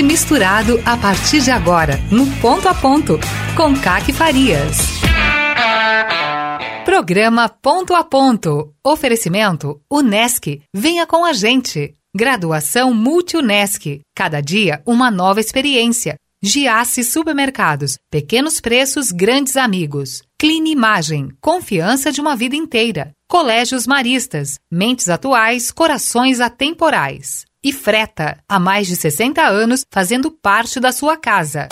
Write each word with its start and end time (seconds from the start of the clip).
e 0.00 0.02
misturado 0.02 0.80
a 0.86 0.96
partir 0.96 1.42
de 1.42 1.50
agora, 1.50 1.98
no 2.10 2.26
Ponto 2.40 2.66
a 2.66 2.74
Ponto, 2.74 3.20
com 3.54 3.78
Caque 3.78 4.14
Farias. 4.14 4.78
Programa 6.86 7.50
Ponto 7.50 7.94
a 7.94 8.02
Ponto. 8.02 8.74
Oferecimento 8.82 9.78
Unesc. 9.92 10.62
Venha 10.74 11.06
com 11.06 11.22
a 11.22 11.34
gente. 11.34 11.94
Graduação 12.16 12.94
Multi-Unesc. 12.94 14.00
Cada 14.16 14.40
dia 14.40 14.82
uma 14.86 15.10
nova 15.10 15.38
experiência. 15.38 16.14
Giasse 16.42 17.04
Supermercados. 17.04 17.98
Pequenos 18.10 18.58
preços, 18.58 19.12
grandes 19.12 19.54
amigos. 19.54 20.22
Clean 20.40 20.64
Imagem. 20.66 21.28
Confiança 21.42 22.10
de 22.10 22.22
uma 22.22 22.34
vida 22.34 22.56
inteira. 22.56 23.10
Colégios 23.28 23.86
Maristas. 23.86 24.58
Mentes 24.72 25.10
atuais, 25.10 25.70
corações 25.70 26.40
atemporais. 26.40 27.44
E 27.62 27.74
Freta. 27.74 28.42
Há 28.48 28.58
mais 28.58 28.86
de 28.86 28.96
60 28.96 29.42
anos 29.42 29.84
fazendo 29.92 30.30
parte 30.30 30.80
da 30.80 30.92
sua 30.92 31.14
casa. 31.14 31.68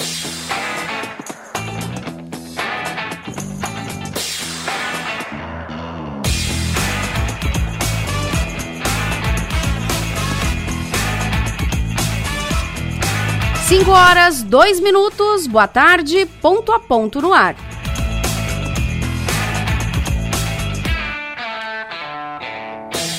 Cinco 13.67 13.91
horas, 13.91 14.43
dois 14.43 14.81
minutos, 14.81 15.47
boa 15.47 15.69
tarde, 15.69 16.27
ponto 16.43 16.71
a 16.73 16.81
ponto 16.81 17.23
no 17.23 17.33
ar. 17.33 17.55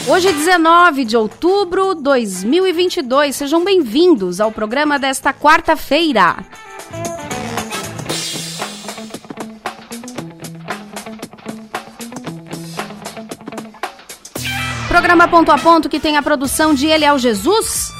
Hoje 0.09 0.29
é 0.29 0.33
19 0.33 1.05
de 1.05 1.15
outubro 1.15 1.93
de 1.93 2.01
2022. 2.01 3.35
Sejam 3.35 3.63
bem-vindos 3.63 4.41
ao 4.41 4.51
programa 4.51 4.97
desta 4.97 5.31
quarta-feira. 5.31 6.35
Programa 14.87 15.27
Ponto 15.27 15.51
a 15.51 15.59
Ponto 15.59 15.87
que 15.87 15.99
tem 15.99 16.17
a 16.17 16.23
produção 16.23 16.73
de 16.73 16.87
Eliel 16.87 17.19
Jesus. 17.19 17.91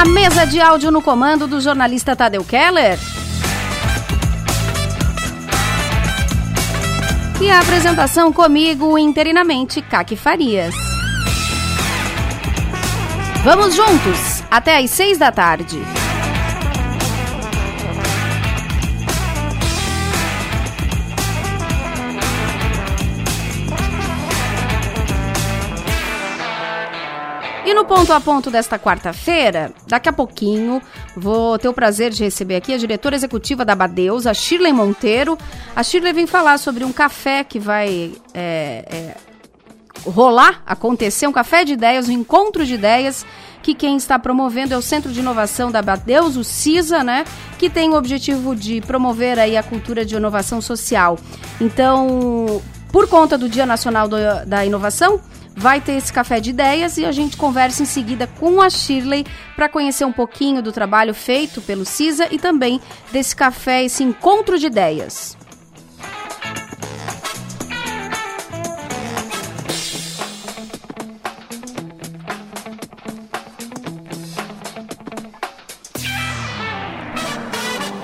A 0.00 0.04
mesa 0.04 0.46
de 0.46 0.60
áudio 0.60 0.92
no 0.92 1.02
comando 1.02 1.48
do 1.48 1.60
jornalista 1.60 2.14
Tadeu 2.14 2.44
Keller. 2.44 3.00
E 7.42 7.50
a 7.50 7.58
apresentação 7.58 8.32
comigo, 8.32 8.96
interinamente, 8.96 9.82
Kaki 9.82 10.14
Farias. 10.14 10.72
Vamos 13.42 13.74
juntos, 13.74 14.44
até 14.48 14.78
às 14.78 14.88
seis 14.90 15.18
da 15.18 15.32
tarde. 15.32 15.76
E 27.64 27.74
no 27.74 27.84
ponto 27.84 28.12
a 28.12 28.20
ponto 28.20 28.50
desta 28.50 28.76
quarta-feira, 28.76 29.72
daqui 29.86 30.08
a 30.08 30.12
pouquinho, 30.12 30.82
vou 31.16 31.56
ter 31.58 31.68
o 31.68 31.72
prazer 31.72 32.10
de 32.10 32.24
receber 32.24 32.56
aqui 32.56 32.74
a 32.74 32.76
diretora 32.76 33.14
executiva 33.14 33.64
da 33.64 33.74
Badeus, 33.74 34.26
a 34.26 34.34
Shirley 34.34 34.72
Monteiro. 34.72 35.38
A 35.74 35.82
Shirley 35.84 36.12
vem 36.12 36.26
falar 36.26 36.58
sobre 36.58 36.84
um 36.84 36.92
café 36.92 37.44
que 37.44 37.60
vai 37.60 38.14
é, 38.34 38.84
é, 38.90 39.16
rolar, 40.10 40.60
acontecer, 40.66 41.28
um 41.28 41.32
café 41.32 41.64
de 41.64 41.74
ideias, 41.74 42.08
um 42.08 42.12
encontro 42.12 42.66
de 42.66 42.74
ideias, 42.74 43.24
que 43.62 43.74
quem 43.74 43.96
está 43.96 44.18
promovendo 44.18 44.74
é 44.74 44.76
o 44.76 44.82
Centro 44.82 45.12
de 45.12 45.20
Inovação 45.20 45.70
da 45.70 45.80
Badeus, 45.80 46.36
o 46.36 46.42
CISA, 46.42 47.04
né? 47.04 47.24
Que 47.60 47.70
tem 47.70 47.90
o 47.90 47.94
objetivo 47.94 48.56
de 48.56 48.80
promover 48.80 49.38
aí 49.38 49.56
a 49.56 49.62
cultura 49.62 50.04
de 50.04 50.16
inovação 50.16 50.60
social. 50.60 51.16
Então, 51.60 52.60
por 52.90 53.08
conta 53.08 53.38
do 53.38 53.48
Dia 53.48 53.64
Nacional 53.64 54.08
do, 54.08 54.16
da 54.46 54.66
Inovação, 54.66 55.20
vai 55.54 55.80
ter 55.80 55.92
esse 55.92 56.12
café 56.12 56.40
de 56.40 56.50
ideias 56.50 56.96
e 56.96 57.04
a 57.04 57.12
gente 57.12 57.36
conversa 57.36 57.82
em 57.82 57.86
seguida 57.86 58.26
com 58.26 58.60
a 58.60 58.68
Shirley 58.68 59.26
para 59.54 59.68
conhecer 59.68 60.04
um 60.04 60.12
pouquinho 60.12 60.62
do 60.62 60.72
trabalho 60.72 61.14
feito 61.14 61.60
pelo 61.60 61.84
CISA 61.84 62.28
e 62.30 62.38
também 62.38 62.80
desse 63.10 63.34
café, 63.34 63.84
esse 63.84 64.02
encontro 64.02 64.58
de 64.58 64.66
ideias. 64.66 65.36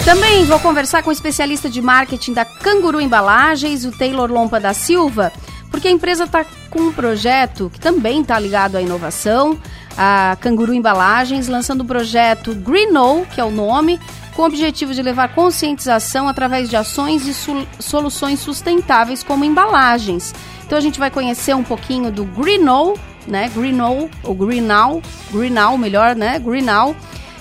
Também 0.04 0.46
vou 0.46 0.58
conversar 0.58 1.02
com 1.02 1.10
o 1.10 1.12
especialista 1.12 1.68
de 1.68 1.82
marketing 1.82 2.32
da 2.32 2.42
Canguru 2.42 2.98
Embalagens, 2.98 3.84
o 3.84 3.92
Taylor 3.92 4.32
Lompa 4.32 4.58
da 4.58 4.72
Silva, 4.72 5.30
porque 5.70 5.88
a 5.88 5.90
empresa 5.90 6.24
está 6.24 6.44
com 6.70 6.80
um 6.80 6.92
projeto 6.92 7.70
que 7.72 7.80
também 7.80 8.22
está 8.22 8.38
ligado 8.38 8.76
à 8.76 8.82
inovação, 8.82 9.58
a 9.96 10.36
Canguru 10.40 10.72
Embalagens, 10.72 11.48
lançando 11.48 11.80
o 11.80 11.84
projeto 11.84 12.54
Greenou, 12.54 13.26
que 13.26 13.40
é 13.40 13.44
o 13.44 13.50
nome, 13.50 13.98
com 14.34 14.42
o 14.42 14.46
objetivo 14.46 14.94
de 14.94 15.02
levar 15.02 15.34
conscientização 15.34 16.28
através 16.28 16.70
de 16.70 16.76
ações 16.76 17.26
e 17.26 17.34
soluções 17.82 18.38
sustentáveis 18.38 19.22
como 19.22 19.44
embalagens. 19.44 20.32
Então 20.64 20.78
a 20.78 20.80
gente 20.80 20.98
vai 20.98 21.10
conhecer 21.10 21.54
um 21.56 21.64
pouquinho 21.64 22.12
do 22.12 22.24
Greenou, 22.24 22.96
né? 23.26 23.48
Greenou 23.48 24.08
ou 24.22 24.34
Greenal, 24.34 25.02
Greenal 25.32 25.76
melhor, 25.76 26.14
né? 26.14 26.38
Greenal 26.38 26.94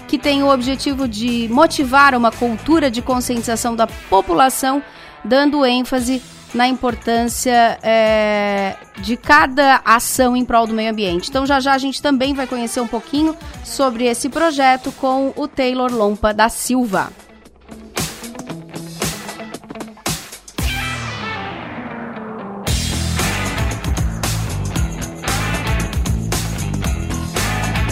que 0.08 0.18
tem 0.18 0.42
o 0.42 0.52
objetivo 0.52 1.08
de 1.08 1.48
motivar 1.52 2.16
uma 2.16 2.32
cultura 2.32 2.90
de 2.90 3.02
conscientização 3.02 3.76
da 3.76 3.86
população, 3.86 4.82
dando 5.24 5.66
ênfase 5.66 6.22
na 6.54 6.68
importância 6.68 7.78
é, 7.84 8.76
de 9.00 9.18
cada 9.18 9.82
ação 9.84 10.36
em 10.36 10.46
prol 10.46 10.68
do 10.68 10.74
meio 10.74 10.92
ambiente. 10.92 11.30
Então, 11.30 11.46
já 11.46 11.60
já 11.60 11.74
a 11.74 11.78
gente 11.78 12.02
também 12.02 12.34
vai 12.34 12.48
conhecer 12.48 12.80
um 12.80 12.88
pouquinho 12.88 13.36
sobre 13.64 14.06
esse 14.06 14.30
projeto 14.30 14.92
com 14.94 15.34
o 15.36 15.48
Taylor 15.48 15.92
Lompa 15.92 16.34
da 16.34 16.50
Silva. 16.50 17.12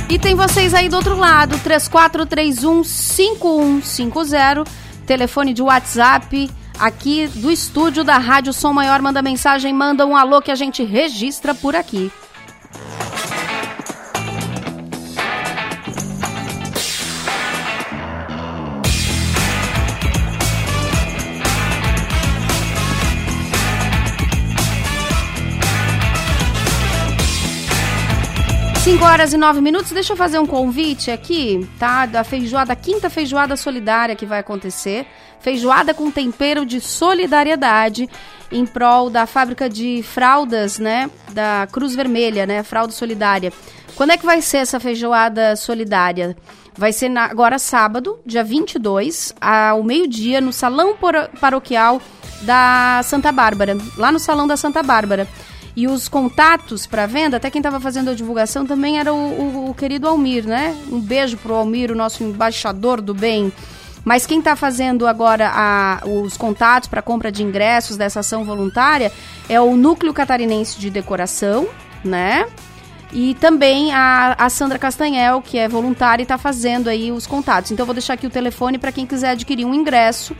E 0.07 0.19
tem 0.19 0.33
vocês 0.33 0.73
aí 0.73 0.87
do 0.87 0.95
outro 0.95 1.17
lado, 1.17 1.59
3431 1.59 2.85
5150, 2.85 4.63
telefone 5.05 5.53
de 5.53 5.61
WhatsApp 5.61 6.49
aqui 6.79 7.27
do 7.27 7.51
estúdio 7.51 8.03
da 8.03 8.17
Rádio 8.17 8.53
Som 8.53 8.73
Maior. 8.73 9.01
Manda 9.01 9.21
mensagem, 9.21 9.73
manda 9.73 10.05
um 10.05 10.15
alô 10.15 10.41
que 10.41 10.51
a 10.51 10.55
gente 10.55 10.83
registra 10.83 11.53
por 11.53 11.75
aqui. 11.75 12.11
5 28.95 29.03
horas 29.03 29.33
e 29.33 29.37
9 29.37 29.59
minutos. 29.59 29.91
Deixa 29.91 30.13
eu 30.13 30.17
fazer 30.17 30.39
um 30.39 30.45
convite 30.45 31.11
aqui, 31.11 31.67
tá? 31.77 32.05
Da 32.05 32.23
feijoada, 32.23 32.67
da 32.67 32.75
quinta 32.77 33.09
feijoada 33.09 33.57
solidária 33.57 34.15
que 34.15 34.25
vai 34.25 34.39
acontecer. 34.39 35.05
Feijoada 35.41 35.93
com 35.93 36.09
tempero 36.09 36.65
de 36.65 36.79
solidariedade 36.79 38.09
em 38.49 38.65
prol 38.65 39.09
da 39.09 39.25
fábrica 39.25 39.69
de 39.69 40.01
fraldas, 40.01 40.79
né? 40.79 41.09
Da 41.33 41.67
Cruz 41.69 41.93
Vermelha, 41.93 42.45
né? 42.45 42.63
Fralda 42.63 42.93
Solidária. 42.93 43.51
Quando 43.97 44.11
é 44.11 44.17
que 44.17 44.25
vai 44.25 44.41
ser 44.41 44.59
essa 44.59 44.79
feijoada 44.79 45.57
solidária? 45.57 46.33
Vai 46.73 46.93
ser 46.93 47.09
na, 47.09 47.25
agora 47.25 47.59
sábado, 47.59 48.17
dia 48.25 48.45
22, 48.45 49.35
ao 49.41 49.83
meio-dia, 49.83 50.39
no 50.39 50.53
Salão 50.53 50.95
Paroquial 51.41 52.01
da 52.43 53.01
Santa 53.03 53.29
Bárbara. 53.33 53.75
Lá 53.97 54.09
no 54.09 54.19
Salão 54.19 54.47
da 54.47 54.55
Santa 54.55 54.81
Bárbara. 54.81 55.27
E 55.75 55.87
os 55.87 56.07
contatos 56.07 56.87
para 56.87 57.05
venda, 57.05 57.35
até 57.35 57.49
quem 57.49 57.59
estava 57.59 57.79
fazendo 57.81 58.09
a 58.09 58.13
divulgação 58.13 58.65
também 58.65 58.97
era 58.97 59.13
o, 59.13 59.17
o, 59.17 59.69
o, 59.69 59.73
querido 59.73 60.07
Almir, 60.07 60.47
né? 60.47 60.75
Um 60.89 61.01
beijo 61.01 61.35
pro 61.37 61.53
Almir, 61.53 61.91
o 61.91 61.95
nosso 61.95 62.23
embaixador 62.23 63.01
do 63.01 63.13
bem. 63.13 63.51
Mas 64.05 64.25
quem 64.25 64.39
está 64.39 64.55
fazendo 64.55 65.05
agora 65.05 65.51
a, 65.53 65.99
os 66.05 66.37
contatos 66.37 66.87
para 66.87 67.01
compra 67.01 67.31
de 67.31 67.43
ingressos 67.43 67.97
dessa 67.97 68.21
ação 68.21 68.45
voluntária 68.45 69.11
é 69.49 69.59
o 69.59 69.75
Núcleo 69.75 70.13
Catarinense 70.13 70.79
de 70.79 70.89
Decoração, 70.89 71.67
né? 72.03 72.47
E 73.11 73.33
também 73.35 73.93
a, 73.93 74.35
a 74.37 74.49
Sandra 74.49 74.79
Castanhel, 74.79 75.41
que 75.41 75.57
é 75.57 75.67
voluntária 75.67 76.21
e 76.21 76.23
está 76.23 76.37
fazendo 76.37 76.87
aí 76.87 77.11
os 77.11 77.27
contatos. 77.27 77.71
Então 77.71 77.83
eu 77.83 77.87
vou 77.87 77.95
deixar 77.95 78.13
aqui 78.13 78.27
o 78.27 78.29
telefone 78.29 78.77
para 78.77 78.91
quem 78.91 79.05
quiser 79.05 79.29
adquirir 79.31 79.65
um 79.65 79.73
ingresso 79.73 80.35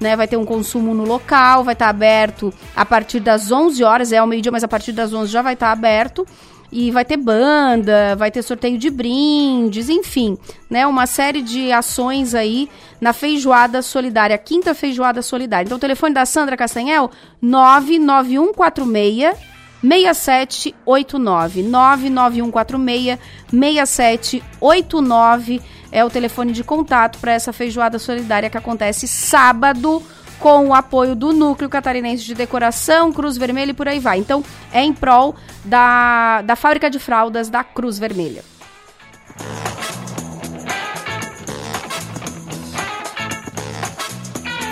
né? 0.00 0.16
Vai 0.16 0.28
ter 0.28 0.36
um 0.36 0.44
consumo 0.44 0.94
no 0.94 1.04
local, 1.04 1.64
vai 1.64 1.74
estar 1.74 1.86
tá 1.86 1.90
aberto 1.90 2.52
a 2.74 2.84
partir 2.84 3.20
das 3.20 3.50
11 3.50 3.82
horas, 3.84 4.12
é 4.12 4.18
ao 4.18 4.26
meio-dia, 4.26 4.52
mas 4.52 4.64
a 4.64 4.68
partir 4.68 4.92
das 4.92 5.12
11 5.12 5.30
já 5.30 5.42
vai 5.42 5.54
estar 5.54 5.66
tá 5.66 5.72
aberto. 5.72 6.26
e 6.72 6.90
vai 6.90 7.04
ter 7.04 7.16
banda, 7.16 8.16
vai 8.16 8.32
ter 8.32 8.42
sorteio 8.42 8.76
de 8.76 8.90
brindes, 8.90 9.88
enfim, 9.88 10.36
né? 10.68 10.84
Uma 10.84 11.06
série 11.06 11.40
de 11.40 11.70
ações 11.70 12.34
aí 12.34 12.68
na 13.00 13.12
feijoada 13.12 13.80
solidária, 13.80 14.36
quinta 14.36 14.74
feijoada 14.74 15.22
solidária. 15.22 15.66
Então, 15.66 15.76
o 15.76 15.80
telefone 15.80 16.14
da 16.14 16.26
Sandra 16.26 16.56
Castanhel, 16.56 17.12
99146 17.40 19.54
6789 19.84 21.62
99146 21.62 23.18
6789 23.50 25.62
é 25.94 26.04
o 26.04 26.10
telefone 26.10 26.52
de 26.52 26.64
contato 26.64 27.20
para 27.20 27.32
essa 27.32 27.52
feijoada 27.52 28.00
solidária 28.00 28.50
que 28.50 28.58
acontece 28.58 29.06
sábado 29.06 30.02
com 30.40 30.66
o 30.66 30.74
apoio 30.74 31.14
do 31.14 31.32
Núcleo 31.32 31.70
Catarinense 31.70 32.24
de 32.24 32.34
Decoração, 32.34 33.12
Cruz 33.12 33.38
Vermelha 33.38 33.70
e 33.70 33.74
por 33.74 33.86
aí 33.86 34.00
vai. 34.00 34.18
Então, 34.18 34.44
é 34.72 34.82
em 34.82 34.92
prol 34.92 35.36
da, 35.64 36.42
da 36.42 36.56
fábrica 36.56 36.90
de 36.90 36.98
fraldas 36.98 37.48
da 37.48 37.62
Cruz 37.62 37.96
Vermelha. 37.96 38.42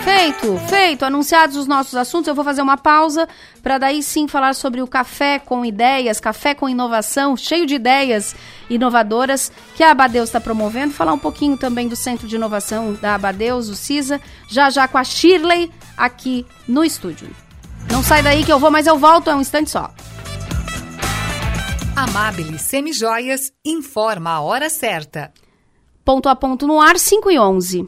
Feito, 0.03 0.57
feito. 0.67 1.05
Anunciados 1.05 1.55
os 1.55 1.65
nossos 1.65 1.95
assuntos, 1.95 2.27
eu 2.27 2.35
vou 2.35 2.43
fazer 2.43 2.61
uma 2.61 2.77
pausa 2.77 3.27
para 3.61 3.77
daí 3.77 4.03
sim 4.03 4.27
falar 4.27 4.53
sobre 4.53 4.81
o 4.81 4.87
café 4.87 5.39
com 5.39 5.63
ideias, 5.63 6.19
café 6.19 6.53
com 6.53 6.67
inovação, 6.67 7.37
cheio 7.37 7.65
de 7.65 7.75
ideias 7.75 8.35
inovadoras 8.69 9.49
que 9.75 9.81
a 9.81 9.91
Abadeus 9.91 10.27
está 10.27 10.41
promovendo. 10.41 10.93
Falar 10.93 11.13
um 11.13 11.19
pouquinho 11.19 11.55
também 11.55 11.87
do 11.87 11.95
Centro 11.95 12.27
de 12.27 12.35
Inovação 12.35 12.93
da 12.93 13.15
Abadeus, 13.15 13.69
o 13.69 13.75
CISA, 13.75 14.19
já 14.49 14.69
já 14.69 14.89
com 14.89 14.97
a 14.97 15.03
Shirley 15.05 15.71
aqui 15.95 16.45
no 16.67 16.83
estúdio. 16.83 17.29
Não 17.89 18.03
sai 18.03 18.21
daí 18.21 18.43
que 18.43 18.51
eu 18.51 18.59
vou, 18.59 18.69
mas 18.69 18.87
eu 18.87 18.97
volto 18.97 19.29
é 19.29 19.35
um 19.35 19.41
instante 19.41 19.69
só. 19.69 19.89
Amabile 21.95 22.59
Semijoias 22.59 23.53
informa 23.63 24.31
a 24.31 24.41
hora 24.41 24.69
certa. 24.69 25.31
Ponto 26.03 26.27
a 26.27 26.35
ponto 26.35 26.67
no 26.67 26.81
ar, 26.81 26.99
5 26.99 27.31
e 27.31 27.39
11. 27.39 27.87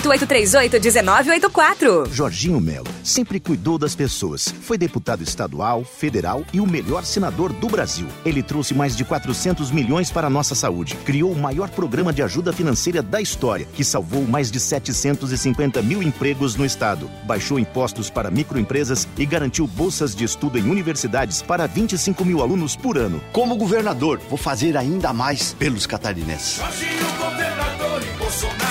8838-1984. 0.00 2.12
Jorginho 2.12 2.60
Melo 2.60 2.86
sempre 3.02 3.40
cuidou 3.40 3.78
das 3.78 3.94
pessoas. 3.94 4.52
Foi 4.60 4.76
deputado 4.76 5.22
estadual, 5.22 5.82
federal 5.84 6.44
e 6.52 6.60
o 6.60 6.66
melhor 6.66 7.04
senador 7.04 7.52
do 7.52 7.68
Brasil. 7.68 8.06
Ele 8.24 8.42
trouxe 8.42 8.74
mais 8.74 8.96
de 8.96 9.04
400 9.04 9.70
milhões 9.70 10.10
para 10.10 10.26
a 10.26 10.30
nossa 10.30 10.54
saúde. 10.54 10.96
Criou 11.04 11.32
o 11.32 11.38
maior 11.38 11.70
programa 11.70 12.12
de 12.12 12.22
ajuda 12.22 12.52
financeira 12.52 13.02
da 13.02 13.20
história, 13.20 13.66
que 13.72 13.84
salvou 13.84 14.26
mais 14.26 14.50
de 14.50 14.60
750 14.60 15.80
mil 15.82 16.02
empregos 16.02 16.56
no 16.56 16.66
estado. 16.66 17.08
Baixou 17.24 17.58
impostos 17.58 18.10
para 18.10 18.30
microempresas 18.30 19.08
e 19.16 19.24
garantiu 19.24 19.66
bolsas 19.66 20.14
de 20.14 20.24
estudo 20.24 20.58
em 20.58 20.68
universidades 20.68 21.40
para 21.42 21.66
25 21.66 22.24
mil 22.24 22.42
alunos 22.42 22.76
por 22.76 22.98
ano. 22.98 23.22
Como 23.32 23.56
governador, 23.56 24.20
vou 24.28 24.38
fazer 24.38 24.76
ainda 24.76 25.12
mais 25.12 25.54
pelos 25.54 25.86
catarinenses. 25.86 26.56
Jorginho, 26.56 27.06
governador 27.18 28.02
e 28.02 28.18
Bolsonaro. 28.18 28.65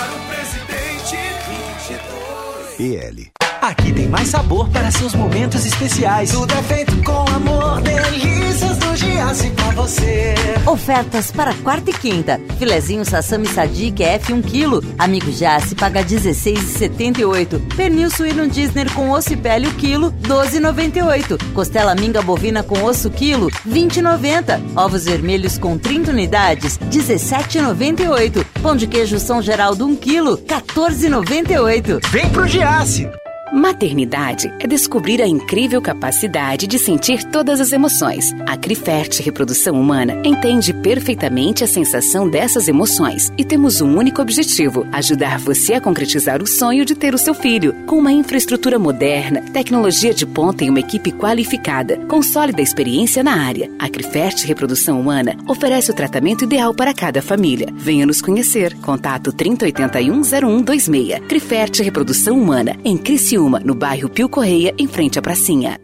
Aqui 3.61 3.93
tem 3.93 4.07
mais 4.07 4.27
sabor 4.27 4.69
para 4.69 4.91
seus 4.91 5.15
momentos 5.15 5.65
especiais. 5.65 6.31
Tudo 6.31 6.53
é 6.53 6.61
feito 6.61 7.01
com 7.03 7.24
pra 9.55 9.71
você. 9.71 10.33
Ofertas 10.65 11.31
para 11.31 11.53
quarta 11.55 11.91
e 11.91 11.93
quinta. 11.93 12.39
Filezinho 12.57 13.05
Sassami 13.05 13.47
Sadiq 13.47 14.01
F 14.03 14.33
1 14.33 14.41
kg. 14.41 14.81
Amigo 14.97 15.31
Giasse 15.31 15.75
paga 15.75 16.03
16,78. 16.03 17.75
Pernil 17.75 18.09
suíno 18.09 18.47
Disney 18.47 18.85
com 18.89 19.11
osso 19.11 19.33
e 19.33 19.37
pele 19.37 19.67
o 19.67 19.73
quilo, 19.73 20.11
12,98. 20.23 21.53
Costela 21.53 21.95
minga 21.95 22.21
bovina 22.21 22.63
com 22.63 22.83
osso 22.83 23.09
quilo, 23.09 23.49
20,90. 23.67 24.61
Ovos 24.75 25.05
vermelhos 25.05 25.57
com 25.57 25.77
30 25.77 26.11
unidades, 26.11 26.77
17,98. 26.77 28.45
Pão 28.61 28.75
de 28.75 28.87
queijo 28.87 29.19
São 29.19 29.41
Geraldo 29.41 29.85
1 29.85 29.95
kg, 29.97 30.37
14,98. 30.45 31.99
Vem 32.11 32.29
pro 32.29 32.47
Giasse! 32.47 33.09
Maternidade 33.55 34.53
é 34.59 34.67
descobrir 34.67 35.21
a 35.21 35.27
incrível 35.27 35.81
capacidade 35.81 36.67
de 36.67 36.77
sentir 36.77 37.23
todas 37.23 37.61
as 37.61 37.71
emoções. 37.71 38.33
A 38.45 38.57
Crifert 38.57 39.21
Reprodução 39.21 39.79
Humana 39.79 40.21
entende 40.25 40.73
perfeitamente 40.73 41.63
a 41.63 41.67
sensação 41.67 42.29
dessas 42.29 42.67
emoções 42.67 43.31
e 43.37 43.45
temos 43.45 43.79
um 43.79 43.97
único 43.97 44.21
objetivo: 44.21 44.85
ajudar 44.91 45.39
você 45.39 45.75
a 45.75 45.79
concretizar 45.79 46.43
o 46.43 46.47
sonho 46.47 46.83
de 46.83 46.95
ter 46.95 47.15
o 47.15 47.17
seu 47.17 47.33
filho. 47.33 47.73
Com 47.85 47.99
uma 47.99 48.11
infraestrutura 48.11 48.77
moderna, 48.77 49.41
tecnologia 49.53 50.13
de 50.13 50.25
ponta 50.25 50.65
e 50.65 50.69
uma 50.69 50.81
equipe 50.81 51.13
qualificada, 51.13 51.95
com 52.09 52.21
sólida 52.21 52.61
experiência 52.61 53.23
na 53.23 53.41
área, 53.41 53.71
a 53.79 53.87
Crifert 53.87 54.43
Reprodução 54.45 54.99
Humana 54.99 55.37
oferece 55.47 55.89
o 55.89 55.95
tratamento 55.95 56.43
ideal 56.43 56.73
para 56.73 56.93
cada 56.93 57.21
família. 57.21 57.69
Venha 57.73 58.05
nos 58.05 58.21
conhecer. 58.21 58.75
Contato 58.81 59.31
3081-0126. 59.31 61.21
Crifert 61.21 61.79
Reprodução 61.79 62.37
Humana, 62.37 62.75
em 62.83 62.97
Criciúma 62.97 63.44
no 63.49 63.75
bairro 63.75 64.09
Pio 64.09 64.27
Correia, 64.29 64.73
em 64.77 64.87
frente 64.87 65.19
à 65.19 65.21
pracinha. 65.21 65.79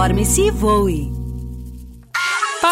Transforme-se 0.00 0.46
e 0.46 0.50
voe. 0.50 1.19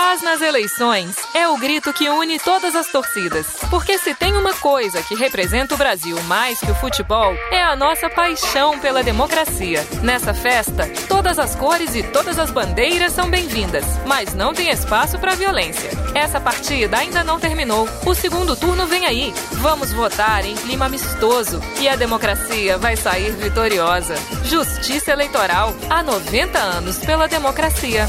Paz 0.08 0.22
nas 0.22 0.40
eleições 0.40 1.16
é 1.34 1.46
o 1.48 1.58
grito 1.58 1.92
que 1.92 2.08
une 2.08 2.38
todas 2.38 2.74
as 2.74 2.90
torcidas. 2.90 3.46
Porque 3.68 3.98
se 3.98 4.14
tem 4.14 4.38
uma 4.38 4.54
coisa 4.54 5.02
que 5.02 5.14
representa 5.14 5.74
o 5.74 5.76
Brasil 5.76 6.18
mais 6.22 6.58
que 6.58 6.70
o 6.70 6.74
futebol, 6.76 7.34
é 7.50 7.62
a 7.62 7.76
nossa 7.76 8.08
paixão 8.08 8.78
pela 8.78 9.02
democracia. 9.02 9.86
Nessa 10.02 10.32
festa, 10.32 10.90
todas 11.10 11.38
as 11.38 11.54
cores 11.54 11.94
e 11.94 12.02
todas 12.02 12.38
as 12.38 12.50
bandeiras 12.50 13.12
são 13.12 13.28
bem-vindas, 13.28 13.84
mas 14.06 14.32
não 14.32 14.54
tem 14.54 14.70
espaço 14.70 15.18
para 15.18 15.34
violência. 15.34 15.90
Essa 16.14 16.40
partida 16.40 16.96
ainda 16.96 17.22
não 17.22 17.38
terminou. 17.38 17.86
O 18.06 18.14
segundo 18.14 18.56
turno 18.56 18.86
vem 18.86 19.04
aí. 19.04 19.34
Vamos 19.60 19.92
votar 19.92 20.42
em 20.42 20.54
clima 20.54 20.86
amistoso 20.86 21.60
e 21.78 21.86
a 21.86 21.96
democracia 21.96 22.78
vai 22.78 22.96
sair 22.96 23.32
vitoriosa. 23.32 24.14
Justiça 24.44 25.10
Eleitoral 25.10 25.74
há 25.90 26.02
90 26.02 26.58
anos 26.58 26.96
pela 26.96 27.28
democracia. 27.28 28.08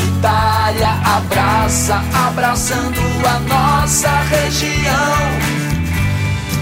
comunitária, 0.21 0.89
abraça, 1.03 2.01
abraçando 2.27 3.01
a 3.27 3.39
nossa 3.39 4.09
região. 4.29 5.17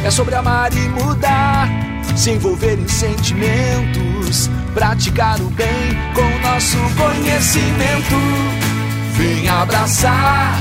É 0.04 0.10
sobre 0.10 0.36
amar 0.36 0.72
e 0.74 0.88
mudar, 0.90 1.68
se 2.16 2.32
envolver 2.32 2.80
em 2.80 2.88
sentimentos, 2.88 4.50
praticar 4.74 5.40
o 5.42 5.50
bem 5.50 5.68
com 6.16 6.48
nosso 6.48 6.78
conhecimento. 6.96 8.16
Vem 9.14 9.50
abraçar, 9.50 10.58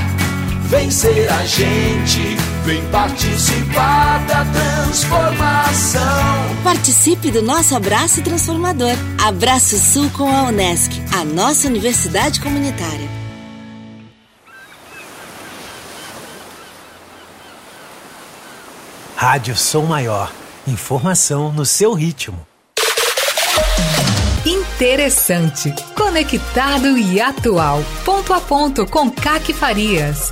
vem 0.69 0.91
ser 0.91 1.27
a 1.31 1.45
gente, 1.45 2.37
vem 2.63 2.85
participar 2.89 4.23
da 4.27 4.45
transformação. 4.45 6.01
Participe 6.63 7.31
do 7.31 7.41
nosso 7.41 7.75
abraço 7.75 8.21
transformador. 8.21 8.93
Abraço 9.21 9.77
Sul 9.79 10.09
com 10.11 10.29
a 10.29 10.43
Unesc, 10.43 10.91
a 11.19 11.25
nossa 11.25 11.67
universidade 11.67 12.39
comunitária. 12.39 13.09
Rádio 19.15 19.57
Som 19.57 19.85
Maior. 19.85 20.31
Informação 20.67 21.51
no 21.51 21.65
seu 21.65 21.93
ritmo. 21.93 22.47
Interessante, 24.45 25.73
conectado 25.95 26.97
e 26.97 27.19
atual. 27.19 27.83
Ponto 28.05 28.33
a 28.33 28.39
ponto 28.39 28.85
com 28.85 29.11
Caque 29.11 29.51
Farias. 29.51 30.31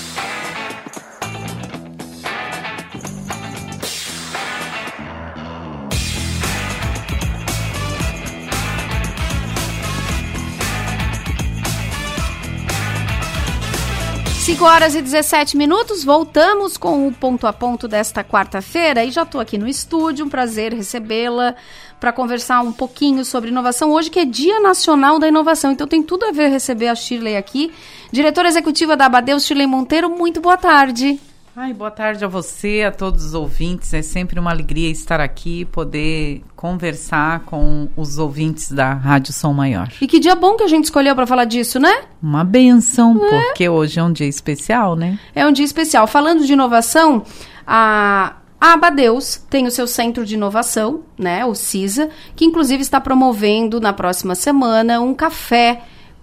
Cinco 14.61 14.71
horas 14.71 14.93
e 14.93 15.01
17 15.01 15.57
minutos, 15.57 16.03
voltamos 16.03 16.77
com 16.77 17.07
o 17.07 17.11
ponto 17.11 17.47
a 17.47 17.51
ponto 17.51 17.87
desta 17.87 18.23
quarta-feira. 18.23 19.03
E 19.03 19.09
já 19.09 19.23
estou 19.23 19.41
aqui 19.41 19.57
no 19.57 19.67
estúdio, 19.67 20.23
um 20.23 20.29
prazer 20.29 20.71
recebê-la 20.71 21.55
para 21.99 22.13
conversar 22.13 22.61
um 22.61 22.71
pouquinho 22.71 23.25
sobre 23.25 23.49
inovação. 23.49 23.89
Hoje 23.89 24.11
que 24.11 24.19
é 24.19 24.23
Dia 24.25 24.59
Nacional 24.59 25.17
da 25.17 25.27
Inovação, 25.27 25.71
então 25.71 25.87
tem 25.87 26.03
tudo 26.03 26.25
a 26.25 26.31
ver 26.31 26.49
receber 26.49 26.89
a 26.89 26.95
Shirley 26.95 27.37
aqui, 27.37 27.73
diretora 28.11 28.49
executiva 28.49 28.95
da 28.95 29.07
Abadeus, 29.07 29.47
Shirley 29.47 29.65
Monteiro, 29.65 30.11
muito 30.11 30.39
boa 30.39 30.57
tarde. 30.57 31.19
Ai, 31.53 31.73
boa 31.73 31.91
tarde 31.91 32.23
a 32.23 32.29
você, 32.29 32.83
a 32.87 32.91
todos 32.93 33.25
os 33.25 33.33
ouvintes. 33.33 33.93
É 33.93 34.01
sempre 34.01 34.39
uma 34.39 34.51
alegria 34.51 34.89
estar 34.89 35.19
aqui, 35.19 35.65
poder 35.65 36.41
conversar 36.55 37.41
com 37.41 37.89
os 37.97 38.17
ouvintes 38.17 38.71
da 38.71 38.93
Rádio 38.93 39.33
Som 39.33 39.51
Maior. 39.51 39.89
E 39.99 40.07
que 40.07 40.17
dia 40.17 40.33
bom 40.33 40.55
que 40.55 40.63
a 40.63 40.67
gente 40.67 40.85
escolheu 40.85 41.13
para 41.13 41.27
falar 41.27 41.43
disso, 41.43 41.77
né? 41.77 42.03
Uma 42.23 42.45
benção, 42.45 43.19
é? 43.21 43.41
porque 43.47 43.67
hoje 43.67 43.99
é 43.99 44.03
um 44.03 44.13
dia 44.13 44.27
especial, 44.27 44.95
né? 44.95 45.19
É 45.35 45.45
um 45.45 45.51
dia 45.51 45.65
especial. 45.65 46.07
Falando 46.07 46.45
de 46.45 46.53
inovação, 46.53 47.23
a 47.67 48.37
a 48.61 48.73
Abadeus 48.73 49.43
tem 49.49 49.65
o 49.65 49.71
seu 49.71 49.87
centro 49.87 50.23
de 50.23 50.35
inovação, 50.35 51.01
né, 51.17 51.43
o 51.43 51.55
CISA, 51.55 52.11
que 52.35 52.45
inclusive 52.45 52.83
está 52.83 53.01
promovendo 53.01 53.81
na 53.81 53.91
próxima 53.91 54.35
semana 54.35 55.01
um 55.01 55.15
café 55.15 55.81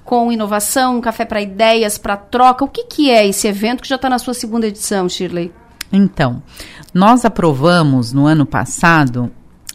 com 0.09 0.33
inovação, 0.33 0.97
um 0.97 1.01
café 1.03 1.27
para 1.27 1.43
ideias, 1.43 1.99
para 1.99 2.17
troca. 2.17 2.65
O 2.65 2.69
que, 2.69 2.85
que 2.85 3.11
é 3.11 3.29
esse 3.29 3.47
evento 3.47 3.83
que 3.83 3.89
já 3.91 3.97
está 3.97 4.09
na 4.09 4.19
sua 4.19 4.33
segunda 4.33 4.67
edição, 4.67 5.07
Shirley? 5.07 5.53
Então, 5.93 6.43
nós 6.95 7.27
aprovamos 7.27 8.11
no 8.11 8.25
ano 8.25 8.47
passado 8.47 9.31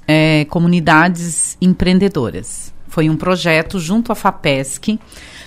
é, 0.07 0.43
comunidades 0.45 1.55
empreendedoras. 1.61 2.73
Foi 2.87 3.11
um 3.11 3.15
projeto 3.15 3.77
junto 3.77 4.11
à 4.11 4.15
FAPESC. 4.15 4.99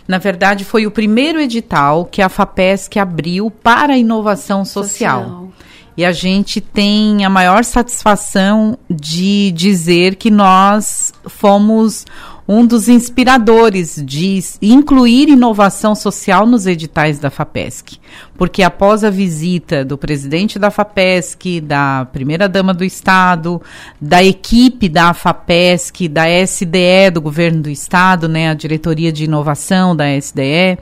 Na 0.07 0.19
verdade, 0.19 0.65
foi 0.65 0.87
o 0.87 0.91
primeiro 0.93 1.41
edital 1.41 2.05
que 2.05 2.23
a 2.23 2.29
FAPESC 2.29 2.97
abriu 3.01 3.51
para 3.51 3.95
a 3.95 3.99
inovação 3.99 4.65
social. 4.65 5.23
social. 5.25 5.49
E 5.97 6.05
a 6.05 6.13
gente 6.13 6.61
tem 6.61 7.25
a 7.25 7.29
maior 7.29 7.65
satisfação 7.65 8.79
de 8.89 9.51
dizer 9.51 10.15
que 10.15 10.31
nós 10.31 11.13
fomos 11.27 12.05
um 12.49 12.65
dos 12.65 12.89
inspiradores 12.89 14.01
de 14.05 14.41
incluir 14.63 15.29
inovação 15.29 15.95
social 15.95 16.47
nos 16.47 16.67
editais 16.67 17.19
da 17.19 17.31
FAPESC. 17.31 17.99
Porque 18.37 18.63
após 18.63 19.03
a 19.03 19.11
visita 19.11 19.85
do 19.85 19.99
presidente 19.99 20.59
da 20.59 20.71
FAPESC, 20.71 21.61
da 21.61 22.07
primeira-dama 22.13 22.73
do 22.73 22.85
Estado, 22.85 23.61
da 24.01 24.23
equipe 24.23 24.89
da 24.89 25.13
FAPESC, 25.13 26.09
da 26.09 26.25
SDE 26.29 27.11
do 27.13 27.21
governo 27.21 27.63
do 27.63 27.71
Estado, 27.71 28.29
né, 28.29 28.51
a 28.51 28.55
diretoria 28.55 29.11
de 29.11 29.25
inovação 29.25 29.97
da 29.97 30.07
SDE, 30.17 30.79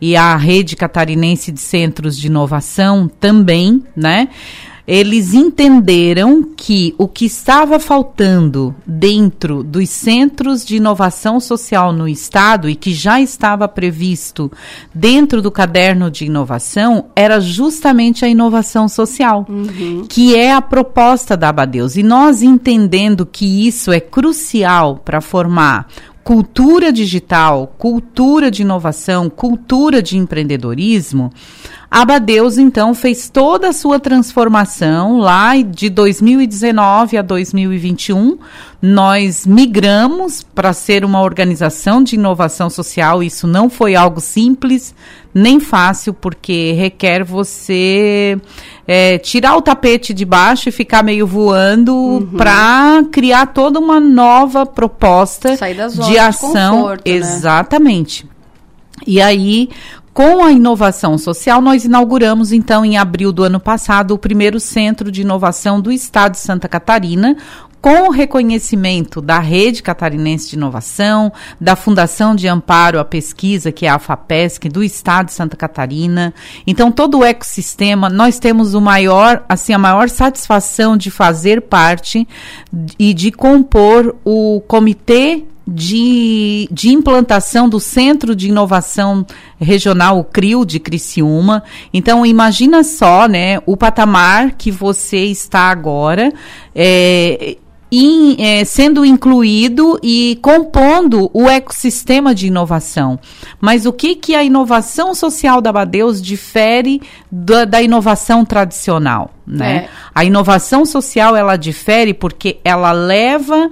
e 0.00 0.16
a 0.16 0.36
rede 0.36 0.76
catarinense 0.76 1.50
de 1.50 1.60
centros 1.60 2.16
de 2.16 2.28
inovação 2.28 3.08
também, 3.08 3.82
né? 3.96 4.28
Eles 4.88 5.34
entenderam 5.34 6.42
que 6.42 6.94
o 6.96 7.06
que 7.06 7.26
estava 7.26 7.78
faltando 7.78 8.74
dentro 8.86 9.62
dos 9.62 9.90
centros 9.90 10.64
de 10.64 10.76
inovação 10.76 11.38
social 11.38 11.92
no 11.92 12.08
Estado 12.08 12.70
e 12.70 12.74
que 12.74 12.94
já 12.94 13.20
estava 13.20 13.68
previsto 13.68 14.50
dentro 14.94 15.42
do 15.42 15.50
caderno 15.50 16.10
de 16.10 16.24
inovação 16.24 17.10
era 17.14 17.38
justamente 17.38 18.24
a 18.24 18.28
inovação 18.28 18.88
social, 18.88 19.44
uhum. 19.46 20.06
que 20.08 20.34
é 20.34 20.54
a 20.54 20.62
proposta 20.62 21.36
da 21.36 21.50
Abadeus. 21.50 21.94
E 21.96 22.02
nós 22.02 22.42
entendendo 22.42 23.26
que 23.26 23.68
isso 23.68 23.92
é 23.92 24.00
crucial 24.00 25.02
para 25.04 25.20
formar 25.20 25.86
cultura 26.24 26.92
digital, 26.92 27.74
cultura 27.78 28.50
de 28.50 28.62
inovação, 28.62 29.28
cultura 29.30 30.02
de 30.02 30.16
empreendedorismo, 30.18 31.30
Abadeus, 31.90 32.58
então, 32.58 32.92
fez 32.92 33.30
toda 33.30 33.68
a 33.68 33.72
sua 33.72 33.98
transformação 33.98 35.18
lá 35.18 35.56
de 35.56 35.88
2019 35.88 37.16
a 37.16 37.22
2021. 37.22 38.38
Nós 38.80 39.46
migramos 39.46 40.42
para 40.42 40.74
ser 40.74 41.02
uma 41.02 41.22
organização 41.22 42.02
de 42.02 42.14
inovação 42.14 42.68
social. 42.68 43.22
Isso 43.22 43.46
não 43.46 43.70
foi 43.70 43.94
algo 43.94 44.20
simples 44.20 44.94
nem 45.32 45.58
fácil, 45.58 46.12
porque 46.12 46.72
requer 46.72 47.24
você 47.24 48.38
é, 48.86 49.16
tirar 49.16 49.56
o 49.56 49.62
tapete 49.62 50.12
de 50.12 50.26
baixo 50.26 50.68
e 50.68 50.72
ficar 50.72 51.02
meio 51.02 51.26
voando 51.26 51.94
uhum. 51.94 52.26
para 52.36 53.02
criar 53.10 53.46
toda 53.46 53.78
uma 53.78 53.98
nova 53.98 54.66
proposta 54.66 55.56
de 55.56 56.18
ação. 56.18 56.50
De 56.50 56.76
conforto, 56.76 57.08
né? 57.08 57.16
Exatamente. 57.16 58.24
Né? 58.24 58.30
E 59.06 59.22
aí, 59.22 59.70
com 60.18 60.42
a 60.42 60.50
inovação 60.50 61.16
social, 61.16 61.62
nós 61.62 61.84
inauguramos, 61.84 62.50
então, 62.50 62.84
em 62.84 62.98
abril 62.98 63.30
do 63.30 63.44
ano 63.44 63.60
passado, 63.60 64.10
o 64.10 64.18
primeiro 64.18 64.58
centro 64.58 65.12
de 65.12 65.20
inovação 65.20 65.80
do 65.80 65.92
estado 65.92 66.32
de 66.32 66.38
Santa 66.38 66.66
Catarina, 66.66 67.36
com 67.80 68.08
o 68.08 68.10
reconhecimento 68.10 69.22
da 69.22 69.38
Rede 69.38 69.80
Catarinense 69.80 70.50
de 70.50 70.56
Inovação, 70.56 71.32
da 71.60 71.76
Fundação 71.76 72.34
de 72.34 72.48
Amparo 72.48 72.98
à 72.98 73.04
Pesquisa, 73.04 73.70
que 73.70 73.86
é 73.86 73.88
a 73.88 74.00
FAPESC, 74.00 74.68
do 74.68 74.82
Estado 74.82 75.26
de 75.26 75.34
Santa 75.34 75.56
Catarina. 75.56 76.34
Então, 76.66 76.90
todo 76.90 77.18
o 77.18 77.24
ecossistema, 77.24 78.08
nós 78.08 78.40
temos 78.40 78.74
o 78.74 78.80
maior, 78.80 79.44
assim, 79.48 79.72
a 79.72 79.78
maior 79.78 80.08
satisfação 80.08 80.96
de 80.96 81.12
fazer 81.12 81.62
parte 81.62 82.26
e 82.98 83.14
de 83.14 83.30
compor 83.30 84.16
o 84.24 84.60
comitê 84.66 85.44
de, 85.70 86.66
de 86.72 86.88
implantação 86.88 87.68
do 87.68 87.78
Centro 87.78 88.34
de 88.34 88.48
Inovação 88.48 89.26
Regional, 89.60 90.18
o 90.18 90.24
CRIO, 90.24 90.64
de 90.64 90.80
Criciúma. 90.80 91.62
Então, 91.92 92.24
imagina 92.24 92.82
só, 92.82 93.28
né, 93.28 93.60
o 93.66 93.76
patamar 93.76 94.52
que 94.52 94.70
você 94.70 95.24
está 95.26 95.70
agora, 95.70 96.32
é, 96.74 97.58
in, 97.92 98.36
é, 98.38 98.64
sendo 98.64 99.04
incluído 99.04 99.98
e 100.02 100.38
compondo 100.40 101.30
o 101.34 101.50
ecossistema 101.50 102.34
de 102.34 102.46
inovação. 102.46 103.18
Mas 103.60 103.84
o 103.84 103.92
que, 103.92 104.14
que 104.14 104.34
a 104.34 104.42
inovação 104.42 105.14
social 105.14 105.60
da 105.60 105.70
Badeus 105.70 106.22
difere 106.22 107.02
da, 107.30 107.66
da 107.66 107.82
inovação 107.82 108.42
tradicional? 108.42 109.34
Né? 109.46 109.76
É. 109.76 109.88
A 110.14 110.24
inovação 110.24 110.86
social, 110.86 111.36
ela 111.36 111.56
difere 111.56 112.14
porque 112.14 112.58
ela 112.64 112.92
leva 112.92 113.70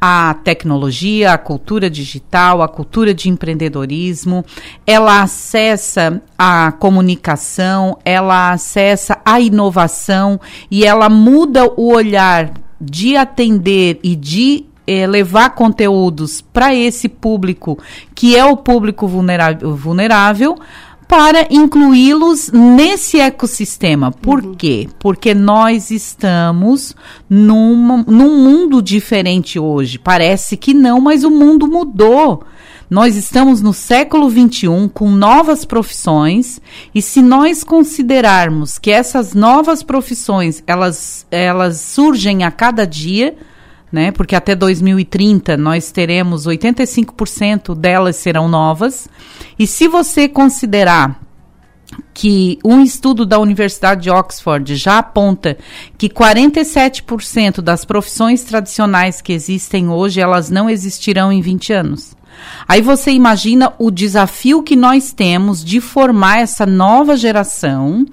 a 0.00 0.34
tecnologia, 0.44 1.32
a 1.32 1.38
cultura 1.38 1.90
digital, 1.90 2.62
a 2.62 2.68
cultura 2.68 3.12
de 3.12 3.28
empreendedorismo, 3.28 4.44
ela 4.86 5.22
acessa 5.22 6.22
a 6.38 6.72
comunicação, 6.72 7.98
ela 8.04 8.52
acessa 8.52 9.18
a 9.24 9.40
inovação 9.40 10.40
e 10.70 10.84
ela 10.84 11.08
muda 11.08 11.64
o 11.76 11.92
olhar 11.92 12.52
de 12.80 13.16
atender 13.16 13.98
e 14.04 14.14
de 14.14 14.66
eh, 14.86 15.06
levar 15.06 15.50
conteúdos 15.50 16.40
para 16.40 16.74
esse 16.74 17.08
público, 17.08 17.78
que 18.14 18.36
é 18.36 18.44
o 18.44 18.56
público 18.56 19.06
vulnerável, 19.06 19.74
vulnerável 19.74 20.56
para 21.08 21.48
incluí-los 21.50 22.52
nesse 22.52 23.18
ecossistema. 23.18 24.12
Por 24.12 24.44
uhum. 24.44 24.54
quê? 24.54 24.86
Porque 24.98 25.32
nós 25.32 25.90
estamos 25.90 26.94
numa, 27.28 28.04
num 28.06 28.44
mundo 28.44 28.82
diferente 28.82 29.58
hoje. 29.58 29.98
Parece 29.98 30.56
que 30.56 30.74
não, 30.74 31.00
mas 31.00 31.24
o 31.24 31.30
mundo 31.30 31.66
mudou. 31.66 32.44
Nós 32.90 33.16
estamos 33.16 33.60
no 33.60 33.72
século 33.72 34.30
XXI 34.30 34.90
com 34.94 35.10
novas 35.10 35.64
profissões 35.64 36.60
e 36.94 37.02
se 37.02 37.20
nós 37.20 37.62
considerarmos 37.62 38.78
que 38.78 38.90
essas 38.90 39.34
novas 39.34 39.82
profissões 39.82 40.62
elas, 40.66 41.26
elas 41.30 41.80
surgem 41.80 42.44
a 42.44 42.50
cada 42.50 42.86
dia, 42.86 43.36
né? 43.90 44.10
Porque 44.12 44.36
até 44.36 44.54
2030 44.54 45.56
nós 45.56 45.90
teremos 45.90 46.46
85% 46.46 47.74
delas 47.74 48.16
serão 48.16 48.48
novas. 48.48 49.08
E 49.58 49.66
se 49.66 49.88
você 49.88 50.28
considerar 50.28 51.20
que 52.12 52.58
um 52.64 52.82
estudo 52.82 53.24
da 53.24 53.38
Universidade 53.38 54.02
de 54.02 54.10
Oxford 54.10 54.76
já 54.76 54.98
aponta 54.98 55.56
que 55.96 56.08
47% 56.08 57.60
das 57.60 57.84
profissões 57.84 58.42
tradicionais 58.44 59.20
que 59.22 59.32
existem 59.32 59.88
hoje, 59.88 60.20
elas 60.20 60.50
não 60.50 60.68
existirão 60.68 61.32
em 61.32 61.40
20 61.40 61.72
anos. 61.72 62.16
Aí 62.68 62.80
você 62.80 63.10
imagina 63.10 63.72
o 63.78 63.90
desafio 63.90 64.62
que 64.62 64.76
nós 64.76 65.12
temos 65.12 65.64
de 65.64 65.80
formar 65.80 66.38
essa 66.38 66.64
nova 66.64 67.16
geração 67.16 68.06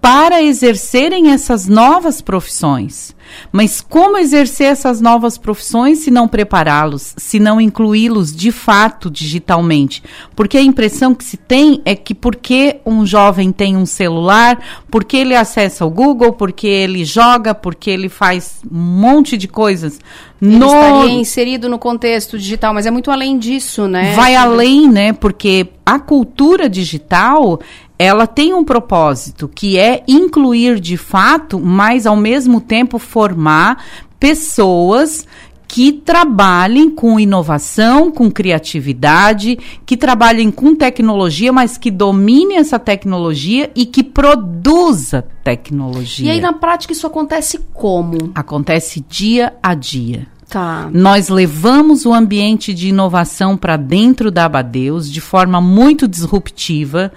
para 0.00 0.42
exercerem 0.42 1.32
essas 1.32 1.66
novas 1.66 2.20
profissões. 2.20 3.14
Mas 3.52 3.80
como 3.80 4.18
exercer 4.18 4.66
essas 4.66 5.00
novas 5.00 5.38
profissões 5.38 6.00
se 6.00 6.10
não 6.10 6.26
prepará-los, 6.26 7.14
se 7.16 7.38
não 7.38 7.60
incluí-los 7.60 8.34
de 8.34 8.50
fato 8.50 9.10
digitalmente? 9.10 10.02
Porque 10.34 10.58
a 10.58 10.62
impressão 10.62 11.14
que 11.14 11.24
se 11.24 11.36
tem 11.36 11.80
é 11.84 11.94
que 11.94 12.14
porque 12.14 12.80
um 12.84 13.06
jovem 13.06 13.52
tem 13.52 13.76
um 13.76 13.86
celular, 13.86 14.58
porque 14.90 15.16
ele 15.16 15.34
acessa 15.34 15.84
o 15.84 15.90
Google, 15.90 16.32
porque 16.32 16.66
ele 16.66 17.04
joga, 17.04 17.54
porque 17.54 17.90
ele 17.90 18.08
faz 18.08 18.60
um 18.70 18.78
monte 18.78 19.36
de 19.36 19.48
coisas. 19.48 19.98
Ele 20.40 20.58
no... 20.58 20.66
estaria 20.66 21.14
inserido 21.14 21.68
no 21.68 21.78
contexto 21.78 22.38
digital, 22.38 22.74
mas 22.74 22.86
é 22.86 22.90
muito 22.90 23.10
além 23.10 23.38
disso, 23.38 23.88
né? 23.88 24.12
Vai 24.14 24.34
além, 24.34 24.90
né? 24.90 25.12
Porque 25.12 25.68
a 25.86 25.98
cultura 25.98 26.68
digital 26.68 27.60
ela 27.98 28.26
tem 28.26 28.52
um 28.52 28.64
propósito 28.64 29.48
que 29.48 29.78
é 29.78 30.02
incluir 30.08 30.80
de 30.80 30.96
fato, 30.96 31.60
mas 31.60 32.06
ao 32.06 32.16
mesmo 32.16 32.60
tempo 32.60 32.98
formar 32.98 33.84
pessoas 34.18 35.26
que 35.66 35.90
trabalhem 35.90 36.88
com 36.88 37.18
inovação, 37.18 38.10
com 38.10 38.30
criatividade, 38.30 39.58
que 39.84 39.96
trabalhem 39.96 40.50
com 40.50 40.74
tecnologia, 40.74 41.52
mas 41.52 41.76
que 41.76 41.90
dominem 41.90 42.58
essa 42.58 42.78
tecnologia 42.78 43.70
e 43.74 43.84
que 43.84 44.04
produza 44.04 45.26
tecnologia. 45.42 46.26
E 46.26 46.30
aí 46.30 46.40
na 46.40 46.52
prática 46.52 46.92
isso 46.92 47.06
acontece 47.06 47.58
como? 47.72 48.30
Acontece 48.34 49.04
dia 49.08 49.54
a 49.60 49.74
dia. 49.74 50.28
Tá. 50.54 50.88
Nós 50.92 51.28
levamos 51.28 52.06
o 52.06 52.14
ambiente 52.14 52.72
de 52.72 52.90
inovação 52.90 53.56
para 53.56 53.76
dentro 53.76 54.30
da 54.30 54.44
Abadeus 54.44 55.10
de 55.10 55.20
forma 55.20 55.60
muito 55.60 56.06
disruptiva 56.06 57.10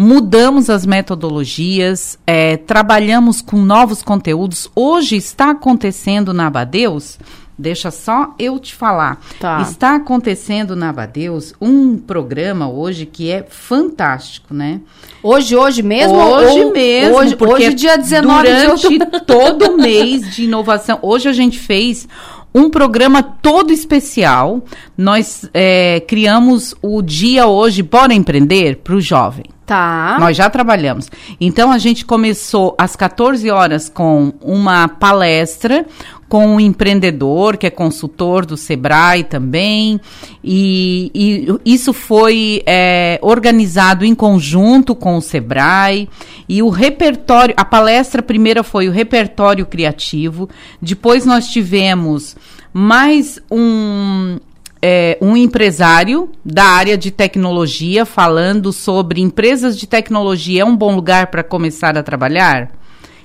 mudamos 0.00 0.70
as 0.70 0.86
metodologias, 0.86 2.18
é, 2.26 2.56
trabalhamos 2.56 3.42
com 3.42 3.58
novos 3.58 4.02
conteúdos. 4.02 4.66
Hoje 4.74 5.14
está 5.14 5.50
acontecendo 5.50 6.32
na 6.32 6.46
Abadeus, 6.46 7.18
deixa 7.58 7.90
só 7.90 8.34
eu 8.38 8.58
te 8.58 8.74
falar. 8.74 9.20
Tá. 9.38 9.60
Está 9.60 9.96
acontecendo 9.96 10.74
na 10.74 10.88
Abadeus 10.88 11.52
um 11.60 11.98
programa 11.98 12.66
hoje 12.66 13.04
que 13.04 13.30
é 13.30 13.44
fantástico, 13.46 14.54
né? 14.54 14.80
Hoje, 15.22 15.54
hoje 15.54 15.82
mesmo? 15.82 16.16
Hoje 16.16 16.60
ou, 16.60 16.72
mesmo. 16.72 17.16
Hoje, 17.16 17.36
hoje 17.38 17.74
dia 17.74 17.98
19 17.98 18.48
durante 18.48 18.88
de 18.88 19.20
todo 19.26 19.76
mês 19.76 20.34
de 20.34 20.44
inovação. 20.44 20.98
Hoje 21.02 21.28
a 21.28 21.32
gente 21.34 21.58
fez 21.58 22.08
um 22.54 22.70
programa 22.70 23.22
todo 23.22 23.72
especial. 23.72 24.62
Nós 24.96 25.48
é, 25.54 26.00
criamos 26.00 26.74
o 26.82 27.02
dia 27.02 27.46
hoje 27.46 27.82
Bora 27.82 28.14
Empreender 28.14 28.76
para 28.76 28.94
o 28.94 29.00
jovem. 29.00 29.44
Tá. 29.70 30.16
Nós 30.18 30.36
já 30.36 30.50
trabalhamos. 30.50 31.08
Então 31.40 31.70
a 31.70 31.78
gente 31.78 32.04
começou 32.04 32.74
às 32.76 32.96
14 32.96 33.48
horas 33.52 33.88
com 33.88 34.32
uma 34.42 34.88
palestra 34.88 35.86
com 36.28 36.44
um 36.44 36.60
empreendedor 36.60 37.56
que 37.56 37.68
é 37.68 37.70
consultor 37.70 38.44
do 38.44 38.56
Sebrae 38.56 39.22
também. 39.22 40.00
E, 40.42 41.12
e 41.14 41.72
isso 41.72 41.92
foi 41.92 42.64
é, 42.66 43.20
organizado 43.22 44.04
em 44.04 44.12
conjunto 44.12 44.92
com 44.92 45.16
o 45.16 45.22
Sebrae. 45.22 46.08
E 46.48 46.64
o 46.64 46.68
repertório, 46.68 47.54
a 47.56 47.64
palestra 47.64 48.22
primeira 48.22 48.64
foi 48.64 48.88
o 48.88 48.92
repertório 48.92 49.64
criativo. 49.64 50.48
Depois 50.82 51.24
nós 51.24 51.46
tivemos 51.46 52.36
mais 52.72 53.40
um, 53.48 54.38
é, 54.82 55.18
um 55.20 55.36
empresário 55.36 56.30
da 56.44 56.64
área 56.64 56.96
de 56.96 57.10
tecnologia 57.10 58.04
falando 58.04 58.72
sobre 58.72 59.20
empresas 59.20 59.78
de 59.78 59.86
tecnologia 59.86 60.62
é 60.62 60.64
um 60.64 60.76
bom 60.76 60.94
lugar 60.94 61.26
para 61.26 61.42
começar 61.42 61.96
a 61.96 62.02
trabalhar? 62.02 62.70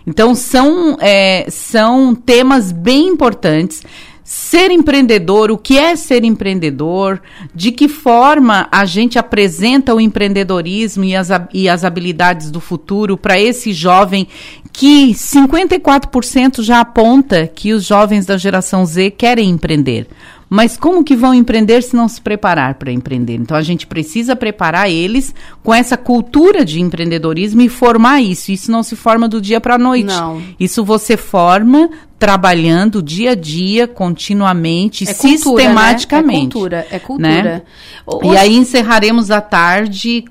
Então, 0.08 0.36
são, 0.36 0.98
é, 1.00 1.46
são 1.50 2.14
temas 2.14 2.72
bem 2.72 3.08
importantes. 3.08 3.82
Ser 4.24 4.72
empreendedor, 4.72 5.52
o 5.52 5.58
que 5.58 5.78
é 5.78 5.96
ser 5.96 6.24
empreendedor, 6.24 7.22
de 7.54 7.72
que 7.72 7.88
forma 7.88 8.68
a 8.72 8.84
gente 8.84 9.20
apresenta 9.20 9.94
o 9.94 10.02
empreendedorismo 10.02 11.04
e 11.04 11.16
as, 11.16 11.30
e 11.54 11.70
as 11.70 11.84
habilidades 11.84 12.50
do 12.50 12.60
futuro 12.60 13.18
para 13.18 13.40
esse 13.40 13.72
jovem 13.72 14.28
que 14.74 15.14
54% 15.14 16.64
já 16.64 16.82
aponta 16.82 17.48
que 17.48 17.72
os 17.72 17.86
jovens 17.86 18.26
da 18.26 18.36
geração 18.36 18.84
Z 18.86 19.12
querem 19.12 19.50
empreender. 19.50 20.08
Mas 20.50 20.78
como 20.78 21.04
que 21.04 21.16
vão 21.16 21.34
empreender 21.34 21.82
se 21.82 21.96
não 21.96 22.08
se 22.08 22.22
preparar 22.22 22.76
para 22.76 22.92
empreender? 22.92 23.36
Então 23.36 23.58
a 23.58 23.62
gente 23.62 23.88
precisa 23.88 24.36
preparar 24.36 24.90
eles 24.90 25.34
com 25.64 25.74
essa 25.74 25.98
cultura 25.98 26.64
de 26.64 26.80
empreendedorismo 26.80 27.62
e 27.62 27.70
formar 27.70 28.22
isso. 28.22 28.52
Isso 28.52 28.72
não 28.72 28.84
se 28.84 28.96
forma 28.96 29.28
do 29.28 29.42
dia 29.42 29.60
para 29.60 29.76
a 29.76 29.80
noite. 29.80 30.06
Não. 30.06 30.42
Isso 30.60 30.84
você 30.84 31.18
forma 31.18 31.90
trabalhando 32.20 33.02
dia 33.02 33.32
a 33.32 33.36
dia, 33.36 33.88
continuamente, 33.88 35.04
é 35.04 35.14
sistematicamente. 35.14 36.54
Cultura, 36.54 36.78
né? 36.78 36.88
É 36.90 37.00
cultura, 37.00 37.64
é 38.06 38.08
cultura. 38.08 38.24
Né? 38.24 38.34
E 38.34 38.38
aí 38.38 38.56
encerraremos 38.56 39.32
a 39.32 39.42
tarde 39.42 40.26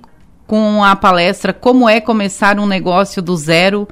com 0.47 0.85
a 0.85 0.95
palestra 0.95 1.53
Como 1.53 1.89
é 1.89 2.01
começar 2.01 2.59
um 2.59 2.67
negócio 2.67 3.23
do 3.23 3.37
zero 3.37 3.89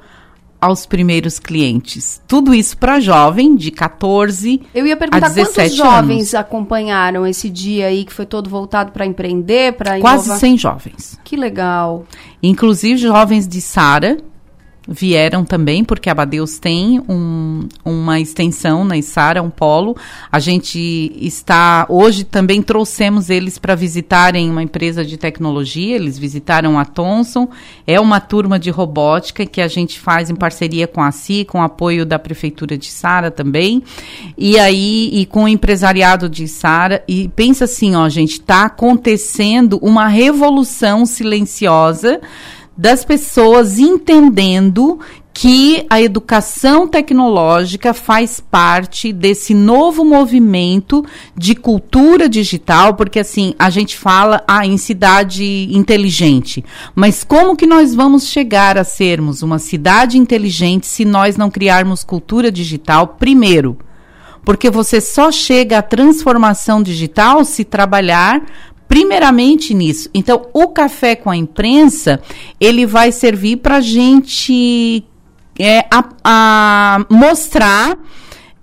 aos 0.63 0.85
primeiros 0.85 1.39
clientes. 1.39 2.21
Tudo 2.25 2.53
isso 2.53 2.77
para 2.77 3.01
jovem 3.01 3.53
de 3.53 3.69
14 3.69 4.61
Eu 4.73 4.87
ia 4.87 4.95
perguntar 4.95 5.25
a 5.25 5.29
17 5.29 5.55
quantos 5.55 5.75
jovens 5.75 6.33
acompanharam 6.33 7.27
esse 7.27 7.49
dia 7.49 7.87
aí 7.87 8.05
que 8.05 8.13
foi 8.13 8.25
todo 8.25 8.49
voltado 8.49 8.93
para 8.93 9.05
empreender, 9.05 9.73
para 9.73 9.99
Quase 9.99 10.39
100 10.39 10.57
jovens. 10.57 11.19
Que 11.21 11.35
legal. 11.35 12.05
Inclusive 12.41 12.97
jovens 12.97 13.45
de 13.45 13.59
Sara, 13.59 14.17
vieram 14.87 15.45
também, 15.45 15.83
porque 15.83 16.09
a 16.09 16.11
Abadeus 16.11 16.57
tem 16.57 17.01
um, 17.07 17.67
uma 17.85 18.19
extensão 18.19 18.83
na 18.83 18.97
Isara, 18.97 19.41
um 19.41 19.49
polo. 19.49 19.95
A 20.31 20.39
gente 20.39 21.11
está. 21.15 21.85
Hoje 21.89 22.23
também 22.23 22.61
trouxemos 22.61 23.29
eles 23.29 23.57
para 23.57 23.75
visitarem 23.75 24.49
uma 24.49 24.61
empresa 24.61 25.05
de 25.05 25.17
tecnologia. 25.17 25.95
Eles 25.95 26.19
visitaram 26.19 26.77
a 26.77 26.85
Thomson. 26.85 27.47
É 27.87 27.99
uma 27.99 28.19
turma 28.19 28.59
de 28.59 28.69
robótica 28.69 29.45
que 29.45 29.61
a 29.61 29.67
gente 29.67 29.99
faz 29.99 30.29
em 30.29 30.35
parceria 30.35 30.87
com 30.87 31.01
a 31.01 31.11
CI, 31.11 31.45
com 31.45 31.61
apoio 31.61 32.05
da 32.05 32.19
Prefeitura 32.19 32.77
de 32.77 32.87
Sara 32.87 33.31
também. 33.31 33.83
E 34.37 34.59
aí, 34.59 35.09
e 35.13 35.25
com 35.25 35.45
o 35.45 35.47
empresariado 35.47 36.27
de 36.27 36.47
Sara. 36.47 37.03
E 37.07 37.29
pensa 37.29 37.65
assim, 37.65 37.95
ó, 37.95 38.09
gente, 38.09 38.33
está 38.33 38.65
acontecendo 38.65 39.79
uma 39.81 40.07
revolução 40.07 41.05
silenciosa 41.05 42.19
das 42.75 43.05
pessoas 43.05 43.77
entendendo 43.77 44.99
que 45.33 45.85
a 45.89 45.99
educação 45.99 46.87
tecnológica 46.87 47.91
faz 47.93 48.39
parte 48.39 49.11
desse 49.11 49.53
novo 49.53 50.05
movimento 50.05 51.03
de 51.35 51.55
cultura 51.55 52.29
digital, 52.29 52.93
porque 52.93 53.19
assim, 53.19 53.55
a 53.57 53.69
gente 53.71 53.97
fala 53.97 54.43
ah, 54.47 54.65
em 54.65 54.77
cidade 54.77 55.69
inteligente, 55.71 56.63
mas 56.93 57.23
como 57.23 57.55
que 57.55 57.65
nós 57.65 57.95
vamos 57.95 58.27
chegar 58.27 58.77
a 58.77 58.83
sermos 58.83 59.41
uma 59.41 59.57
cidade 59.57 60.19
inteligente 60.19 60.85
se 60.85 61.03
nós 61.03 61.35
não 61.35 61.49
criarmos 61.49 62.03
cultura 62.03 62.51
digital 62.51 63.07
primeiro? 63.07 63.77
Porque 64.45 64.69
você 64.69 64.99
só 64.99 65.31
chega 65.31 65.77
à 65.77 65.81
transformação 65.81 66.83
digital 66.83 67.45
se 67.45 67.63
trabalhar 67.63 68.41
primeiramente 68.87 69.73
nisso. 69.73 70.09
Então, 70.13 70.47
o 70.53 70.67
café 70.67 71.15
com 71.15 71.29
a 71.29 71.37
imprensa, 71.37 72.21
ele 72.59 72.85
vai 72.85 73.11
servir 73.11 73.57
para 73.57 73.81
gente 73.81 75.03
é, 75.59 75.85
a, 75.91 76.03
a 76.23 77.05
mostrar 77.09 77.97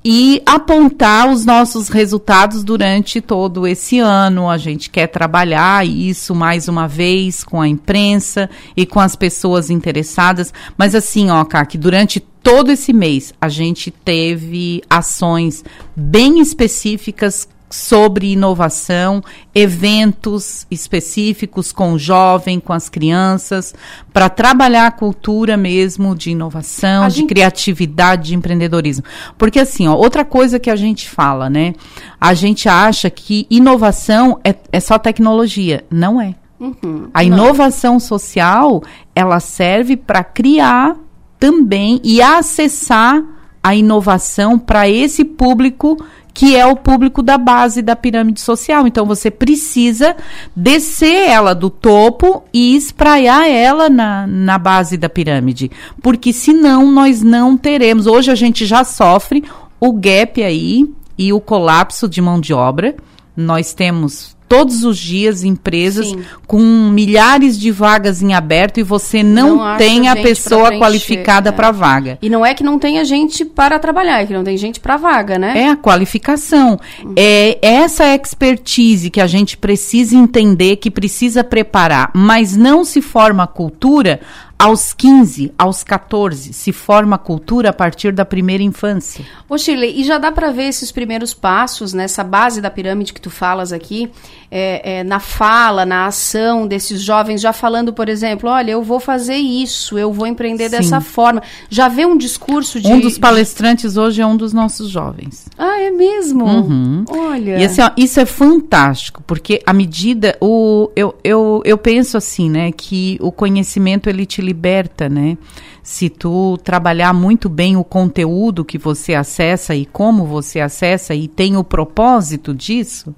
e 0.04 0.42
apontar 0.46 1.30
os 1.30 1.44
nossos 1.44 1.88
resultados 1.88 2.64
durante 2.64 3.20
todo 3.20 3.66
esse 3.66 3.98
ano. 3.98 4.48
A 4.48 4.56
gente 4.56 4.88
quer 4.88 5.06
trabalhar 5.06 5.86
isso 5.86 6.34
mais 6.34 6.68
uma 6.68 6.86
vez 6.88 7.44
com 7.44 7.60
a 7.60 7.68
imprensa 7.68 8.48
e 8.76 8.86
com 8.86 8.98
as 8.98 9.14
pessoas 9.14 9.68
interessadas. 9.68 10.52
Mas 10.76 10.94
assim, 10.94 11.30
ó, 11.30 11.44
que 11.64 11.76
durante 11.76 12.18
todo 12.20 12.70
esse 12.70 12.92
mês 12.92 13.34
a 13.40 13.48
gente 13.48 13.90
teve 13.90 14.82
ações 14.88 15.62
bem 15.94 16.40
específicas 16.40 17.46
sobre 17.70 18.32
inovação, 18.32 19.22
eventos 19.54 20.66
específicos 20.70 21.70
com 21.70 21.92
o 21.92 21.98
jovem, 21.98 22.58
com 22.58 22.72
as 22.72 22.88
crianças, 22.88 23.72
para 24.12 24.28
trabalhar 24.28 24.86
a 24.88 24.90
cultura 24.90 25.56
mesmo 25.56 26.14
de 26.16 26.32
inovação, 26.32 27.04
A 27.04 27.08
de 27.08 27.18
gente- 27.18 27.28
criatividade, 27.28 28.28
de 28.30 28.34
empreendedorismo. 28.34 29.04
Porque 29.38 29.60
assim, 29.60 29.86
ó, 29.86 29.94
outra 29.94 30.24
coisa 30.24 30.58
que 30.58 30.68
a 30.68 30.76
gente 30.76 31.08
fala, 31.08 31.48
né? 31.48 31.74
A 32.20 32.34
gente 32.34 32.68
acha 32.68 33.08
que 33.08 33.46
inovação 33.48 34.40
é, 34.42 34.54
é 34.72 34.80
só 34.80 34.98
tecnologia. 34.98 35.84
Não 35.90 36.20
é. 36.20 36.34
Uhum. 36.58 37.08
A 37.14 37.24
inovação 37.24 37.98
social, 38.00 38.82
ela 39.14 39.40
serve 39.40 39.96
para 39.96 40.22
criar 40.22 40.96
também 41.38 42.00
e 42.04 42.20
acessar 42.20 43.22
a 43.62 43.74
inovação 43.74 44.58
para 44.58 44.88
esse 44.88 45.24
público 45.24 45.96
que 46.32 46.56
é 46.56 46.66
o 46.66 46.76
público 46.76 47.22
da 47.22 47.36
base 47.36 47.82
da 47.82 47.96
pirâmide 47.96 48.40
social. 48.40 48.86
Então 48.86 49.06
você 49.06 49.30
precisa 49.30 50.16
descer 50.54 51.28
ela 51.28 51.54
do 51.54 51.70
topo 51.70 52.44
e 52.52 52.76
espraiar 52.76 53.48
ela 53.48 53.88
na, 53.88 54.26
na 54.26 54.58
base 54.58 54.96
da 54.96 55.08
pirâmide, 55.08 55.70
porque 56.02 56.32
senão 56.32 56.90
nós 56.90 57.22
não 57.22 57.56
teremos. 57.56 58.06
Hoje 58.06 58.30
a 58.30 58.34
gente 58.34 58.66
já 58.66 58.84
sofre 58.84 59.44
o 59.78 59.92
gap 59.92 60.42
aí 60.42 60.88
e 61.16 61.32
o 61.32 61.40
colapso 61.40 62.08
de 62.08 62.20
mão 62.20 62.40
de 62.40 62.52
obra. 62.52 62.94
Nós 63.36 63.72
temos 63.72 64.36
todos 64.50 64.82
os 64.82 64.98
dias 64.98 65.44
empresas 65.44 66.08
Sim. 66.08 66.24
com 66.44 66.60
milhares 66.60 67.56
de 67.56 67.70
vagas 67.70 68.20
em 68.20 68.34
aberto 68.34 68.80
e 68.80 68.82
você 68.82 69.22
não, 69.22 69.58
Não 69.58 69.76
tem 69.76 70.08
a 70.08 70.16
pessoa 70.16 70.76
qualificada 70.76 71.50
é. 71.50 71.52
para 71.52 71.70
vaga. 71.70 72.18
E 72.20 72.28
não 72.28 72.44
é 72.44 72.52
que 72.52 72.64
não 72.64 72.76
tenha 72.76 73.04
gente 73.04 73.44
para 73.44 73.78
trabalhar, 73.78 74.22
é 74.22 74.26
que 74.26 74.32
não 74.32 74.42
tem 74.42 74.56
gente 74.56 74.80
para 74.80 74.96
vaga, 74.96 75.38
né? 75.38 75.52
É 75.56 75.68
a 75.68 75.76
qualificação. 75.76 76.80
É 77.14 77.58
essa 77.62 78.12
expertise 78.12 79.08
que 79.08 79.20
a 79.20 79.28
gente 79.28 79.56
precisa 79.56 80.16
entender, 80.16 80.76
que 80.76 80.90
precisa 80.90 81.44
preparar. 81.44 82.10
Mas 82.12 82.56
não 82.56 82.84
se 82.84 83.00
forma 83.00 83.44
a 83.44 83.46
cultura 83.46 84.20
aos 84.60 84.92
15, 84.92 85.54
aos 85.56 85.82
14. 85.82 86.52
Se 86.52 86.70
forma 86.70 87.16
a 87.16 87.18
cultura 87.18 87.70
a 87.70 87.72
partir 87.72 88.12
da 88.12 88.26
primeira 88.26 88.62
infância. 88.62 89.24
Ô, 89.48 89.56
Shirley, 89.56 89.98
e 89.98 90.04
já 90.04 90.18
dá 90.18 90.30
para 90.30 90.50
ver 90.50 90.64
esses 90.64 90.92
primeiros 90.92 91.32
passos 91.32 91.94
nessa 91.94 92.22
base 92.22 92.60
da 92.60 92.70
pirâmide 92.70 93.14
que 93.14 93.20
tu 93.22 93.30
falas 93.30 93.72
aqui, 93.72 94.10
é, 94.50 94.98
é, 94.98 95.04
na 95.04 95.18
fala, 95.18 95.86
na 95.86 96.04
ação 96.04 96.66
desses 96.66 97.00
jovens, 97.00 97.40
já 97.40 97.54
falando, 97.54 97.90
por 97.90 98.06
exemplo, 98.06 98.50
olha, 98.50 98.72
eu 98.72 98.82
vou 98.82 99.00
fazer 99.00 99.36
isso, 99.36 99.98
eu 99.98 100.12
vou 100.12 100.26
empreender 100.26 100.68
Sim. 100.68 100.76
dessa 100.76 101.00
forma. 101.00 101.42
Já 101.70 101.88
vê 101.88 102.04
um 102.04 102.18
discurso 102.18 102.78
de. 102.78 102.88
um 102.88 103.00
dos 103.00 103.16
palestrantes 103.16 103.96
hoje 103.96 104.20
é 104.20 104.26
um 104.26 104.36
dos 104.36 104.52
nossos 104.52 104.90
jovens. 104.90 105.46
Ah, 105.56 105.80
é 105.80 105.90
mesmo? 105.90 106.44
Uhum. 106.44 107.04
Olha. 107.08 107.58
E 107.58 107.64
assim, 107.64 107.80
ó, 107.80 107.90
isso 107.96 108.20
é 108.20 108.26
fantástico, 108.26 109.22
porque 109.26 109.62
à 109.64 109.72
medida 109.72 110.36
o 110.38 110.90
eu, 110.94 111.14
eu, 111.24 111.62
eu 111.64 111.78
penso 111.78 112.18
assim, 112.18 112.50
né, 112.50 112.72
que 112.72 113.16
o 113.22 113.32
conhecimento 113.32 114.10
ele 114.10 114.26
te 114.26 114.49
liberta, 114.50 115.08
né? 115.08 115.38
Se 115.82 116.08
tu 116.08 116.58
trabalhar 116.64 117.12
muito 117.12 117.48
bem 117.48 117.76
o 117.76 117.84
conteúdo 117.84 118.64
que 118.64 118.76
você 118.76 119.14
acessa 119.14 119.74
e 119.74 119.86
como 119.86 120.26
você 120.26 120.58
acessa 120.58 121.14
e 121.14 121.28
tem 121.28 121.56
o 121.56 121.62
propósito 121.62 122.52
disso, 122.52 123.14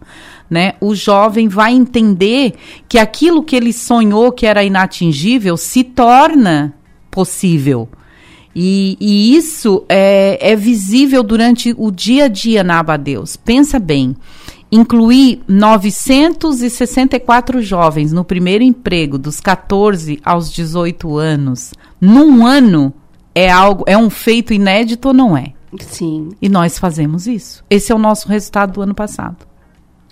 né? 0.51 0.75
O 0.79 0.95
jovem 0.95 1.49
vai 1.49 1.73
entender 1.73 2.53
que 2.87 2.99
aquilo 2.99 3.42
que 3.42 3.57
ele 3.57 3.73
sonhou 3.73 4.31
que 4.31 4.47
era 4.47 4.62
inatingível 4.62 5.57
se 5.57 5.83
torna 5.83 6.75
possível. 7.11 7.88
E, 8.55 8.99
e 9.01 9.35
isso 9.35 9.85
é, 9.88 10.38
é 10.40 10.55
visível 10.55 11.23
durante 11.23 11.75
o 11.79 11.90
dia 11.90 12.27
a 12.27 12.29
dia 12.29 12.62
na 12.62 12.79
Abadeus. 12.79 13.35
Pensa 13.35 13.79
bem, 13.79 14.14
incluir 14.72 15.42
964 15.46 17.61
jovens 17.61 18.11
no 18.11 18.24
primeiro 18.24 18.64
emprego, 18.64 19.18
dos 19.18 19.38
14 19.38 20.18
aos 20.24 20.50
18 20.50 21.18
anos, 21.18 21.74
num 22.00 22.46
ano, 22.46 22.94
é 23.35 23.50
algo, 23.50 23.85
é 23.87 23.98
um 23.98 24.08
feito 24.08 24.54
inédito 24.54 25.08
ou 25.08 25.14
não 25.14 25.37
é? 25.37 25.52
Sim. 25.78 26.30
E 26.40 26.48
nós 26.48 26.78
fazemos 26.78 27.26
isso. 27.26 27.62
Esse 27.68 27.92
é 27.92 27.94
o 27.94 27.98
nosso 27.98 28.28
resultado 28.28 28.72
do 28.72 28.82
ano 28.82 28.94
passado. 28.94 29.46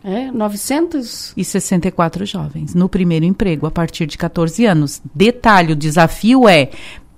É, 0.03 0.31
900? 0.31 1.35
E 1.37 1.45
64 1.45 2.25
jovens 2.25 2.75
no 2.75 2.89
primeiro 2.89 3.27
emprego 3.27 3.67
a 3.67 3.71
partir 3.71 4.07
de 4.07 4.17
14 4.17 4.65
anos. 4.65 5.03
Detalhe, 5.15 5.73
o 5.73 5.77
desafio 5.77 6.49
é 6.49 6.71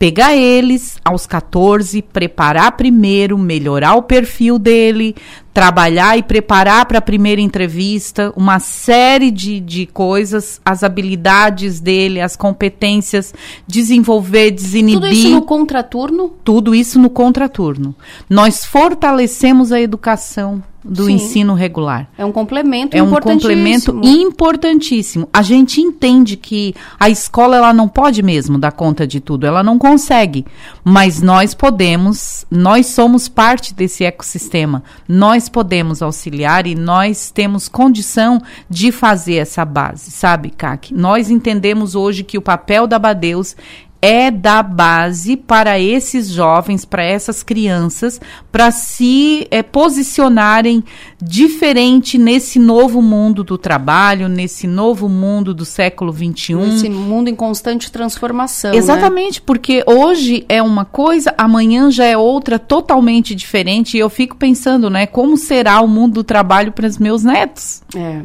pegar 0.02 0.34
eles 0.34 0.98
aos 1.04 1.28
14, 1.28 2.02
preparar 2.02 2.72
primeiro, 2.72 3.38
melhorar 3.38 3.94
o 3.94 4.02
perfil 4.02 4.58
dele, 4.58 5.14
trabalhar 5.54 6.18
e 6.18 6.24
preparar 6.24 6.86
para 6.86 6.98
a 6.98 7.00
primeira 7.00 7.40
entrevista, 7.40 8.32
uma 8.36 8.58
série 8.58 9.30
de, 9.30 9.60
de 9.60 9.86
coisas, 9.86 10.60
as 10.64 10.82
habilidades 10.82 11.78
dele, 11.78 12.20
as 12.20 12.34
competências, 12.34 13.32
desenvolver, 13.64 14.50
desinibir. 14.50 15.00
Tudo 15.00 15.12
isso 15.12 15.30
no 15.30 15.42
contraturno? 15.42 16.34
Tudo 16.42 16.74
isso 16.74 16.98
no 16.98 17.08
contraturno. 17.08 17.94
Nós 18.28 18.64
fortalecemos 18.64 19.70
a 19.70 19.80
educação 19.80 20.64
do 20.84 21.06
Sim. 21.06 21.12
ensino 21.14 21.54
regular. 21.54 22.08
É 22.18 22.24
um 22.24 22.32
complemento 22.32 22.96
É 22.96 23.02
um 23.02 23.10
complemento 23.10 24.00
importantíssimo. 24.02 25.28
A 25.32 25.42
gente 25.42 25.80
entende 25.80 26.36
que 26.36 26.74
a 26.98 27.08
escola 27.08 27.56
ela 27.56 27.72
não 27.72 27.88
pode 27.88 28.22
mesmo 28.22 28.58
dar 28.58 28.72
conta 28.72 29.06
de 29.06 29.20
tudo, 29.20 29.46
ela 29.46 29.62
não 29.62 29.78
consegue. 29.78 30.44
Mas 30.84 31.22
nós 31.22 31.54
podemos, 31.54 32.44
nós 32.50 32.86
somos 32.86 33.28
parte 33.28 33.74
desse 33.74 34.04
ecossistema. 34.04 34.82
Nós 35.08 35.48
podemos 35.48 36.02
auxiliar 36.02 36.66
e 36.66 36.74
nós 36.74 37.30
temos 37.30 37.68
condição 37.68 38.40
de 38.68 38.90
fazer 38.90 39.36
essa 39.36 39.64
base, 39.64 40.10
sabe, 40.10 40.50
Kaki? 40.50 40.94
Nós 40.94 41.30
entendemos 41.30 41.94
hoje 41.94 42.22
que 42.24 42.38
o 42.38 42.42
papel 42.42 42.86
da 42.86 42.98
Badeus 42.98 43.56
é 44.02 44.32
dar 44.32 44.64
base 44.64 45.36
para 45.36 45.78
esses 45.78 46.28
jovens, 46.28 46.84
para 46.84 47.04
essas 47.04 47.44
crianças, 47.44 48.20
para 48.50 48.72
se 48.72 49.46
eh, 49.48 49.62
posicionarem 49.62 50.82
diferente 51.22 52.18
nesse 52.18 52.58
novo 52.58 53.00
mundo 53.00 53.44
do 53.44 53.56
trabalho, 53.56 54.28
nesse 54.28 54.66
novo 54.66 55.08
mundo 55.08 55.54
do 55.54 55.64
século 55.64 56.12
XXI. 56.12 56.54
Esse 56.74 56.90
mundo 56.90 57.28
em 57.28 57.36
constante 57.36 57.92
transformação. 57.92 58.72
né? 58.72 58.76
Exatamente, 58.76 59.40
porque 59.40 59.84
hoje 59.86 60.44
é 60.48 60.60
uma 60.60 60.84
coisa, 60.84 61.32
amanhã 61.38 61.88
já 61.88 62.04
é 62.04 62.16
outra 62.16 62.58
totalmente 62.58 63.36
diferente. 63.36 63.96
E 63.96 64.00
eu 64.00 64.10
fico 64.10 64.36
pensando, 64.36 64.90
né, 64.90 65.06
como 65.06 65.36
será 65.36 65.80
o 65.80 65.86
mundo 65.86 66.14
do 66.14 66.24
trabalho 66.24 66.72
para 66.72 66.88
os 66.88 66.98
meus 66.98 67.22
netos? 67.22 67.82
É. 67.94 68.22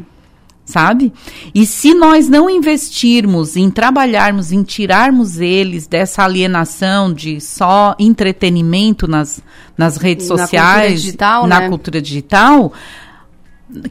Sabe? 0.68 1.14
E 1.56 1.66
se 1.66 1.94
nós 1.94 2.28
não 2.28 2.50
investirmos 2.50 3.56
em 3.56 3.72
trabalharmos, 3.72 4.52
em 4.52 4.64
tirarmos 4.64 5.40
eles 5.40 5.88
dessa 5.88 6.26
alienação 6.26 7.14
de 7.14 7.40
só 7.40 7.96
entretenimento 7.98 9.08
nas, 9.08 9.42
nas 9.78 9.96
redes 9.96 10.28
Na 10.28 10.36
cultura 10.36 10.46
sociais, 10.46 11.02
digital, 11.02 11.48
na 11.48 11.62
né? 11.62 11.70
cultura 11.70 12.02
digital, 12.02 12.74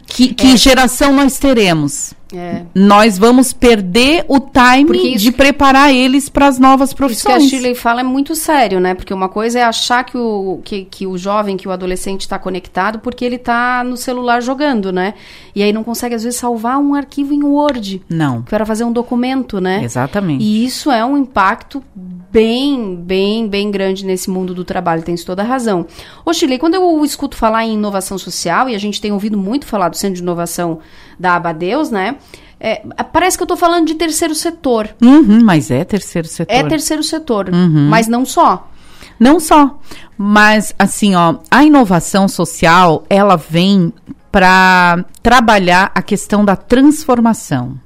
que, 0.06 0.34
que 0.34 0.56
geração 0.58 1.14
nós 1.14 1.38
teremos? 1.38 2.12
É. 2.34 2.62
Nós 2.74 3.18
vamos 3.18 3.52
perder 3.52 4.24
o 4.26 4.40
time 4.40 5.16
de 5.16 5.30
preparar 5.30 5.94
eles 5.94 6.28
para 6.28 6.46
as 6.48 6.58
novas 6.58 6.90
Isso 6.90 6.96
que 6.96 7.02
a 7.02 7.06
profissões. 7.06 7.48
Shirley 7.48 7.74
fala 7.74 8.00
é 8.00 8.04
muito 8.04 8.34
sério, 8.34 8.80
né? 8.80 8.94
Porque 8.94 9.14
uma 9.14 9.28
coisa 9.28 9.60
é 9.60 9.62
achar 9.62 10.02
que 10.02 10.18
o, 10.18 10.60
que, 10.64 10.84
que 10.84 11.06
o 11.06 11.16
jovem, 11.16 11.56
que 11.56 11.68
o 11.68 11.70
adolescente 11.70 12.22
está 12.22 12.38
conectado 12.38 12.98
porque 12.98 13.24
ele 13.24 13.36
está 13.36 13.84
no 13.84 13.96
celular 13.96 14.42
jogando, 14.42 14.92
né? 14.92 15.14
E 15.54 15.62
aí 15.62 15.72
não 15.72 15.84
consegue, 15.84 16.14
às 16.14 16.24
vezes, 16.24 16.38
salvar 16.38 16.78
um 16.78 16.94
arquivo 16.94 17.32
em 17.32 17.44
Word. 17.44 18.02
Não. 18.08 18.44
Era 18.50 18.66
fazer 18.66 18.84
um 18.84 18.92
documento, 18.92 19.60
né? 19.60 19.84
Exatamente. 19.84 20.42
E 20.42 20.64
isso 20.64 20.90
é 20.90 21.04
um 21.04 21.16
impacto 21.16 21.82
bem, 21.94 22.96
bem, 22.96 23.48
bem 23.48 23.70
grande 23.70 24.04
nesse 24.04 24.28
mundo 24.28 24.52
do 24.52 24.64
trabalho, 24.64 25.02
tem 25.02 25.14
toda 25.16 25.42
a 25.42 25.44
razão. 25.46 25.86
Ô, 26.24 26.32
Shirley, 26.32 26.58
quando 26.58 26.74
eu 26.74 27.04
escuto 27.04 27.36
falar 27.36 27.64
em 27.64 27.74
inovação 27.74 28.18
social, 28.18 28.68
e 28.68 28.74
a 28.74 28.78
gente 28.78 29.00
tem 29.00 29.12
ouvido 29.12 29.38
muito 29.38 29.64
falar 29.66 29.88
do 29.88 29.96
Centro 29.96 30.16
de 30.16 30.22
Inovação 30.22 30.80
da 31.18 31.34
Abadeus, 31.34 31.90
né? 31.90 32.15
É, 32.58 32.82
parece 33.12 33.36
que 33.36 33.42
eu 33.42 33.46
tô 33.46 33.56
falando 33.56 33.86
de 33.86 33.94
terceiro 33.94 34.34
setor. 34.34 34.88
Uhum, 35.02 35.44
mas 35.44 35.70
é 35.70 35.84
terceiro 35.84 36.26
setor. 36.26 36.52
É 36.54 36.62
terceiro 36.64 37.02
setor, 37.02 37.48
Uhum. 37.52 37.88
mas 37.88 38.08
não 38.08 38.24
só. 38.24 38.70
Não 39.18 39.40
só, 39.40 39.78
mas 40.18 40.74
assim, 40.78 41.14
ó, 41.14 41.36
a 41.50 41.64
inovação 41.64 42.28
social, 42.28 43.04
ela 43.08 43.36
vem 43.36 43.92
para 44.30 45.04
trabalhar 45.22 45.90
a 45.94 46.02
questão 46.02 46.44
da 46.44 46.54
transformação. 46.56 47.78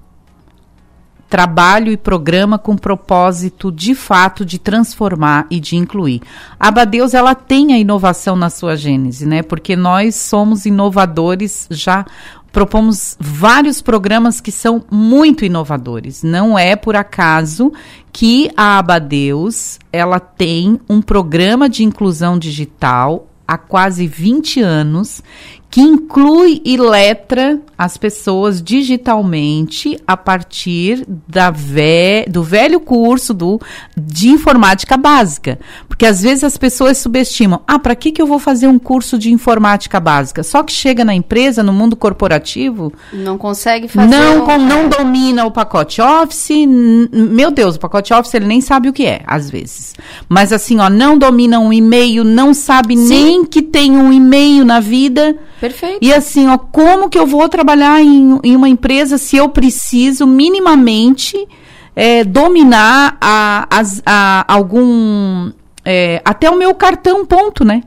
trabalho 1.28 1.92
e 1.92 1.96
programa 1.96 2.58
com 2.58 2.76
propósito 2.76 3.70
de 3.70 3.94
fato 3.94 4.44
de 4.44 4.58
transformar 4.58 5.46
e 5.48 5.60
de 5.60 5.76
incluir. 5.76 6.20
A 6.58 6.66
Abadeus 6.66 7.14
ela 7.14 7.36
tem 7.36 7.72
a 7.72 7.78
inovação 7.78 8.34
na 8.34 8.50
sua 8.50 8.74
gênese, 8.76 9.24
né? 9.26 9.40
Porque 9.40 9.76
nós 9.76 10.16
somos 10.16 10.66
inovadores 10.66 11.68
já 11.70 12.04
propomos 12.52 13.16
vários 13.18 13.80
programas 13.80 14.40
que 14.40 14.52
são 14.52 14.84
muito 14.90 15.44
inovadores. 15.44 16.22
Não 16.22 16.58
é 16.58 16.76
por 16.76 16.96
acaso 16.96 17.72
que 18.12 18.50
a 18.56 18.78
Abadeus 18.78 19.78
ela 19.92 20.18
tem 20.18 20.80
um 20.88 21.00
programa 21.00 21.68
de 21.68 21.84
inclusão 21.84 22.38
digital 22.38 23.26
há 23.46 23.58
quase 23.58 24.06
20 24.06 24.60
anos 24.60 25.22
que 25.70 25.80
inclui 25.80 26.60
e 26.64 26.76
letra 26.76 27.60
as 27.78 27.96
pessoas 27.96 28.60
digitalmente 28.60 29.98
a 30.04 30.16
partir 30.16 31.06
da 31.28 31.50
ve 31.50 32.26
do 32.28 32.42
velho 32.42 32.80
curso 32.80 33.32
do, 33.32 33.60
de 33.96 34.28
informática 34.28 34.96
básica. 34.96 35.60
Porque 35.88 36.04
às 36.04 36.20
vezes 36.22 36.42
as 36.42 36.58
pessoas 36.58 36.98
subestimam: 36.98 37.62
ah, 37.66 37.78
para 37.78 37.94
que, 37.94 38.10
que 38.10 38.20
eu 38.20 38.26
vou 38.26 38.40
fazer 38.40 38.66
um 38.66 38.78
curso 38.78 39.16
de 39.16 39.32
informática 39.32 40.00
básica? 40.00 40.42
Só 40.42 40.64
que 40.64 40.72
chega 40.72 41.04
na 41.04 41.14
empresa, 41.14 41.62
no 41.62 41.72
mundo 41.72 41.94
corporativo. 41.94 42.92
Não 43.12 43.38
consegue 43.38 43.86
fazer. 43.86 44.08
Não, 44.08 44.44
um... 44.44 44.66
não 44.66 44.88
domina 44.88 45.46
o 45.46 45.52
pacote 45.52 46.02
Office. 46.02 46.66
Meu 47.12 47.52
Deus, 47.52 47.76
o 47.76 47.80
pacote 47.80 48.12
Office 48.12 48.34
ele 48.34 48.46
nem 48.46 48.60
sabe 48.60 48.88
o 48.88 48.92
que 48.92 49.06
é, 49.06 49.22
às 49.24 49.48
vezes. 49.48 49.94
Mas 50.28 50.52
assim, 50.52 50.80
ó, 50.80 50.90
não 50.90 51.16
domina 51.16 51.60
um 51.60 51.72
e-mail, 51.72 52.24
não 52.24 52.52
sabe 52.52 52.96
Sim. 52.96 53.08
nem 53.08 53.44
que 53.44 53.62
tem 53.62 53.96
um 53.96 54.12
e-mail 54.12 54.64
na 54.64 54.80
vida. 54.80 55.38
Perfeito. 55.60 55.98
E 56.00 56.12
assim, 56.12 56.48
ó, 56.48 56.56
como 56.56 57.10
que 57.10 57.18
eu 57.18 57.26
vou 57.26 57.48
trabalhar 57.48 58.00
em, 58.00 58.40
em 58.42 58.56
uma 58.56 58.68
empresa 58.68 59.18
se 59.18 59.36
eu 59.36 59.48
preciso 59.50 60.26
minimamente 60.26 61.46
é, 61.94 62.24
dominar 62.24 63.18
a, 63.20 63.68
as, 63.70 64.02
a, 64.06 64.44
algum. 64.52 65.52
É, 65.84 66.22
até 66.24 66.48
o 66.48 66.56
meu 66.56 66.74
cartão, 66.74 67.26
ponto, 67.26 67.64
né? 67.64 67.82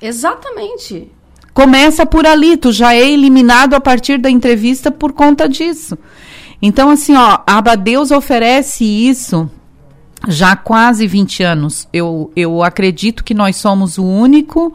Exatamente. 0.00 1.10
Começa 1.52 2.04
por 2.04 2.26
ali, 2.26 2.56
tu 2.56 2.72
já 2.72 2.94
é 2.94 3.10
eliminado 3.10 3.74
a 3.74 3.80
partir 3.80 4.18
da 4.18 4.30
entrevista 4.30 4.90
por 4.90 5.12
conta 5.12 5.48
disso. 5.48 5.98
Então, 6.60 6.90
assim, 6.90 7.14
ó, 7.14 7.40
a 7.46 7.58
Abadeus 7.58 8.10
oferece 8.10 8.84
isso 8.84 9.50
já 10.26 10.52
há 10.52 10.56
quase 10.56 11.06
20 11.06 11.42
anos. 11.42 11.88
Eu, 11.92 12.32
eu 12.34 12.62
acredito 12.62 13.22
que 13.22 13.34
nós 13.34 13.56
somos 13.56 13.98
o 13.98 14.04
único 14.04 14.74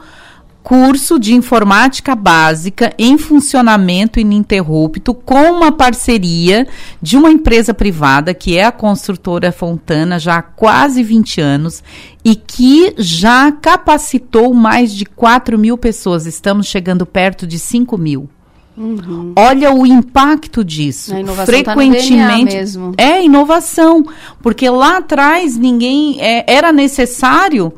curso 0.69 1.17
de 1.17 1.33
informática 1.33 2.13
básica 2.13 2.93
em 2.95 3.17
funcionamento 3.17 4.19
ininterrupto 4.19 5.15
com 5.15 5.51
uma 5.53 5.71
parceria 5.71 6.67
de 7.01 7.17
uma 7.17 7.31
empresa 7.31 7.73
privada 7.73 8.35
que 8.35 8.55
é 8.55 8.65
a 8.65 8.71
construtora 8.71 9.51
Fontana 9.51 10.19
já 10.19 10.35
há 10.37 10.41
quase 10.43 11.01
20 11.01 11.41
anos 11.41 11.83
e 12.23 12.35
que 12.35 12.93
já 12.99 13.51
capacitou 13.51 14.53
mais 14.53 14.93
de 14.93 15.05
4 15.05 15.57
mil 15.57 15.75
pessoas. 15.75 16.27
Estamos 16.27 16.67
chegando 16.67 17.03
perto 17.03 17.47
de 17.47 17.57
5 17.57 17.97
mil. 17.97 18.29
Uhum. 18.77 19.33
Olha 19.35 19.73
o 19.73 19.87
impacto 19.87 20.63
disso. 20.63 21.11
Tá 21.35 21.45
Frequentemente 21.47 22.51
tá 22.51 22.59
mesmo. 22.59 22.93
é 22.95 23.25
inovação, 23.25 24.05
porque 24.39 24.69
lá 24.69 24.97
atrás 24.97 25.57
ninguém 25.57 26.21
é, 26.21 26.45
era 26.47 26.71
necessário 26.71 27.73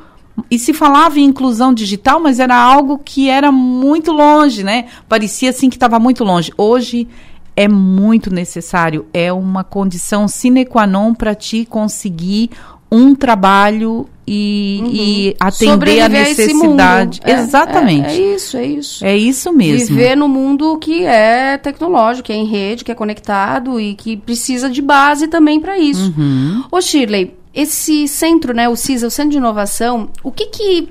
e 0.50 0.58
se 0.58 0.74
falava 0.74 1.20
em 1.20 1.26
inclusão 1.26 1.74
digital, 1.74 2.20
mas 2.20 2.40
era 2.40 2.56
algo 2.56 2.98
que 2.98 3.30
era 3.30 3.52
muito 3.52 4.12
longe, 4.12 4.64
né? 4.64 4.86
Parecia 5.08 5.50
assim 5.50 5.70
que 5.70 5.76
estava 5.76 6.00
muito 6.00 6.24
longe. 6.24 6.52
Hoje 6.58 7.08
é 7.56 7.68
muito 7.68 8.34
necessário, 8.34 9.06
é 9.14 9.32
uma 9.32 9.64
condição 9.64 10.28
sine 10.28 10.66
qua 10.66 10.88
non 10.88 11.14
para 11.14 11.36
te 11.36 11.66
conseguir 11.66 12.50
um 12.92 13.16
trabalho 13.16 14.08
e, 14.28 14.80
uhum. 14.84 14.90
e 14.94 15.36
atender 15.40 16.02
a 16.02 16.10
necessidade. 16.10 17.22
A 17.24 17.32
Exatamente. 17.32 18.10
É, 18.10 18.16
é, 18.16 18.36
isso, 18.36 18.58
é 18.58 18.66
isso. 18.66 19.06
É 19.06 19.18
isso 19.18 19.54
mesmo. 19.54 19.96
Viver 19.96 20.16
no 20.16 20.28
mundo 20.28 20.78
que 20.78 21.06
é 21.06 21.58
tecnológico, 21.58 22.28
que 22.28 22.34
é 22.34 22.36
em 22.36 22.46
rede, 22.46 22.84
que 22.84 22.92
é 22.92 22.96
conectado 22.96 23.80
e 23.80 23.96
que 23.96 24.18
precisa 24.18 24.70
de 24.70 24.82
base 24.82 25.28
também 25.28 25.60
para 25.60 25.78
isso. 25.78 26.14
Uhum. 26.18 26.64
Ô 26.70 26.82
Shirley, 26.82 27.34
esse 27.54 28.08
centro, 28.08 28.54
né, 28.54 28.70
o 28.70 28.76
CISA, 28.76 29.08
o 29.08 29.12
Centro 29.12 29.32
de 29.32 29.38
Inovação, 29.38 30.10
o 30.24 30.32
que 30.32 30.48
que 30.48 30.90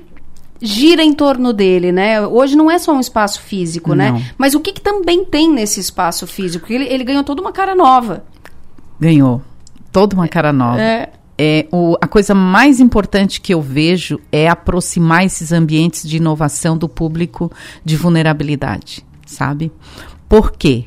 gira 0.61 1.03
em 1.03 1.13
torno 1.13 1.51
dele, 1.51 1.91
né? 1.91 2.21
Hoje 2.21 2.55
não 2.55 2.69
é 2.69 2.77
só 2.77 2.93
um 2.93 2.99
espaço 2.99 3.41
físico, 3.41 3.95
né? 3.95 4.11
não. 4.11 4.19
né? 4.19 4.31
Mas 4.37 4.53
o 4.53 4.59
que, 4.59 4.71
que 4.71 4.81
também 4.81 5.25
tem 5.25 5.51
nesse 5.51 5.79
espaço 5.79 6.27
físico? 6.27 6.71
Ele, 6.71 6.85
ele 6.85 7.03
ganhou 7.03 7.23
toda 7.23 7.41
uma 7.41 7.51
cara 7.51 7.73
nova. 7.73 8.23
Ganhou 8.99 9.41
toda 9.91 10.15
uma 10.15 10.27
cara 10.27 10.53
nova. 10.53 10.81
É. 10.81 11.09
É, 11.43 11.65
o, 11.71 11.97
a 11.99 12.07
coisa 12.07 12.35
mais 12.35 12.79
importante 12.79 13.41
que 13.41 13.51
eu 13.51 13.61
vejo 13.61 14.19
é 14.31 14.47
aproximar 14.47 15.25
esses 15.25 15.51
ambientes 15.51 16.07
de 16.07 16.17
inovação 16.17 16.77
do 16.77 16.87
público 16.87 17.51
de 17.83 17.97
vulnerabilidade, 17.97 19.03
sabe? 19.25 19.71
Por 20.29 20.51
quê? 20.51 20.85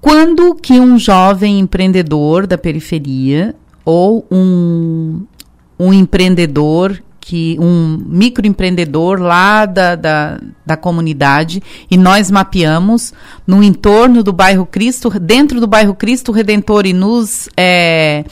Quando 0.00 0.54
que 0.54 0.74
um 0.74 0.96
jovem 0.96 1.58
empreendedor 1.58 2.46
da 2.46 2.56
periferia 2.56 3.56
ou 3.84 4.26
um, 4.30 5.24
um 5.78 5.92
empreendedor 5.92 7.02
que 7.28 7.58
um 7.60 8.02
microempreendedor 8.06 9.20
lá 9.20 9.66
da, 9.66 9.94
da, 9.94 10.40
da, 10.64 10.78
comunidade 10.78 11.62
e 11.90 11.94
nós 11.94 12.30
mapeamos 12.30 13.12
no 13.46 13.62
entorno 13.62 14.22
do 14.22 14.32
bairro 14.32 14.64
Cristo, 14.64 15.10
dentro 15.20 15.60
do 15.60 15.66
bairro 15.66 15.94
Cristo 15.94 16.32
Redentor 16.32 16.86
e 16.86 16.94
nos 16.94 17.46
é, 17.54 18.24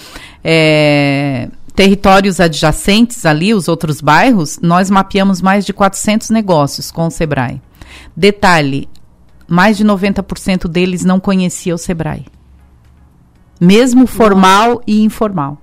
é, 0.43 1.51
territórios 1.75 2.41
adjacentes 2.41 3.27
ali, 3.27 3.53
os 3.53 3.69
outros 3.69 4.01
bairros, 4.01 4.59
nós 4.63 4.89
mapeamos 4.89 5.43
mais 5.43 5.67
de 5.67 5.75
400 5.75 6.31
negócios 6.31 6.91
com 6.91 7.07
o 7.07 7.11
Sebrae. 7.11 7.61
Detalhe, 8.17 8.89
mais 9.47 9.77
de 9.77 9.85
90% 9.85 10.69
deles 10.69 11.05
não 11.05 11.21
conhecia 11.21 11.75
o 11.75 11.79
Sebrae 11.79 12.25
mesmo 13.61 14.07
formal 14.07 14.83
e 14.87 15.03
informal, 15.03 15.59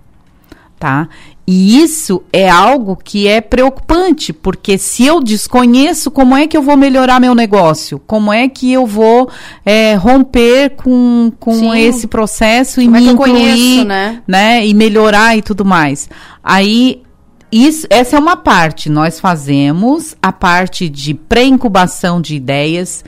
tá? 0.80 1.08
E 1.46 1.82
isso 1.82 2.24
é 2.32 2.50
algo 2.50 2.96
que 2.96 3.28
é 3.28 3.42
preocupante, 3.42 4.32
porque 4.32 4.78
se 4.78 5.06
eu 5.06 5.22
desconheço, 5.22 6.10
como 6.10 6.38
é 6.38 6.48
que 6.48 6.56
eu 6.56 6.62
vou 6.62 6.78
melhorar 6.78 7.20
meu 7.20 7.36
negócio? 7.36 8.00
Como 8.00 8.32
é 8.32 8.48
que 8.48 8.72
eu 8.72 8.86
vou 8.86 9.30
é, 9.66 9.96
romper 9.96 10.70
com, 10.78 11.32
com 11.38 11.76
esse 11.76 12.08
processo 12.08 12.80
e 12.80 12.86
como 12.86 12.98
me 12.98 13.08
é 13.08 13.12
incluir, 13.12 13.32
conheço, 13.32 13.86
né? 13.86 14.24
né? 14.26 14.66
E 14.66 14.74
melhorar 14.74 15.38
e 15.38 15.42
tudo 15.42 15.66
mais. 15.66 16.10
Aí 16.42 17.04
isso, 17.56 17.86
essa 17.90 18.16
é 18.16 18.20
uma 18.20 18.36
parte. 18.36 18.90
Nós 18.90 19.20
fazemos 19.20 20.16
a 20.20 20.32
parte 20.32 20.90
de 20.90 21.14
pré-incubação 21.14 22.20
de 22.20 22.36
ideias, 22.36 23.04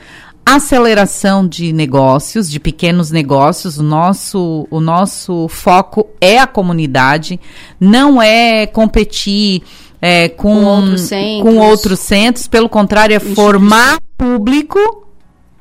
aceleração 0.46 1.46
de 1.46 1.72
negócios, 1.72 2.48
de 2.48 2.60
pequenos 2.60 3.10
negócios. 3.10 3.78
O 3.78 3.82
nosso, 3.82 4.68
o 4.70 4.80
nosso 4.80 5.48
foco 5.48 6.06
é 6.20 6.38
a 6.38 6.46
comunidade, 6.46 7.40
não 7.80 8.22
é 8.22 8.64
competir 8.64 9.62
é, 10.00 10.28
com, 10.28 10.54
com, 10.54 10.64
outros 10.64 11.00
centros. 11.00 11.42
com 11.42 11.58
outros 11.58 11.98
centros, 11.98 12.46
pelo 12.46 12.68
contrário, 12.68 13.16
é 13.16 13.18
formar 13.18 13.98
público 14.16 15.06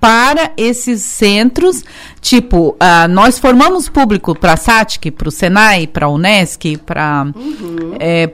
para 0.05 0.51
esses 0.55 1.01
centros, 1.01 1.83
tipo, 2.21 2.75
uh, 2.75 3.07
nós 3.09 3.39
formamos 3.39 3.89
público 3.89 4.35
para 4.35 4.53
a 4.53 4.57
SATIC, 4.57 5.09
para 5.09 5.27
o 5.27 5.31
SENAI, 5.31 5.87
para 5.87 6.05
a 6.05 6.09
UNESCO, 6.09 6.77
para 6.85 7.25
uhum. 7.35 7.95
é, 7.99 8.31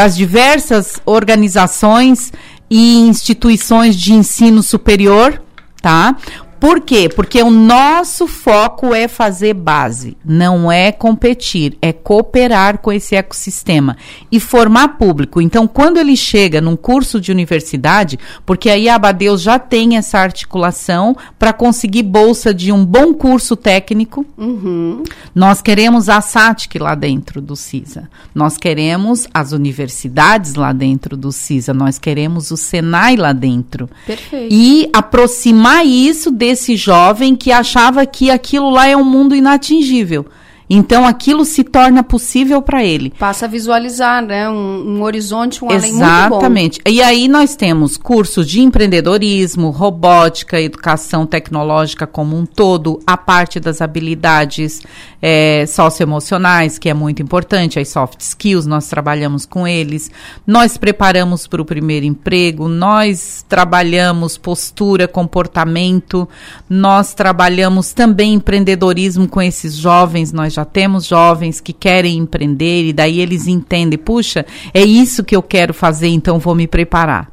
as 0.00 0.16
diversas 0.16 1.00
organizações 1.04 2.32
e 2.70 3.00
instituições 3.00 3.96
de 3.96 4.12
ensino 4.12 4.62
superior, 4.62 5.42
tá? 5.82 6.16
Por 6.60 6.82
quê? 6.82 7.08
Porque 7.08 7.42
o 7.42 7.50
nosso 7.50 8.26
foco 8.26 8.94
é 8.94 9.08
fazer 9.08 9.54
base, 9.54 10.14
não 10.22 10.70
é 10.70 10.92
competir, 10.92 11.78
é 11.80 11.90
cooperar 11.90 12.78
com 12.78 12.92
esse 12.92 13.16
ecossistema 13.16 13.96
e 14.30 14.38
formar 14.38 14.98
público. 14.98 15.40
Então, 15.40 15.66
quando 15.66 15.96
ele 15.96 16.14
chega 16.14 16.60
num 16.60 16.76
curso 16.76 17.18
de 17.18 17.32
universidade, 17.32 18.18
porque 18.44 18.68
aí 18.68 18.90
a 18.90 18.96
Abadeus 18.96 19.40
já 19.40 19.58
tem 19.58 19.96
essa 19.96 20.18
articulação 20.18 21.16
para 21.38 21.54
conseguir 21.54 22.02
bolsa 22.02 22.52
de 22.52 22.70
um 22.70 22.84
bom 22.84 23.14
curso 23.14 23.56
técnico, 23.56 24.26
uhum. 24.36 25.02
nós 25.34 25.62
queremos 25.62 26.10
a 26.10 26.20
SATIC 26.20 26.78
lá 26.78 26.94
dentro 26.94 27.40
do 27.40 27.56
CISA, 27.56 28.10
nós 28.34 28.58
queremos 28.58 29.26
as 29.32 29.52
universidades 29.52 30.54
lá 30.54 30.74
dentro 30.74 31.16
do 31.16 31.32
CISA, 31.32 31.72
nós 31.72 31.98
queremos 31.98 32.50
o 32.50 32.56
SENAI 32.56 33.16
lá 33.16 33.32
dentro. 33.32 33.88
Perfeito. 34.06 34.52
E 34.52 34.90
aproximar 34.92 35.86
isso 35.86 36.30
desse 36.30 36.49
jovem 36.76 37.36
que 37.36 37.52
achava 37.52 38.04
que 38.06 38.30
aquilo 38.30 38.70
lá 38.70 38.86
é 38.86 38.96
um 38.96 39.04
mundo 39.04 39.34
inatingível. 39.34 40.26
Então 40.72 41.04
aquilo 41.04 41.44
se 41.44 41.64
torna 41.64 42.04
possível 42.04 42.62
para 42.62 42.84
ele. 42.84 43.12
Passa 43.18 43.46
a 43.46 43.48
visualizar, 43.48 44.24
né? 44.24 44.48
Um, 44.48 44.98
um 44.98 45.02
horizonte, 45.02 45.64
um 45.64 45.68
além 45.68 45.92
muito 45.92 46.04
bom. 46.28 46.36
Exatamente. 46.36 46.80
E 46.86 47.02
aí 47.02 47.26
nós 47.26 47.56
temos 47.56 47.96
cursos 47.96 48.48
de 48.48 48.60
empreendedorismo, 48.60 49.70
robótica, 49.70 50.60
educação 50.60 51.26
tecnológica 51.26 52.06
como 52.06 52.38
um 52.38 52.46
todo, 52.46 53.00
a 53.04 53.16
parte 53.16 53.58
das 53.58 53.80
habilidades 53.80 54.80
é, 55.20 55.66
socioemocionais, 55.66 56.78
que 56.78 56.88
é 56.88 56.94
muito 56.94 57.20
importante, 57.20 57.78
as 57.78 57.88
soft 57.88 58.20
skills, 58.20 58.66
nós 58.66 58.88
trabalhamos 58.88 59.44
com 59.44 59.66
eles. 59.66 60.10
Nós 60.46 60.76
preparamos 60.76 61.46
para 61.46 61.60
o 61.60 61.64
primeiro 61.64 62.06
emprego, 62.06 62.68
nós 62.68 63.44
trabalhamos 63.48 64.38
postura, 64.38 65.08
comportamento, 65.08 66.28
nós 66.68 67.12
trabalhamos 67.12 67.92
também 67.92 68.34
empreendedorismo 68.34 69.28
com 69.28 69.42
esses 69.42 69.74
jovens, 69.74 70.32
nós 70.32 70.52
já 70.52 70.59
temos 70.64 71.06
jovens 71.06 71.60
que 71.60 71.72
querem 71.72 72.18
empreender 72.18 72.88
e 72.88 72.92
daí 72.92 73.20
eles 73.20 73.46
entendem, 73.46 73.98
puxa, 73.98 74.44
é 74.72 74.82
isso 74.82 75.24
que 75.24 75.36
eu 75.36 75.42
quero 75.42 75.74
fazer, 75.74 76.08
então 76.08 76.38
vou 76.38 76.54
me 76.54 76.66
preparar. 76.66 77.30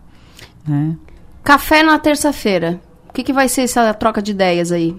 Né? 0.67 0.95
Café 1.43 1.83
na 1.83 1.97
terça-feira. 1.97 2.81
O 3.09 3.13
que, 3.13 3.23
que 3.23 3.33
vai 3.33 3.47
ser 3.47 3.61
essa 3.61 3.93
troca 3.93 4.21
de 4.21 4.31
ideias 4.31 4.71
aí? 4.71 4.95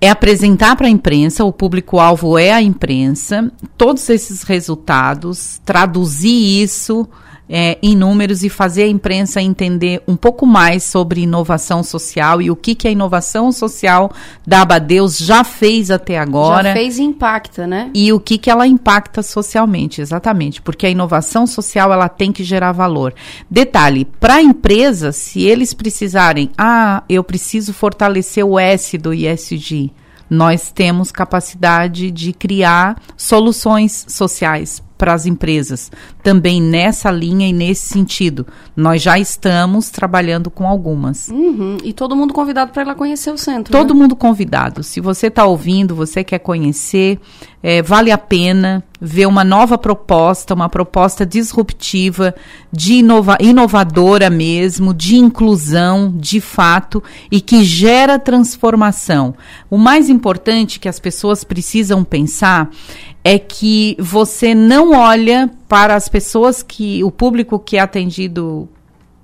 é 0.00 0.08
apresentar 0.08 0.76
para 0.76 0.86
a 0.86 0.90
imprensa, 0.90 1.44
o 1.44 1.52
público-alvo 1.52 2.38
é 2.38 2.52
a 2.52 2.62
imprensa, 2.62 3.52
todos 3.76 4.08
esses 4.08 4.42
resultados, 4.42 5.60
traduzir 5.62 6.62
isso 6.62 7.06
é, 7.52 7.76
em 7.82 7.96
números 7.96 8.44
e 8.44 8.48
fazer 8.48 8.84
a 8.84 8.88
imprensa 8.88 9.42
entender 9.42 10.00
um 10.06 10.14
pouco 10.14 10.46
mais 10.46 10.84
sobre 10.84 11.22
inovação 11.22 11.82
social 11.82 12.40
e 12.40 12.48
o 12.48 12.54
que, 12.54 12.76
que 12.76 12.86
a 12.86 12.90
inovação 12.92 13.50
social 13.50 14.12
da 14.46 14.62
Abadeus 14.62 15.18
já 15.18 15.42
fez 15.42 15.90
até 15.90 16.16
agora. 16.16 16.68
Já 16.68 16.74
fez 16.74 16.98
e 16.98 17.02
impacta, 17.02 17.66
né? 17.66 17.90
E 17.92 18.12
o 18.12 18.20
que, 18.20 18.38
que 18.38 18.48
ela 18.48 18.68
impacta 18.68 19.20
socialmente, 19.20 20.00
exatamente. 20.00 20.62
Porque 20.62 20.86
a 20.86 20.90
inovação 20.90 21.44
social 21.44 21.92
ela 21.92 22.08
tem 22.08 22.30
que 22.30 22.44
gerar 22.44 22.70
valor. 22.70 23.12
Detalhe, 23.50 24.04
para 24.04 24.36
a 24.36 24.42
empresa, 24.42 25.10
se 25.10 25.42
eles 25.42 25.74
precisarem, 25.74 26.50
ah, 26.56 27.02
eu 27.08 27.24
preciso 27.24 27.74
fortalecer 27.74 28.46
o 28.46 28.60
S 28.60 28.96
do 28.96 29.12
ISG, 29.12 29.92
nós 30.28 30.70
temos 30.70 31.10
capacidade 31.10 32.12
de 32.12 32.32
criar 32.32 33.02
soluções 33.16 34.06
sociais 34.08 34.80
para 35.00 35.14
as 35.14 35.24
empresas, 35.24 35.90
também 36.22 36.60
nessa 36.60 37.10
linha 37.10 37.48
e 37.48 37.54
nesse 37.54 37.88
sentido. 37.88 38.46
Nós 38.76 39.00
já 39.00 39.18
estamos 39.18 39.88
trabalhando 39.88 40.50
com 40.50 40.66
algumas. 40.66 41.28
Uhum. 41.28 41.78
E 41.82 41.94
todo 41.94 42.14
mundo 42.14 42.34
convidado 42.34 42.70
para 42.70 42.82
ir 42.82 42.84
lá 42.84 42.94
conhecer 42.94 43.30
o 43.30 43.38
centro. 43.38 43.72
Todo 43.72 43.94
né? 43.94 44.00
mundo 44.02 44.14
convidado. 44.14 44.82
Se 44.82 45.00
você 45.00 45.28
está 45.28 45.46
ouvindo, 45.46 45.94
você 45.94 46.22
quer 46.22 46.40
conhecer, 46.40 47.18
é, 47.62 47.82
vale 47.82 48.10
a 48.10 48.18
pena 48.18 48.82
ver 49.00 49.26
uma 49.26 49.44
nova 49.44 49.76
proposta, 49.76 50.54
uma 50.54 50.68
proposta 50.68 51.24
disruptiva, 51.24 52.34
de 52.72 52.94
inova 52.94 53.36
inovadora 53.40 54.30
mesmo, 54.30 54.92
de 54.94 55.16
inclusão, 55.16 56.12
de 56.16 56.40
fato, 56.40 57.02
e 57.30 57.40
que 57.40 57.64
gera 57.64 58.18
transformação. 58.18 59.34
O 59.70 59.78
mais 59.78 60.08
importante 60.08 60.80
que 60.80 60.88
as 60.88 60.98
pessoas 60.98 61.44
precisam 61.44 62.04
pensar 62.04 62.70
é 63.22 63.38
que 63.38 63.96
você 63.98 64.54
não 64.54 64.92
olha 64.92 65.50
para 65.68 65.94
as 65.94 66.08
pessoas 66.08 66.62
que 66.62 67.04
o 67.04 67.10
público 67.10 67.58
que 67.58 67.76
é 67.76 67.80
atendido 67.80 68.68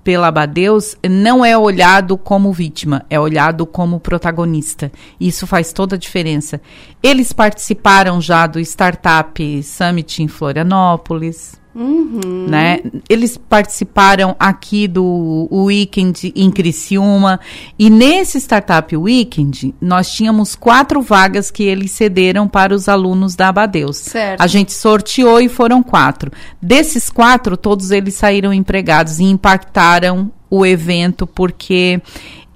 pela 0.07 0.27
Abadeus 0.29 0.95
não 1.05 1.43
é 1.43 1.57
olhado 1.57 2.17
como 2.17 2.53
vítima, 2.53 3.05
é 3.09 3.19
olhado 3.19 3.65
como 3.65 3.99
protagonista. 3.99 4.89
Isso 5.19 5.45
faz 5.45 5.73
toda 5.73 5.97
a 5.97 5.99
diferença. 5.99 6.61
Eles 7.03 7.33
participaram 7.33 8.21
já 8.21 8.47
do 8.47 8.57
Startup 8.57 9.63
Summit 9.63 10.23
em 10.23 10.29
Florianópolis. 10.29 11.59
Uhum. 11.77 12.47
Né? 12.49 12.79
Eles 13.07 13.37
participaram 13.37 14.35
aqui 14.39 14.87
do 14.87 15.47
Weekend 15.51 16.33
em 16.35 16.49
Criciúma 16.49 17.39
e 17.77 17.87
nesse 17.87 18.39
Startup 18.39 18.97
Weekend 18.97 19.75
nós 19.79 20.11
tínhamos 20.11 20.55
quatro 20.55 21.03
vagas 21.03 21.51
que 21.51 21.61
eles 21.61 21.91
cederam 21.91 22.47
para 22.47 22.73
os 22.73 22.89
alunos 22.89 23.35
da 23.35 23.49
Abadeus. 23.49 23.97
Certo. 23.97 24.41
A 24.41 24.47
gente 24.47 24.73
sorteou 24.73 25.39
e 25.39 25.47
foram 25.47 25.83
quatro. 25.83 26.31
Desses 26.59 27.11
quatro, 27.11 27.55
todos 27.55 27.91
eles 27.91 28.15
saíram 28.15 28.51
empregados 28.51 29.19
e 29.19 29.25
impactaram 29.25 30.31
o 30.49 30.65
evento 30.65 31.27
porque 31.27 32.01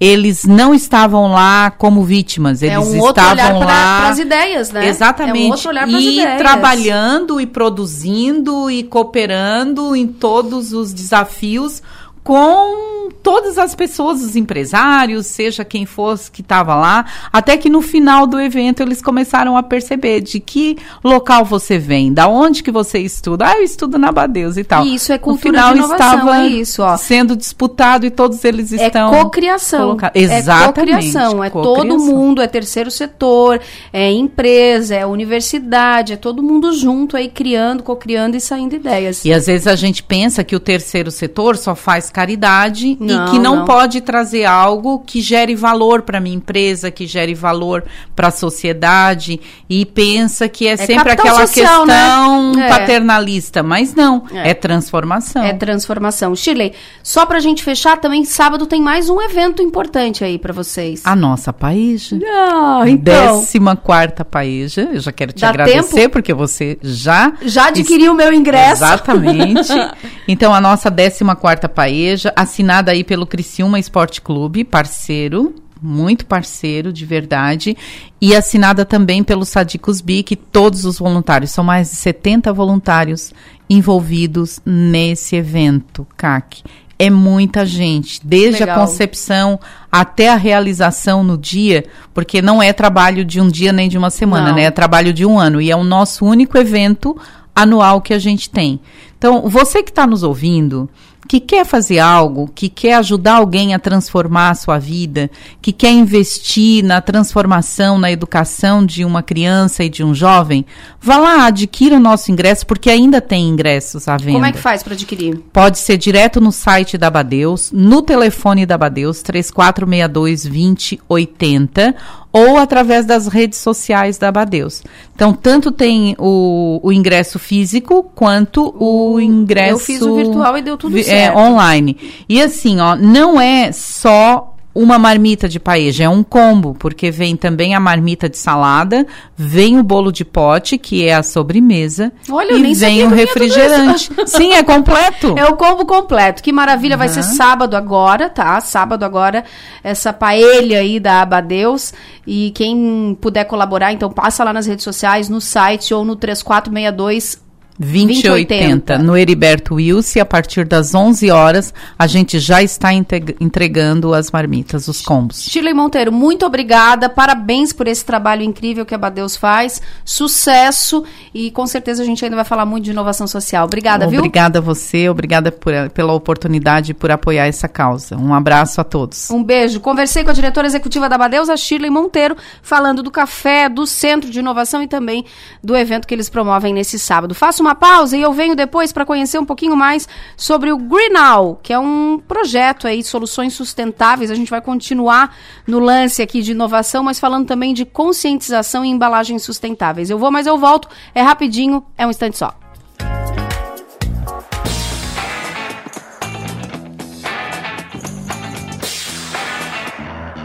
eles 0.04 0.44
não 0.44 0.74
estavam 0.74 1.30
lá 1.30 1.70
como 1.70 2.02
vítimas, 2.02 2.60
eles 2.60 2.74
é 2.74 2.78
um 2.80 3.08
estavam 3.08 3.60
lá 3.60 4.00
para 4.00 4.08
as 4.08 4.18
ideias, 4.18 4.72
né? 4.72 4.88
Exatamente. 4.88 5.66
É 5.66 5.68
um 5.68 5.96
e 5.96 6.18
ideias. 6.18 6.38
trabalhando 6.38 7.40
e 7.40 7.46
produzindo 7.46 8.68
e 8.68 8.82
cooperando 8.82 9.94
em 9.94 10.08
todos 10.08 10.72
os 10.72 10.92
desafios 10.92 11.80
com 12.22 13.08
todas 13.22 13.56
as 13.56 13.74
pessoas, 13.74 14.22
os 14.22 14.36
empresários, 14.36 15.26
seja 15.26 15.64
quem 15.64 15.86
fosse 15.86 16.30
que 16.30 16.40
estava 16.40 16.74
lá, 16.74 17.04
até 17.32 17.56
que 17.56 17.70
no 17.70 17.80
final 17.80 18.26
do 18.26 18.40
evento 18.40 18.82
eles 18.82 19.00
começaram 19.00 19.56
a 19.56 19.62
perceber 19.62 20.20
de 20.20 20.40
que 20.40 20.76
local 21.04 21.44
você 21.44 21.78
vem, 21.78 22.12
da 22.12 22.28
onde 22.28 22.62
que 22.62 22.70
você 22.70 22.98
estuda. 22.98 23.46
Ah, 23.48 23.56
eu 23.58 23.62
estudo 23.62 23.98
na 23.98 24.10
Badeus 24.10 24.56
e 24.56 24.64
tal. 24.64 24.84
E 24.84 24.94
isso 24.94 25.12
é 25.12 25.16
no 25.16 25.22
cultura 25.22 25.52
final 25.52 25.72
de 25.72 25.78
inovação, 25.78 26.14
estava 26.14 26.44
é 26.44 26.46
isso, 26.48 26.82
ó. 26.82 26.96
sendo 26.96 27.36
disputado 27.36 28.04
e 28.04 28.10
todos 28.10 28.44
eles 28.44 28.72
É 28.72 28.86
estão 28.86 29.10
cocriação. 29.10 29.96
É 30.14 30.20
Exatamente. 30.20 30.74
cocriação. 30.74 31.44
É 31.44 31.50
todo 31.50 31.98
mundo, 31.98 32.42
é 32.42 32.46
terceiro 32.46 32.90
setor, 32.90 33.60
é 33.92 34.10
empresa, 34.10 34.94
é 34.94 35.06
universidade, 35.06 36.14
é 36.14 36.16
todo 36.16 36.42
mundo 36.42 36.72
junto 36.72 37.16
aí 37.16 37.28
criando, 37.28 37.82
cocriando 37.82 38.36
e 38.36 38.40
saindo 38.40 38.74
ideias. 38.74 39.24
E 39.24 39.32
às 39.32 39.46
vezes 39.46 39.66
a 39.66 39.76
gente 39.76 40.02
pensa 40.02 40.42
que 40.42 40.56
o 40.56 40.60
terceiro 40.60 41.10
setor 41.10 41.56
só 41.56 41.74
faz 41.74 42.10
caridade 42.12 42.96
Não, 43.00 43.26
e 43.26 43.30
que 43.30 43.38
não, 43.38 43.56
não. 43.56 43.64
pode 43.64 44.00
trazer 44.00 44.44
algo 44.44 45.00
que 45.06 45.20
gere 45.20 45.54
valor 45.56 46.02
para 46.02 46.20
minha 46.20 46.36
empresa, 46.36 46.90
que 46.90 47.06
gere 47.06 47.34
valor 47.34 47.84
para 48.14 48.28
a 48.28 48.30
sociedade 48.30 49.40
e 49.68 49.84
pensa 49.86 50.48
que 50.48 50.66
é, 50.68 50.76
sempre 50.76 50.96
capital 51.16 51.26
aquela 51.26 51.46
social, 51.46 51.86
né? 51.86 51.94
questão 51.94 52.52
É. 52.62 52.68
paternalista, 52.68 53.62
mas 53.62 53.94
não, 53.94 54.24
É. 54.32 54.50
é, 54.50 54.54
transformação. 54.54 55.42
É 55.42 55.52
transformação. 55.52 56.34
Shirley, 56.36 56.72
só 57.02 57.24
pra 57.26 57.40
gente 57.40 57.62
fechar, 57.64 57.96
também 57.98 58.24
sábado 58.24 58.66
tem 58.66 58.80
mais 58.80 59.08
um 59.08 59.20
evento 59.20 59.62
importante 59.62 60.24
aí 60.24 60.38
pra 60.38 60.52
vocês. 60.52 61.02
A 61.04 61.16
nossa 61.16 61.52
Paíja. 61.52 62.18
Ah, 62.26 62.82
então. 62.86 63.38
Décima 63.40 63.74
quarta 63.76 64.24
Paíja. 64.24 64.88
Eu 64.92 65.00
já 65.00 65.12
quero 65.12 65.32
te 65.32 65.40
Dá 65.40 65.48
agradecer, 65.48 65.94
tempo? 65.94 66.10
porque 66.12 66.34
você 66.34 66.78
já... 66.82 67.32
Já 67.42 67.68
adquiri 67.68 68.08
o 68.08 68.14
meu 68.14 68.32
ingresso. 68.32 68.84
Exatamente. 68.84 69.72
Então, 70.28 70.54
a 70.54 70.60
nossa 70.60 70.90
14 70.90 71.24
quarta 71.40 71.68
Paeja, 71.68 72.01
assinada 72.36 72.92
aí 72.92 73.04
pelo 73.04 73.26
Criciúma 73.26 73.78
Esporte 73.78 74.20
Clube, 74.20 74.64
parceiro, 74.64 75.54
muito 75.82 76.24
parceiro, 76.24 76.92
de 76.92 77.04
verdade, 77.04 77.76
e 78.20 78.34
assinada 78.34 78.84
também 78.84 79.24
pelo 79.24 79.44
Sadicos 79.44 80.00
Bic, 80.00 80.36
todos 80.36 80.84
os 80.84 80.98
voluntários. 80.98 81.50
São 81.50 81.64
mais 81.64 81.90
de 81.90 81.96
70 81.96 82.52
voluntários 82.52 83.32
envolvidos 83.68 84.60
nesse 84.64 85.34
evento, 85.34 86.06
CAC. 86.16 86.62
É 86.98 87.10
muita 87.10 87.66
gente, 87.66 88.20
desde 88.24 88.60
Legal. 88.60 88.76
a 88.76 88.80
concepção 88.86 89.58
até 89.90 90.28
a 90.28 90.36
realização 90.36 91.24
no 91.24 91.36
dia, 91.36 91.84
porque 92.14 92.40
não 92.40 92.62
é 92.62 92.72
trabalho 92.72 93.24
de 93.24 93.40
um 93.40 93.48
dia 93.48 93.72
nem 93.72 93.88
de 93.88 93.98
uma 93.98 94.10
semana, 94.10 94.50
Não. 94.50 94.54
né? 94.54 94.64
É 94.64 94.70
trabalho 94.70 95.12
de 95.12 95.26
um 95.26 95.36
ano. 95.36 95.60
E 95.60 95.68
é 95.68 95.74
o 95.74 95.82
nosso 95.82 96.24
único 96.24 96.56
evento 96.56 97.16
anual 97.56 98.00
que 98.00 98.14
a 98.14 98.20
gente 98.20 98.48
tem. 98.48 98.78
Então, 99.18 99.48
você 99.48 99.82
que 99.82 99.90
está 99.90 100.06
nos 100.06 100.22
ouvindo, 100.22 100.88
que 101.28 101.40
quer 101.40 101.64
fazer 101.64 101.98
algo, 101.98 102.50
que 102.54 102.68
quer 102.68 102.92
ajudar 102.94 103.36
alguém 103.36 103.74
a 103.74 103.78
transformar 103.78 104.50
a 104.50 104.54
sua 104.54 104.78
vida, 104.78 105.30
que 105.60 105.72
quer 105.72 105.90
investir 105.90 106.84
na 106.84 107.00
transformação, 107.00 107.98
na 107.98 108.10
educação 108.10 108.84
de 108.84 109.04
uma 109.04 109.22
criança 109.22 109.84
e 109.84 109.88
de 109.88 110.04
um 110.04 110.12
jovem, 110.14 110.66
vá 111.00 111.16
lá, 111.18 111.46
adquira 111.46 111.96
o 111.96 112.00
nosso 112.00 112.32
ingresso, 112.32 112.66
porque 112.66 112.90
ainda 112.90 113.20
tem 113.20 113.48
ingressos 113.48 114.08
à 114.08 114.16
venda. 114.16 114.32
Como 114.32 114.46
é 114.46 114.52
que 114.52 114.58
faz 114.58 114.82
pra 114.82 114.94
adquirir? 114.94 115.38
Pode 115.52 115.78
ser 115.78 115.96
direto 115.96 116.40
no 116.40 116.50
site 116.50 116.98
da 116.98 117.08
Badeus, 117.10 117.70
no 117.72 118.02
telefone 118.02 118.66
da 118.66 118.76
Badeus, 118.76 119.22
3462-2080, 119.22 121.94
ou 122.32 122.56
através 122.56 123.04
das 123.04 123.26
redes 123.26 123.58
sociais 123.58 124.16
da 124.16 124.32
Badeus. 124.32 124.82
Então, 125.14 125.32
tanto 125.32 125.70
tem 125.70 126.16
o, 126.18 126.80
o 126.82 126.92
ingresso 126.92 127.38
físico, 127.38 128.10
quanto 128.14 128.74
o 128.78 129.20
ingresso... 129.20 129.72
eu 129.72 129.78
fiz 129.78 130.02
o 130.02 130.16
virtual 130.16 130.56
e 130.56 130.62
deu 130.62 130.76
tudo 130.76 130.94
vi- 130.94 131.04
certo. 131.04 131.36
É, 131.36 131.40
online. 131.40 131.96
E 132.28 132.40
assim, 132.40 132.80
ó, 132.80 132.96
não 132.96 133.40
é 133.40 133.70
só 133.72 134.51
uma 134.74 134.98
marmita 134.98 135.48
de 135.48 135.60
paeja, 135.60 136.04
é 136.04 136.08
um 136.08 136.22
combo, 136.22 136.74
porque 136.78 137.10
vem 137.10 137.36
também 137.36 137.74
a 137.74 137.80
marmita 137.80 138.28
de 138.28 138.38
salada, 138.38 139.06
vem 139.36 139.78
o 139.78 139.82
bolo 139.82 140.10
de 140.10 140.24
pote, 140.24 140.78
que 140.78 141.04
é 141.06 141.14
a 141.14 141.22
sobremesa, 141.22 142.10
Olha, 142.30 142.52
e 142.54 142.74
vem 142.74 143.04
o 143.04 143.08
refrigerante. 143.10 144.10
Sim, 144.26 144.52
é 144.54 144.62
completo. 144.62 145.34
É 145.42 145.44
o 145.46 145.56
combo 145.56 145.84
completo. 145.84 146.42
Que 146.42 146.52
maravilha, 146.52 146.96
vai 146.96 147.08
Uhum. 147.08 147.14
ser 147.14 147.22
sábado 147.22 147.76
agora, 147.76 148.28
tá? 148.30 148.60
Sábado 148.60 149.04
agora, 149.04 149.44
essa 149.82 150.12
paella 150.12 150.76
aí 150.76 150.98
da 151.00 151.20
Abadeus. 151.22 151.92
E 152.26 152.50
quem 152.54 153.16
puder 153.20 153.44
colaborar, 153.44 153.92
então 153.92 154.10
passa 154.10 154.44
lá 154.44 154.52
nas 154.52 154.66
redes 154.66 154.84
sociais, 154.84 155.28
no 155.28 155.40
site 155.40 155.92
ou 155.92 156.04
no 156.04 156.16
3462 156.16 157.42
2080 157.82 158.98
no 158.98 159.16
Heriberto 159.16 159.74
Wilson, 159.74 160.20
a 160.20 160.24
partir 160.24 160.64
das 160.66 160.94
11 160.94 161.30
horas, 161.30 161.72
a 161.98 162.06
gente 162.06 162.38
já 162.38 162.62
está 162.62 162.92
entregando 162.92 164.14
as 164.14 164.30
marmitas, 164.30 164.88
os 164.88 165.00
combos. 165.02 165.42
Shirley 165.44 165.74
Monteiro, 165.74 166.12
muito 166.12 166.46
obrigada. 166.46 167.08
Parabéns 167.08 167.72
por 167.72 167.86
esse 167.88 168.04
trabalho 168.04 168.42
incrível 168.42 168.86
que 168.86 168.94
a 168.94 168.96
Abadeus 168.96 169.36
faz. 169.36 169.80
Sucesso. 170.04 171.04
E 171.34 171.50
com 171.50 171.66
certeza 171.66 172.02
a 172.02 172.06
gente 172.06 172.24
ainda 172.24 172.36
vai 172.36 172.44
falar 172.44 172.64
muito 172.64 172.84
de 172.84 172.90
inovação 172.90 173.26
social. 173.26 173.64
Obrigada, 173.64 174.06
viu? 174.06 174.18
Obrigada 174.20 174.58
a 174.58 174.62
você, 174.62 175.08
obrigada 175.08 175.50
por- 175.50 175.72
pela 175.90 176.12
oportunidade 176.12 176.92
e 176.92 176.94
por 176.94 177.10
apoiar 177.10 177.46
essa 177.46 177.68
causa. 177.68 178.16
Um 178.16 178.32
abraço 178.32 178.80
a 178.80 178.84
todos. 178.84 179.30
Um 179.30 179.42
beijo. 179.42 179.80
Conversei 179.80 180.22
com 180.24 180.30
a 180.30 180.32
diretora 180.32 180.66
executiva 180.66 181.08
da 181.08 181.16
Abadeus, 181.16 181.48
a 181.48 181.56
Shirley 181.56 181.90
Monteiro, 181.90 182.36
falando 182.62 183.02
do 183.02 183.10
café, 183.10 183.68
do 183.68 183.86
Centro 183.86 184.30
de 184.30 184.38
Inovação 184.38 184.82
e 184.82 184.86
também 184.88 185.24
do 185.62 185.76
evento 185.76 186.06
que 186.06 186.14
eles 186.14 186.28
promovem 186.28 186.72
nesse 186.72 186.98
sábado. 186.98 187.34
Faço 187.34 187.62
uma 187.62 187.71
pausa 187.74 188.16
e 188.16 188.22
eu 188.22 188.32
venho 188.32 188.54
depois 188.54 188.92
para 188.92 189.04
conhecer 189.04 189.38
um 189.38 189.44
pouquinho 189.44 189.76
mais 189.76 190.08
sobre 190.36 190.72
o 190.72 190.76
Greenall, 190.76 191.58
que 191.62 191.72
é 191.72 191.78
um 191.78 192.18
projeto 192.26 192.86
aí, 192.86 193.02
soluções 193.02 193.54
sustentáveis. 193.54 194.30
A 194.30 194.34
gente 194.34 194.50
vai 194.50 194.60
continuar 194.60 195.36
no 195.66 195.78
lance 195.78 196.22
aqui 196.22 196.42
de 196.42 196.52
inovação, 196.52 197.02
mas 197.02 197.20
falando 197.20 197.46
também 197.46 197.74
de 197.74 197.84
conscientização 197.84 198.84
e 198.84 198.88
embalagens 198.88 199.42
sustentáveis. 199.42 200.10
Eu 200.10 200.18
vou, 200.18 200.30
mas 200.30 200.46
eu 200.46 200.58
volto. 200.58 200.88
É 201.14 201.22
rapidinho, 201.22 201.84
é 201.96 202.06
um 202.06 202.10
instante 202.10 202.38
só. 202.38 202.54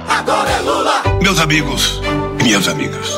Agora 0.07 0.49
é 0.49 0.59
Lula! 0.59 1.03
Meus 1.21 1.39
amigos 1.39 2.01
e 2.39 2.43
minhas 2.43 2.67
amigas, 2.67 3.13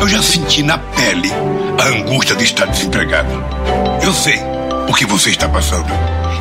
eu 0.00 0.08
já 0.08 0.22
senti 0.22 0.62
na 0.62 0.78
pele 0.78 1.30
a 1.78 1.88
angústia 1.88 2.36
de 2.36 2.44
estar 2.44 2.66
desempregado. 2.66 3.28
Eu 4.02 4.12
sei 4.12 4.38
o 4.88 4.94
que 4.94 5.06
você 5.06 5.30
está 5.30 5.48
passando 5.48 5.88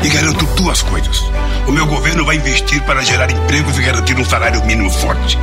e 0.03 0.09
garanto 0.09 0.45
duas 0.55 0.81
coisas. 0.81 1.19
O 1.67 1.71
meu 1.71 1.85
governo 1.87 2.25
vai 2.25 2.35
investir 2.35 2.81
para 2.83 3.01
gerar 3.03 3.31
empregos 3.31 3.77
e 3.77 3.81
garantir 3.81 4.17
um 4.17 4.25
salário 4.25 4.63
mínimo 4.65 4.89
forte. 4.89 5.37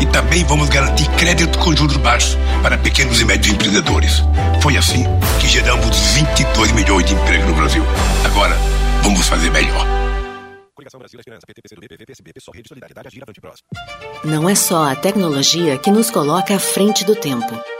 E 0.00 0.06
também 0.06 0.44
vamos 0.44 0.68
garantir 0.68 1.08
crédito 1.10 1.58
com 1.58 1.76
juros 1.76 1.96
baixos 1.98 2.36
para 2.62 2.78
pequenos 2.78 3.20
e 3.20 3.24
médios 3.24 3.54
empreendedores. 3.54 4.22
Foi 4.62 4.76
assim 4.76 5.04
que 5.38 5.48
geramos 5.48 5.96
22 6.14 6.72
milhões 6.72 7.06
de 7.06 7.14
empregos 7.14 7.46
no 7.46 7.54
Brasil. 7.54 7.84
Agora, 8.24 8.56
vamos 9.02 9.28
fazer 9.28 9.50
melhor. 9.50 9.86
Não 14.24 14.48
é 14.48 14.54
só 14.54 14.90
a 14.90 14.96
tecnologia 14.96 15.76
que 15.78 15.90
nos 15.90 16.10
coloca 16.10 16.54
à 16.54 16.58
frente 16.58 17.04
do 17.04 17.14
tempo. 17.14 17.79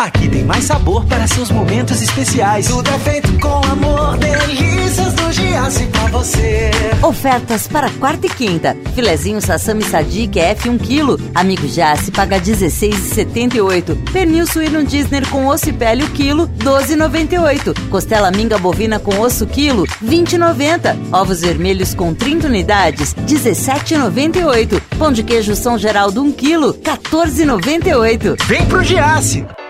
Aqui 0.00 0.30
tem 0.30 0.42
mais 0.44 0.64
sabor 0.64 1.04
para 1.04 1.26
seus 1.26 1.50
momentos 1.50 2.00
especiais. 2.00 2.66
Tudo 2.68 2.88
é 2.88 2.98
feito 3.00 3.38
com 3.38 3.60
amor, 3.70 4.16
delícias 4.16 5.12
do 5.12 5.30
Giasse 5.30 5.86
pra 5.88 6.06
você. 6.06 6.70
Ofertas 7.02 7.68
para 7.68 7.90
quarta 7.90 8.26
e 8.26 8.30
quinta. 8.30 8.74
Filezinho 8.94 9.42
Sassami 9.42 9.84
Sadiq 9.84 10.38
F 10.38 10.70
1 10.70 10.78
kg. 10.78 11.22
Amigo 11.34 11.68
Jace 11.68 12.10
paga 12.10 12.40
16,78. 12.40 14.10
Pernil 14.10 14.46
suíno 14.46 14.82
Disney 14.84 15.20
com 15.26 15.46
osso 15.46 15.68
e 15.68 15.72
pele 15.74 16.04
o 16.04 16.10
quilo, 16.12 16.48
12,98. 16.48 17.90
Costela 17.90 18.30
minga 18.30 18.56
bovina 18.56 18.98
com 18.98 19.20
osso 19.20 19.46
quilo, 19.46 19.86
20,90. 20.02 20.96
Ovos 21.12 21.42
vermelhos 21.42 21.92
com 21.92 22.14
30 22.14 22.46
unidades, 22.46 23.14
17,98. 23.26 24.80
Pão 24.98 25.12
de 25.12 25.22
queijo 25.22 25.54
São 25.54 25.76
Geraldo 25.76 26.22
1 26.22 26.32
kg, 26.32 26.72
14,98. 26.82 28.42
Vem 28.46 28.64
pro 28.64 28.82
Giasse. 28.82 29.44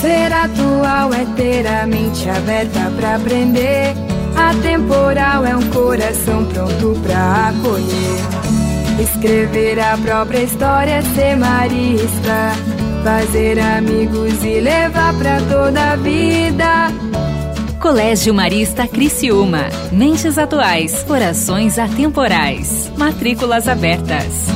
Ser 0.00 0.32
atual 0.32 1.12
é 1.12 1.24
ter 1.36 1.66
a 1.66 1.86
mente 1.86 2.28
aberta 2.28 2.92
pra 2.96 3.16
aprender. 3.16 3.94
Atemporal 4.36 5.44
é 5.44 5.56
um 5.56 5.70
coração 5.70 6.44
pronto 6.46 7.00
pra 7.02 7.48
acolher. 7.48 9.00
Escrever 9.00 9.80
a 9.80 9.96
própria 9.98 10.44
história, 10.44 11.02
ser 11.14 11.36
marista. 11.36 12.52
Fazer 13.02 13.58
amigos 13.58 14.44
e 14.44 14.60
levar 14.60 15.12
pra 15.14 15.40
toda 15.40 15.92
a 15.92 15.96
vida. 15.96 16.92
Colégio 17.80 18.32
Marista 18.32 18.86
Criciúma. 18.86 19.66
Mentes 19.92 20.38
atuais, 20.38 21.02
corações 21.02 21.78
atemporais. 21.78 22.90
Matrículas 22.96 23.68
abertas. 23.68 24.46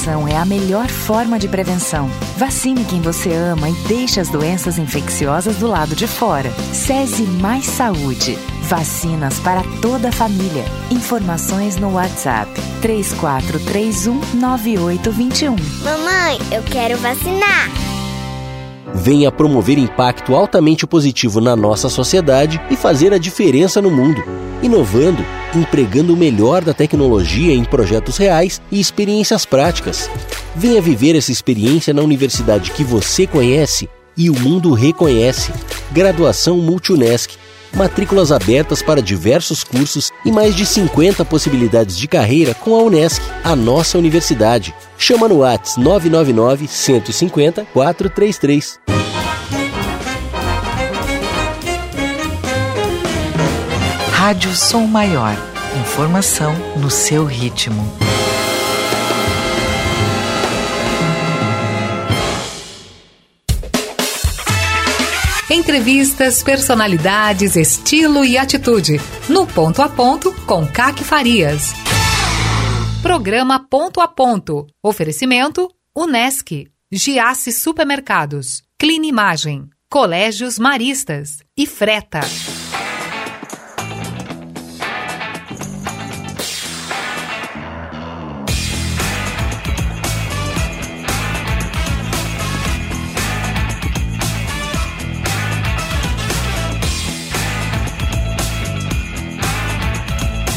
Vacinação 0.00 0.26
é 0.26 0.36
a 0.36 0.46
melhor 0.46 0.88
forma 0.88 1.38
de 1.38 1.46
prevenção. 1.46 2.08
Vacine 2.36 2.84
quem 2.84 3.00
você 3.02 3.32
ama 3.32 3.68
e 3.68 3.74
deixe 3.86 4.18
as 4.18 4.30
doenças 4.30 4.78
infecciosas 4.78 5.56
do 5.56 5.66
lado 5.66 5.94
de 5.94 6.06
fora. 6.06 6.50
SESI 6.72 7.24
Mais 7.24 7.66
Saúde. 7.66 8.38
Vacinas 8.62 9.38
para 9.40 9.62
toda 9.82 10.08
a 10.08 10.12
família. 10.12 10.64
Informações 10.90 11.76
no 11.76 11.92
WhatsApp 11.94 12.50
34319821. 12.82 15.50
Mamãe, 15.84 16.38
eu 16.50 16.62
quero 16.62 16.96
vacinar. 16.98 17.68
Venha 18.94 19.30
promover 19.30 19.76
impacto 19.78 20.34
altamente 20.34 20.86
positivo 20.86 21.38
na 21.40 21.54
nossa 21.54 21.90
sociedade 21.90 22.58
e 22.70 22.76
fazer 22.76 23.12
a 23.12 23.18
diferença 23.18 23.82
no 23.82 23.90
mundo. 23.90 24.22
Inovando, 24.62 25.22
empregando 25.58 26.14
o 26.14 26.16
melhor 26.16 26.64
da 26.64 26.72
tecnologia 26.72 27.54
em 27.54 27.64
projetos 27.64 28.16
reais 28.16 28.60
e 28.70 28.80
experiências 28.80 29.44
práticas. 29.44 30.10
Venha 30.54 30.80
viver 30.80 31.16
essa 31.16 31.32
experiência 31.32 31.94
na 31.94 32.02
universidade 32.02 32.70
que 32.72 32.84
você 32.84 33.26
conhece 33.26 33.88
e 34.16 34.28
o 34.28 34.38
mundo 34.38 34.72
reconhece. 34.72 35.52
Graduação 35.90 36.58
Multunesc. 36.58 37.36
Matrículas 37.72 38.32
abertas 38.32 38.82
para 38.82 39.00
diversos 39.00 39.62
cursos 39.62 40.10
e 40.24 40.32
mais 40.32 40.56
de 40.56 40.66
50 40.66 41.24
possibilidades 41.24 41.96
de 41.96 42.08
carreira 42.08 42.52
com 42.52 42.74
a 42.74 42.82
Unesc, 42.82 43.22
a 43.44 43.54
nossa 43.54 43.96
universidade. 43.96 44.74
Chama 44.98 45.28
no 45.28 45.38
Whats 45.38 45.76
999 45.76 46.66
150 46.66 47.64
433. 47.72 48.99
Rádio 54.22 54.54
Som 54.54 54.86
Maior. 54.86 55.34
Informação 55.80 56.52
no 56.76 56.90
seu 56.90 57.24
ritmo. 57.24 57.82
Entrevistas, 65.48 66.42
personalidades, 66.42 67.56
estilo 67.56 68.22
e 68.22 68.36
atitude. 68.36 69.00
No 69.26 69.46
Ponto 69.46 69.80
a 69.80 69.88
Ponto, 69.88 70.34
com 70.44 70.66
Caque 70.66 71.02
Farias. 71.02 71.72
Programa 73.02 73.58
Ponto 73.70 74.02
a 74.02 74.06
Ponto. 74.06 74.66
Oferecimento: 74.82 75.66
Unesc, 75.96 76.66
Giasse 76.92 77.52
Supermercados, 77.52 78.62
Clinimagem, 78.78 79.70
Colégios 79.88 80.58
Maristas 80.58 81.38
e 81.56 81.66
Freta. 81.66 82.20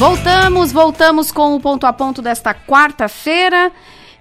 Voltamos, 0.04 0.74
voltamos 0.74 1.32
com 1.32 1.56
o 1.56 1.62
ponto 1.62 1.86
a 1.86 1.94
ponto 1.94 2.22
desta 2.22 2.54
quarta-feira. 2.54 3.72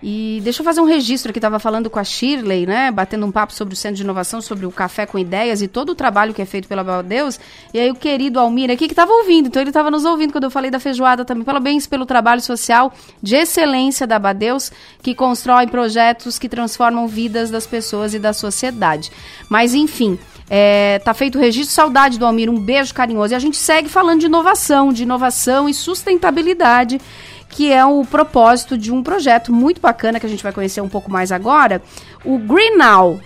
E 0.01 0.41
deixa 0.45 0.61
eu 0.61 0.65
fazer 0.65 0.81
um 0.81 0.85
registro 0.85 1.31
aqui, 1.31 1.39
estava 1.39 1.59
falando 1.59 1.91
com 1.91 1.99
a 1.99 2.05
Shirley, 2.05 2.67
né? 2.67 2.93
Batendo 2.93 3.27
um 3.27 3.33
papo 3.33 3.53
sobre 3.53 3.75
o 3.75 3.77
Centro 3.77 3.97
de 3.97 4.05
Inovação, 4.05 4.41
sobre 4.41 4.65
o 4.65 4.71
Café 4.71 5.07
com 5.07 5.19
Ideias 5.19 5.61
e 5.61 5.67
todo 5.67 5.91
o 5.91 5.95
trabalho 5.97 6.33
que 6.33 6.41
é 6.41 6.45
feito 6.45 6.69
pela 6.69 7.03
Deus. 7.03 7.39
E 7.75 7.81
aí 7.81 7.91
o 7.91 7.97
querido 7.97 8.39
Almir 8.39 8.71
aqui 8.71 8.87
que 8.87 8.93
estava 8.93 9.13
ouvindo, 9.13 9.49
então 9.49 9.61
ele 9.61 9.71
estava 9.71 9.91
nos 9.91 10.05
ouvindo 10.05 10.31
quando 10.31 10.45
eu 10.45 10.51
falei 10.53 10.71
da 10.71 10.79
feijoada 10.79 11.25
também. 11.25 11.43
Parabéns 11.43 11.85
pelo 11.85 12.07
trabalho 12.07 12.41
social 12.41 12.93
de 13.21 13.35
excelência 13.35 14.07
da 14.07 14.21
Badeus, 14.21 14.71
que 15.03 15.17
constrói 15.17 15.67
projetos 15.67 16.39
que 16.39 16.49
transformam 16.49 17.09
vidas 17.09 17.51
das 17.51 17.67
pessoas 17.67 18.15
e 18.15 18.21
da 18.21 18.33
sociedade. 18.33 19.11
Mas 19.49 19.75
enfim, 19.75 20.17
é, 20.49 20.99
tá 20.99 21.15
feito 21.15 21.39
o 21.39 21.41
registro, 21.41 21.75
saudade 21.75 22.19
do 22.19 22.27
Almir, 22.27 22.51
um 22.51 22.59
beijo 22.59 22.95
carinhoso. 22.95 23.33
E 23.33 23.37
a 23.37 23.39
gente 23.39 23.57
segue 23.57 23.89
falando 23.89 24.21
de 24.21 24.27
inovação, 24.27 24.93
de 24.93 25.03
inovação 25.03 25.69
e 25.69 25.75
sustentabilidade, 25.75 27.01
que 27.49 27.71
é 27.73 27.85
o 27.85 28.05
propósito 28.05 28.77
de 28.77 28.93
um 28.93 29.03
projeto 29.03 29.53
muito 29.53 29.81
bacana 29.81 30.19
que 30.19 30.27
a 30.27 30.29
gente 30.29 30.43
vai 30.43 30.53
conhecer 30.53 30.81
um 30.81 30.89
pouco 30.89 31.11
mais 31.11 31.31
agora, 31.31 31.83
o 32.25 32.39
Green 32.39 32.77
Now. 32.77 33.21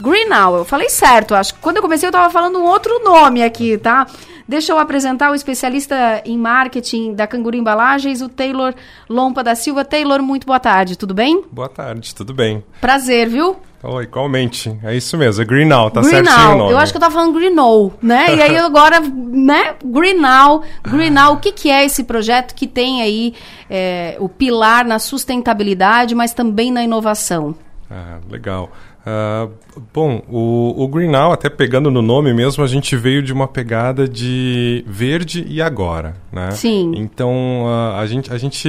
Green 0.00 0.28
Now, 0.28 0.56
eu 0.56 0.64
falei 0.64 0.88
certo, 0.88 1.34
acho 1.34 1.54
que 1.54 1.60
quando 1.60 1.76
eu 1.76 1.82
comecei 1.82 2.06
eu 2.06 2.10
estava 2.10 2.30
falando 2.30 2.58
um 2.58 2.64
outro 2.64 3.02
nome 3.04 3.42
aqui, 3.42 3.76
tá? 3.76 4.06
Deixa 4.50 4.72
eu 4.72 4.78
apresentar 4.78 5.30
o 5.30 5.34
especialista 5.34 6.22
em 6.24 6.36
marketing 6.36 7.14
da 7.14 7.24
Canguru 7.24 7.56
Embalagens, 7.56 8.20
o 8.20 8.28
Taylor 8.28 8.74
Lompa 9.08 9.44
da 9.44 9.54
Silva. 9.54 9.84
Taylor, 9.84 10.20
muito 10.22 10.44
boa 10.44 10.58
tarde, 10.58 10.98
tudo 10.98 11.14
bem? 11.14 11.44
Boa 11.52 11.68
tarde, 11.68 12.12
tudo 12.12 12.34
bem. 12.34 12.64
Prazer, 12.80 13.28
viu? 13.28 13.56
Oh, 13.82 14.00
igualmente. 14.02 14.78
É 14.84 14.94
isso 14.94 15.16
mesmo, 15.16 15.42
é 15.42 15.44
Green 15.44 15.64
Now, 15.64 15.90
tá 15.90 16.02
Green 16.02 16.10
certinho 16.10 16.52
o 16.52 16.58
nome. 16.58 16.72
Eu 16.72 16.78
acho 16.78 16.92
que 16.92 16.98
eu 16.98 17.00
tava 17.00 17.14
falando 17.14 17.32
Green 17.32 17.54
Now, 17.54 17.92
né? 18.02 18.36
E 18.36 18.42
aí 18.42 18.56
agora, 18.58 19.00
né? 19.00 19.74
Green 19.82 20.20
Now. 20.20 20.62
Green 20.82 21.10
Now, 21.10 21.34
o 21.34 21.36
que, 21.38 21.50
que 21.50 21.70
é 21.70 21.84
esse 21.84 22.04
projeto 22.04 22.54
que 22.54 22.66
tem 22.66 23.00
aí 23.00 23.34
é, 23.70 24.16
o 24.20 24.28
pilar 24.28 24.84
na 24.84 24.98
sustentabilidade, 24.98 26.14
mas 26.14 26.34
também 26.34 26.70
na 26.70 26.84
inovação? 26.84 27.54
Ah, 27.90 28.18
legal. 28.30 28.70
Ah, 29.12 29.48
bom, 29.92 30.22
o, 30.30 30.84
o 30.84 30.86
Green 30.86 31.08
Now, 31.10 31.32
até 31.32 31.50
pegando 31.50 31.90
no 31.90 32.00
nome 32.00 32.32
mesmo, 32.32 32.62
a 32.62 32.66
gente 32.68 32.94
veio 32.96 33.22
de 33.22 33.32
uma 33.32 33.48
pegada 33.48 34.06
de 34.08 34.84
verde 34.86 35.44
e 35.48 35.60
agora, 35.60 36.14
né? 36.32 36.52
Sim. 36.52 36.92
Então, 36.96 37.64
ah, 37.66 37.98
a, 37.98 38.06
gente, 38.06 38.32
a 38.32 38.38
gente 38.38 38.68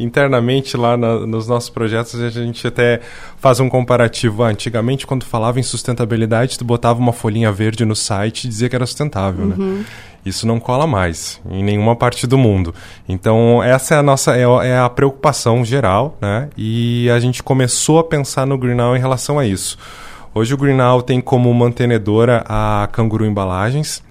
internamente 0.00 0.76
lá 0.76 0.96
na- 0.96 1.26
nos 1.26 1.46
nossos 1.46 1.68
projetos, 1.68 2.18
a 2.18 2.30
gente 2.30 2.66
até 2.66 3.00
faz 3.36 3.60
um 3.60 3.68
comparativo. 3.68 4.42
Ah, 4.42 4.48
antigamente, 4.48 5.06
quando 5.06 5.24
falava 5.24 5.60
em 5.60 5.62
sustentabilidade, 5.62 6.58
tu 6.58 6.64
botava 6.64 6.98
uma 6.98 7.12
folhinha 7.12 7.52
verde 7.52 7.84
no 7.84 7.94
site 7.94 8.44
e 8.44 8.48
dizia 8.48 8.68
que 8.70 8.74
era 8.76 8.86
sustentável, 8.86 9.44
né? 9.46 9.84
Isso 10.24 10.46
não 10.46 10.60
cola 10.60 10.86
mais 10.86 11.40
em 11.50 11.64
nenhuma 11.64 11.96
parte 11.96 12.26
do 12.26 12.38
mundo. 12.38 12.72
Então, 13.08 13.62
essa 13.62 13.94
é 13.94 13.98
a 13.98 14.02
nossa 14.02 14.36
é, 14.36 14.44
a- 14.44 14.64
é 14.64 14.78
a 14.78 14.88
preocupação 14.88 15.64
geral, 15.64 16.16
né? 16.20 16.48
E 16.56 17.10
a 17.10 17.18
gente 17.18 17.42
começou 17.42 17.98
a 17.98 18.04
pensar 18.04 18.46
no 18.46 18.56
Greenal 18.56 18.96
em 18.96 19.00
relação 19.00 19.38
a 19.38 19.44
isso. 19.46 19.76
Hoje 20.34 20.54
o 20.54 20.56
Greenal 20.56 21.02
tem 21.02 21.20
como 21.20 21.52
mantenedora 21.52 22.44
a 22.48 22.88
Canguru 22.92 23.26
Embalagens 23.26 24.02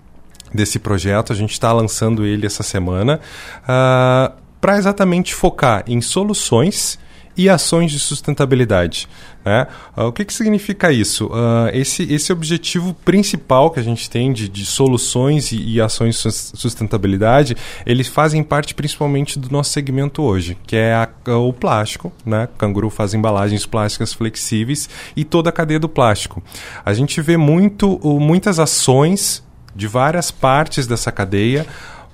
desse 0.53 0.77
projeto. 0.79 1.31
A 1.31 1.35
gente 1.35 1.53
está 1.53 1.71
lançando 1.71 2.25
ele 2.25 2.45
essa 2.45 2.61
semana 2.61 3.19
para 3.65 4.77
exatamente 4.77 5.33
focar 5.33 5.83
em 5.87 6.01
soluções 6.01 6.99
e 7.37 7.49
ações 7.49 7.91
de 7.91 7.99
sustentabilidade. 7.99 9.07
Né? 9.43 9.65
Ah, 9.95 10.05
o 10.05 10.11
que, 10.11 10.23
que 10.25 10.33
significa 10.33 10.91
isso? 10.91 11.29
Ah, 11.33 11.69
esse, 11.73 12.03
esse 12.13 12.31
objetivo 12.31 12.93
principal 13.05 13.71
que 13.71 13.79
a 13.79 13.83
gente 13.83 14.09
tem 14.09 14.31
de, 14.31 14.47
de 14.47 14.65
soluções 14.65 15.51
e, 15.51 15.57
e 15.75 15.81
ações 15.81 16.15
de 16.15 16.21
sus- 16.21 16.51
sustentabilidade, 16.55 17.55
eles 17.85 18.07
fazem 18.07 18.43
parte 18.43 18.75
principalmente 18.75 19.39
do 19.39 19.49
nosso 19.51 19.71
segmento 19.71 20.21
hoje, 20.21 20.57
que 20.67 20.75
é 20.75 20.93
a- 20.93 21.09
o 21.37 21.51
plástico. 21.53 22.11
Né? 22.25 22.47
Canguru 22.57 22.89
faz 22.89 23.13
embalagens 23.13 23.65
plásticas 23.65 24.13
flexíveis 24.13 24.89
e 25.15 25.23
toda 25.23 25.49
a 25.49 25.53
cadeia 25.53 25.79
do 25.79 25.89
plástico. 25.89 26.43
A 26.85 26.93
gente 26.93 27.19
vê 27.21 27.37
muito, 27.37 27.99
muitas 28.19 28.59
ações 28.59 29.43
de 29.75 29.87
várias 29.87 30.29
partes 30.31 30.85
dessa 30.85 31.11
cadeia, 31.11 31.65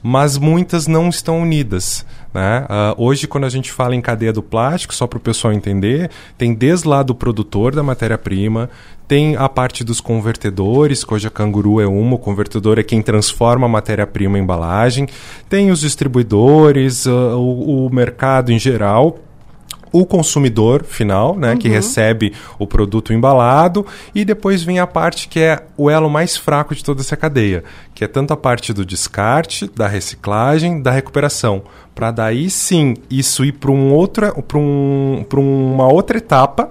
mas 0.04 0.38
muitas 0.38 0.86
não 0.88 1.10
estão 1.10 1.42
unidas. 1.42 2.06
Né? 2.38 2.68
Ah, 2.70 2.94
hoje, 3.00 3.28
quando 3.28 3.46
a 3.46 3.50
gente 3.50 3.72
fala 3.72 3.96
em 3.96 4.02
cadeia 4.02 4.32
do 4.32 4.44
plástico, 4.44 4.94
só 4.94 5.08
para 5.08 5.18
o 5.18 5.20
pessoal 5.20 5.52
entender, 5.52 6.12
tem 6.38 6.54
desde 6.54 6.88
lá 6.88 7.02
do 7.02 7.16
produtor 7.16 7.74
da 7.74 7.82
matéria-prima, 7.82 8.70
tem 9.08 9.36
a 9.36 9.50
parte 9.50 9.84
dos 9.84 10.00
convertedores, 10.00 11.04
que 11.04 11.12
hoje 11.12 11.26
a 11.26 11.32
Canguru 11.32 11.82
é 11.82 11.88
uma, 11.88 12.14
o 12.14 12.20
convertedor 12.20 12.78
é 12.78 12.84
quem 12.84 13.02
transforma 13.02 13.66
a 13.66 13.70
matéria-prima 13.70 14.38
em 14.38 14.44
embalagem, 14.44 15.08
tem 15.50 15.72
os 15.72 15.80
distribuidores, 15.80 17.08
ah, 17.08 17.36
o, 17.36 17.88
o 17.88 17.90
mercado 17.92 18.52
em 18.52 18.60
geral, 18.60 19.18
o 20.02 20.06
consumidor 20.06 20.84
final, 20.84 21.36
né, 21.36 21.56
que 21.56 21.68
Uhum. 21.68 21.74
recebe 21.74 22.34
o 22.60 22.68
produto 22.68 23.14
embalado, 23.14 23.86
e 24.14 24.24
depois 24.24 24.64
vem 24.64 24.80
a 24.80 24.88
parte 24.88 25.28
que 25.28 25.40
é 25.40 25.64
o 25.76 25.90
elo 25.90 26.10
mais 26.10 26.38
fraco 26.38 26.76
de 26.76 26.84
toda 26.84 27.02
essa 27.02 27.18
cadeia, 27.18 27.64
que 27.96 28.04
é 28.04 28.08
tanto 28.08 28.34
a 28.34 28.38
parte 28.38 28.74
do 28.74 28.86
descarte, 28.86 29.70
da 29.76 29.88
reciclagem, 29.88 30.82
da 30.82 30.92
recuperação, 30.92 31.64
para 31.96 32.12
daí 32.12 32.50
sim 32.50 32.96
isso 33.10 33.44
ir 33.44 33.54
para 33.54 33.72
um 33.72 33.92
outra, 33.92 34.32
para 34.34 34.58
um, 34.58 35.26
pra 35.28 35.40
uma 35.40 35.88
outra 35.92 36.18
etapa 36.18 36.70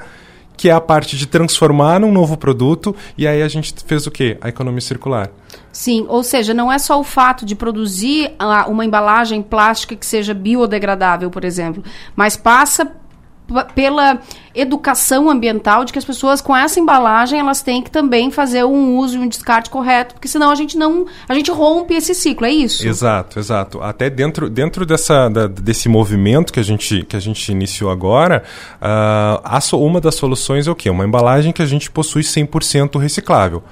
que 0.56 0.70
é 0.70 0.72
a 0.72 0.80
parte 0.80 1.18
de 1.18 1.26
transformar 1.26 2.00
num 2.00 2.10
novo 2.10 2.34
produto, 2.34 2.96
e 3.18 3.28
aí 3.28 3.42
a 3.42 3.48
gente 3.48 3.74
fez 3.86 4.06
o 4.06 4.10
quê? 4.10 4.38
A 4.40 4.48
economia 4.48 4.80
circular. 4.80 5.28
Sim, 5.70 6.06
ou 6.08 6.22
seja, 6.22 6.54
não 6.54 6.72
é 6.72 6.78
só 6.78 6.98
o 6.98 7.04
fato 7.04 7.44
de 7.44 7.54
produzir 7.54 8.32
uma 8.66 8.82
embalagem 8.82 9.42
plástica 9.42 9.94
que 9.94 10.06
seja 10.06 10.32
biodegradável, 10.32 11.30
por 11.30 11.44
exemplo, 11.44 11.84
mas 12.16 12.38
passa 12.38 12.90
pela 13.74 14.18
educação 14.54 15.30
ambiental 15.30 15.84
de 15.84 15.92
que 15.92 15.98
as 15.98 16.04
pessoas 16.04 16.40
com 16.40 16.56
essa 16.56 16.80
embalagem 16.80 17.38
elas 17.38 17.62
têm 17.62 17.82
que 17.82 17.90
também 17.90 18.30
fazer 18.30 18.64
um 18.64 18.96
uso 18.96 19.16
e 19.16 19.20
um 19.20 19.28
descarte 19.28 19.70
correto, 19.70 20.14
porque 20.14 20.26
senão 20.26 20.50
a 20.50 20.54
gente 20.54 20.76
não 20.76 21.06
a 21.28 21.34
gente 21.34 21.50
rompe 21.50 21.94
esse 21.94 22.14
ciclo, 22.14 22.46
é 22.46 22.50
isso? 22.50 22.86
Exato, 22.86 23.38
exato. 23.38 23.80
Até 23.82 24.10
dentro, 24.10 24.48
dentro 24.50 24.84
dessa, 24.84 25.28
da- 25.28 25.46
desse 25.46 25.88
movimento 25.88 26.52
que 26.52 26.58
a 26.58 26.62
gente, 26.64 27.04
que 27.04 27.14
a 27.16 27.20
gente 27.20 27.52
iniciou 27.52 27.90
agora, 27.90 28.42
a 28.80 29.60
so- 29.60 29.80
uma 29.80 30.00
das 30.00 30.14
soluções 30.14 30.66
é 30.66 30.70
o 30.70 30.74
quê? 30.74 30.90
Uma 30.90 31.04
embalagem 31.04 31.52
que 31.52 31.62
a 31.62 31.66
gente 31.66 31.90
possui 31.90 32.22
100% 32.22 32.98
reciclável. 32.98 33.62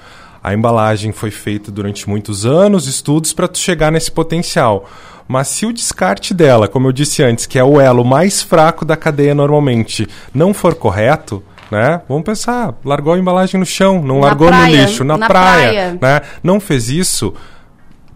A 0.43 0.53
embalagem 0.53 1.11
foi 1.11 1.31
feita 1.31 1.73
durante 1.73 2.09
muitos 2.09 2.45
anos, 2.45 2.87
estudos 2.87 3.33
para 3.33 3.49
chegar 3.55 3.91
nesse 3.91 4.11
potencial. 4.13 4.89
Mas 5.27 5.49
se 5.49 5.65
o 5.67 5.73
descarte 5.73 6.35
dela, 6.35 6.69
como 6.69 6.89
eu 6.89 6.93
disse 6.93 7.23
antes, 7.23 7.47
que 7.47 7.59
é 7.59 7.65
o 7.65 7.81
elo 7.81 8.05
mais 8.05 8.43
fraco 8.43 8.85
da 8.85 8.97
cadeia 8.97 9.35
normalmente, 9.35 10.07
não 10.35 10.53
for 10.53 10.75
correto, 10.75 11.43
né? 11.71 12.03
Vamos 12.09 12.25
pensar, 12.25 12.75
largou 12.85 13.15
a 13.15 13.19
embalagem 13.19 13.59
no 13.59 13.67
chão, 13.67 14.03
não 14.03 14.21
Na 14.21 14.27
largou 14.27 14.49
praia, 14.49 14.77
no 14.77 14.83
lixo, 14.85 15.03
na, 15.05 15.17
na 15.17 15.27
praia, 15.27 15.99
praia. 15.99 15.99
né? 16.01 16.21
Não 16.43 16.61
fez 16.61 16.89
isso, 16.91 17.35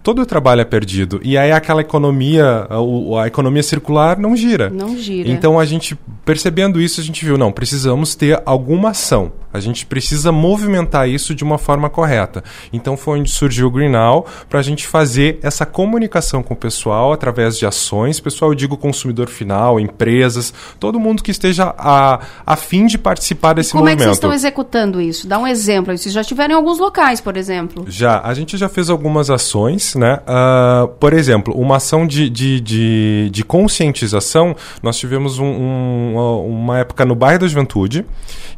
todo 0.08 0.22
o 0.22 0.26
trabalho 0.26 0.62
é 0.62 0.64
perdido. 0.64 1.20
E 1.22 1.36
aí 1.36 1.52
aquela 1.52 1.82
economia, 1.82 2.66
a, 2.70 3.22
a 3.22 3.26
economia 3.26 3.62
circular 3.62 4.18
não 4.18 4.34
gira. 4.34 4.70
Não 4.70 4.96
gira. 4.96 5.28
Então 5.28 5.60
a 5.60 5.66
gente, 5.66 5.94
percebendo 6.24 6.80
isso, 6.80 6.98
a 6.98 7.04
gente 7.04 7.22
viu, 7.26 7.36
não, 7.36 7.52
precisamos 7.52 8.14
ter 8.14 8.40
alguma 8.46 8.88
ação. 8.88 9.30
A 9.52 9.60
gente 9.60 9.86
precisa 9.86 10.30
movimentar 10.30 11.08
isso 11.08 11.34
de 11.34 11.42
uma 11.42 11.56
forma 11.56 11.88
correta. 11.88 12.44
Então 12.72 12.96
foi 12.96 13.18
onde 13.18 13.30
surgiu 13.30 13.66
o 13.66 13.70
Greenal 13.70 14.26
para 14.48 14.60
a 14.60 14.62
gente 14.62 14.86
fazer 14.86 15.38
essa 15.42 15.64
comunicação 15.64 16.42
com 16.42 16.52
o 16.52 16.56
pessoal 16.56 17.12
através 17.12 17.58
de 17.58 17.64
ações. 17.64 18.20
Pessoal, 18.20 18.50
eu 18.50 18.54
digo 18.54 18.76
consumidor 18.76 19.28
final, 19.28 19.80
empresas, 19.80 20.52
todo 20.78 21.00
mundo 21.00 21.22
que 21.22 21.30
esteja 21.30 21.74
a, 21.78 22.20
a 22.44 22.56
fim 22.56 22.86
de 22.86 22.98
participar 22.98 23.54
desse 23.54 23.72
Como 23.72 23.88
é 23.88 23.92
que 23.92 23.96
movimento. 23.96 24.08
vocês 24.08 24.16
estão 24.16 24.32
executando 24.32 25.00
isso? 25.00 25.26
Dá 25.26 25.38
um 25.38 25.46
exemplo. 25.46 25.96
Vocês 25.96 26.14
já 26.14 26.20
estiveram 26.20 26.54
em 26.54 26.56
alguns 26.56 26.78
locais, 26.78 27.20
por 27.20 27.36
exemplo. 27.36 27.86
Já, 27.88 28.20
a 28.22 28.34
gente 28.34 28.56
já 28.56 28.68
fez 28.68 28.90
algumas 28.90 29.30
ações, 29.30 29.94
né? 29.98 30.20
Ah, 30.26 30.88
por 30.98 31.12
exemplo, 31.12 31.52
uma 31.54 31.76
ação 31.76 32.06
de, 32.06 32.30
de, 32.30 32.60
de, 32.60 33.28
de 33.30 33.44
conscientização, 33.44 34.54
nós 34.82 34.96
tivemos 34.96 35.38
um- 35.38 35.44
um- 35.44 36.46
uma 36.48 36.78
época 36.78 37.04
no 37.04 37.14
bairro 37.14 37.40
da 37.40 37.48
Juventude, 37.48 38.04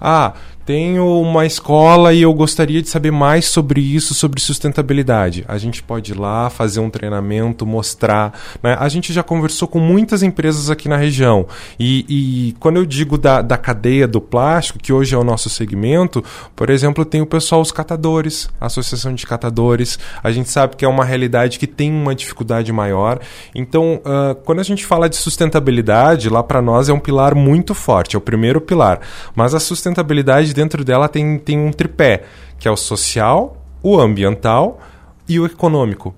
Ah, 0.00 0.34
tenho 0.68 1.22
uma 1.22 1.46
escola 1.46 2.12
e 2.12 2.20
eu 2.20 2.34
gostaria 2.34 2.82
de 2.82 2.90
saber 2.90 3.10
mais 3.10 3.46
sobre 3.46 3.80
isso, 3.80 4.12
sobre 4.12 4.38
sustentabilidade. 4.38 5.42
A 5.48 5.56
gente 5.56 5.82
pode 5.82 6.12
ir 6.12 6.14
lá 6.14 6.50
fazer 6.50 6.78
um 6.78 6.90
treinamento, 6.90 7.64
mostrar. 7.64 8.38
né? 8.62 8.76
A 8.78 8.86
gente 8.90 9.10
já 9.10 9.22
conversou 9.22 9.66
com 9.66 9.78
muitas 9.78 10.22
empresas 10.22 10.68
aqui 10.68 10.86
na 10.86 10.98
região. 10.98 11.46
E, 11.80 12.04
e 12.06 12.52
quando 12.60 12.76
eu 12.76 12.84
digo 12.84 13.16
da, 13.16 13.40
da 13.40 13.56
cadeia 13.56 14.06
do 14.06 14.20
plástico, 14.20 14.78
que 14.78 14.92
hoje 14.92 15.14
é 15.14 15.18
o 15.18 15.24
nosso 15.24 15.48
segmento, 15.48 16.22
por 16.54 16.68
exemplo, 16.68 17.02
tem 17.02 17.22
o 17.22 17.26
pessoal, 17.26 17.62
os 17.62 17.72
catadores, 17.72 18.50
a 18.60 18.66
Associação 18.66 19.14
de 19.14 19.26
Catadores. 19.26 19.98
A 20.22 20.30
gente 20.30 20.50
sabe 20.50 20.76
que 20.76 20.84
é 20.84 20.88
uma 20.88 21.02
realidade 21.02 21.58
que 21.58 21.66
tem 21.66 21.90
uma 21.90 22.14
dificuldade 22.14 22.70
maior. 22.74 23.20
Então, 23.54 24.02
ah, 24.04 24.36
quando 24.44 24.58
a 24.58 24.64
gente 24.64 24.84
fala 24.84 25.08
de 25.08 25.16
sustentabilidade, 25.16 26.28
lá 26.28 26.42
para 26.42 26.60
nós 26.60 26.90
é 26.90 26.92
um 26.92 27.00
pilar 27.00 27.34
muito 27.34 27.74
forte, 27.74 28.16
é 28.16 28.18
o 28.18 28.20
primeiro 28.20 28.60
pilar. 28.60 29.00
Mas 29.34 29.54
a 29.54 29.60
sustentabilidade 29.60 30.57
dentro 30.58 30.84
dela 30.84 31.08
tem, 31.08 31.38
tem 31.38 31.56
um 31.56 31.70
tripé, 31.70 32.24
que 32.58 32.66
é 32.66 32.70
o 32.70 32.76
social, 32.76 33.56
o 33.80 33.98
ambiental 33.98 34.80
e 35.28 35.38
o 35.38 35.46
econômico. 35.46 36.12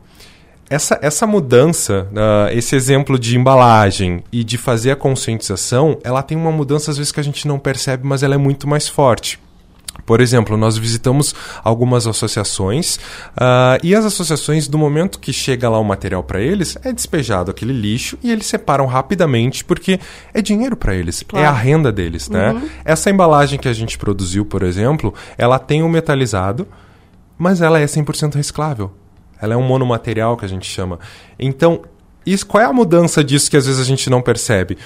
Essa, 0.70 0.98
essa 1.02 1.26
mudança, 1.26 2.08
ah, 2.16 2.48
esse 2.52 2.74
exemplo 2.74 3.18
de 3.18 3.36
embalagem 3.36 4.24
e 4.32 4.42
de 4.42 4.56
fazer 4.56 4.92
a 4.92 4.96
conscientização, 4.96 5.98
ela 6.02 6.22
tem 6.22 6.38
uma 6.38 6.50
mudança 6.50 6.90
às 6.90 6.96
vezes 6.96 7.12
que 7.12 7.20
a 7.20 7.24
gente 7.24 7.46
não 7.46 7.58
percebe, 7.58 8.06
mas 8.06 8.22
ela 8.22 8.34
é 8.34 8.38
muito 8.38 8.66
mais 8.66 8.88
forte. 8.88 9.38
Por 10.06 10.20
exemplo, 10.20 10.56
nós 10.56 10.78
visitamos 10.78 11.34
algumas 11.62 12.06
associações 12.06 12.98
ah, 13.36 13.78
e 13.82 13.94
as 13.94 14.04
associações, 14.04 14.66
do 14.68 14.78
momento 14.78 15.18
que 15.18 15.32
chega 15.32 15.68
lá 15.68 15.78
o 15.78 15.84
material 15.84 16.22
para 16.22 16.40
eles, 16.40 16.76
é 16.84 16.92
despejado 16.92 17.50
aquele 17.50 17.72
lixo 17.72 18.18
e 18.22 18.30
eles 18.30 18.46
separam 18.46 18.86
rapidamente 18.86 19.64
porque 19.64 20.00
é 20.32 20.40
dinheiro 20.40 20.76
para 20.76 20.94
eles, 20.94 21.22
Claro. 21.26 21.44
é 21.44 21.48
a 21.48 21.52
renda 21.52 21.92
deles, 21.92 22.28
né? 22.28 22.52
Uhum. 22.52 22.68
Essa 22.84 23.10
embalagem 23.10 23.58
que 23.58 23.68
a 23.68 23.72
gente 23.72 23.98
produziu, 23.98 24.44
por 24.44 24.62
exemplo, 24.62 25.12
ela 25.36 25.58
tem 25.58 25.82
um 25.82 25.88
metalizado, 25.88 26.66
mas 27.36 27.60
ela 27.60 27.78
é 27.78 27.84
100% 27.84 28.34
reciclável. 28.34 28.92
Ela 29.40 29.54
é 29.54 29.56
um 29.56 29.62
monomaterial 29.62 30.36
que 30.36 30.44
a 30.44 30.48
gente 30.48 30.70
chama. 30.70 30.98
Então, 31.38 31.82
isso, 32.26 32.46
qual 32.46 32.62
é 32.62 32.66
a 32.66 32.72
mudança 32.72 33.24
disso 33.24 33.50
que 33.50 33.56
às 33.56 33.66
vezes 33.66 33.80
a 33.80 33.84
gente 33.84 34.10
não 34.10 34.20
percebe? 34.20 34.76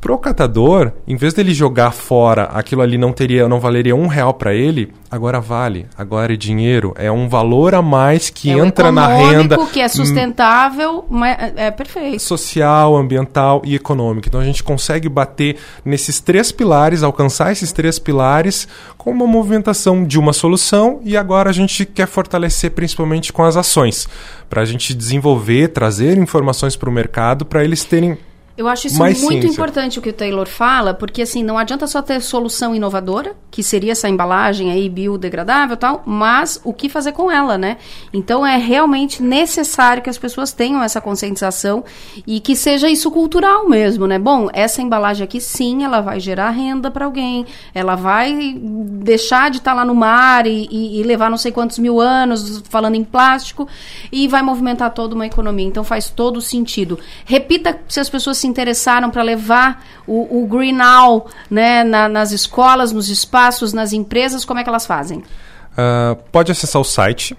Pro 0.00 0.16
catador, 0.16 0.92
em 1.06 1.14
vez 1.14 1.34
dele 1.34 1.52
jogar 1.52 1.90
fora, 1.90 2.44
aquilo 2.44 2.80
ali 2.80 2.96
não 2.96 3.12
teria, 3.12 3.46
não 3.46 3.60
valeria 3.60 3.94
um 3.94 4.06
real 4.06 4.32
para 4.32 4.54
ele, 4.54 4.90
agora 5.10 5.42
vale, 5.42 5.86
agora 5.96 6.32
é 6.32 6.36
dinheiro, 6.36 6.94
é 6.96 7.12
um 7.12 7.28
valor 7.28 7.74
a 7.74 7.82
mais 7.82 8.30
que 8.30 8.50
é 8.50 8.54
entra 8.54 8.90
na 8.90 9.06
renda 9.08 9.56
econômico, 9.56 9.72
que 9.74 9.80
é 9.80 9.84
hum, 9.84 9.88
sustentável, 9.90 11.04
mas 11.10 11.38
é, 11.38 11.66
é 11.66 11.70
perfeito. 11.70 12.18
social, 12.18 12.96
ambiental 12.96 13.60
e 13.62 13.74
econômico. 13.74 14.26
Então 14.26 14.40
a 14.40 14.44
gente 14.44 14.62
consegue 14.62 15.06
bater 15.06 15.58
nesses 15.84 16.18
três 16.18 16.50
pilares, 16.50 17.02
alcançar 17.02 17.52
esses 17.52 17.70
três 17.70 17.98
pilares 17.98 18.66
com 18.96 19.10
uma 19.10 19.26
movimentação 19.26 20.02
de 20.02 20.18
uma 20.18 20.32
solução 20.32 21.00
e 21.04 21.14
agora 21.14 21.50
a 21.50 21.52
gente 21.52 21.84
quer 21.84 22.06
fortalecer 22.06 22.70
principalmente 22.70 23.34
com 23.34 23.44
as 23.44 23.54
ações, 23.54 24.08
para 24.48 24.62
a 24.62 24.64
gente 24.64 24.94
desenvolver, 24.94 25.68
trazer 25.68 26.16
informações 26.16 26.74
para 26.74 26.88
o 26.88 26.92
mercado 26.92 27.44
para 27.44 27.62
eles 27.62 27.84
terem 27.84 28.16
Eu 28.60 28.68
acho 28.68 28.88
isso 28.88 28.98
mais 28.98 29.22
muito 29.22 29.40
ciência. 29.40 29.48
importante 29.54 29.98
o 29.98 30.02
que 30.02 30.10
o 30.10 30.12
Taylor 30.12 30.46
fala, 30.46 30.92
porque 30.92 31.22
assim, 31.22 31.42
não 31.42 31.56
adianta 31.56 31.86
só 31.86 32.02
ter 32.02 32.20
solução 32.20 32.74
inovadora, 32.74 33.34
que 33.50 33.62
seria 33.62 33.92
essa 33.92 34.06
embalagem 34.08 34.70
aí 34.70 34.86
biodegradável 34.88 35.74
e 35.74 35.78
tal, 35.78 36.02
mas 36.04 36.60
o 36.62 36.72
que 36.74 36.88
fazer 36.90 37.12
com 37.12 37.30
ela, 37.30 37.56
né? 37.56 37.78
Então 38.12 38.46
é 38.46 38.58
realmente 38.58 39.22
necessário 39.22 40.02
que 40.02 40.10
as 40.10 40.18
pessoas 40.18 40.52
tenham 40.52 40.82
essa 40.82 41.00
conscientização 41.00 41.82
e 42.26 42.38
que 42.38 42.54
seja 42.54 42.88
isso 42.90 43.10
cultural 43.10 43.66
mesmo, 43.66 44.06
né? 44.06 44.18
Bom, 44.18 44.48
essa 44.52 44.82
embalagem 44.82 45.24
aqui 45.24 45.40
sim, 45.40 45.82
ela 45.82 46.02
vai 46.02 46.20
gerar 46.20 46.50
renda 46.50 46.90
para 46.90 47.06
alguém, 47.06 47.46
ela 47.74 47.94
vai 47.96 48.58
deixar 48.60 49.50
de 49.50 49.56
estar 49.56 49.72
lá 49.72 49.84
no 49.86 49.94
mar 49.94 50.46
e, 50.46 50.68
e- 50.70 51.00
e 51.00 51.02
levar 51.02 51.30
não 51.30 51.38
sei 51.38 51.50
quantos 51.50 51.78
mil 51.78 51.98
anos 51.98 52.62
falando 52.68 52.94
em 52.94 53.04
plástico 53.04 53.66
e 54.12 54.28
vai 54.28 54.42
movimentar 54.42 54.90
toda 54.92 55.14
uma 55.14 55.26
economia. 55.26 55.66
Então 55.66 55.82
faz 55.82 56.10
todo 56.10 56.40
sentido. 56.42 56.98
Repita 57.24 57.80
se 57.88 57.98
as 58.00 58.10
pessoas 58.10 58.36
se 58.36 58.49
interessaram 58.50 59.10
para 59.10 59.22
levar 59.22 59.84
o, 60.06 60.42
o 60.42 60.46
Green 60.46 60.72
Now 60.72 61.26
né, 61.50 61.82
na- 61.84 62.08
nas 62.08 62.32
escolas, 62.32 62.92
nos 62.92 63.08
espaços, 63.08 63.72
nas 63.72 63.92
empresas, 63.92 64.44
como 64.44 64.60
é 64.60 64.62
que 64.62 64.68
elas 64.68 64.84
fazem? 64.86 65.22
Ah, 65.76 66.16
pode 66.32 66.50
acessar 66.52 66.80
o 66.80 66.84
site 66.84 67.36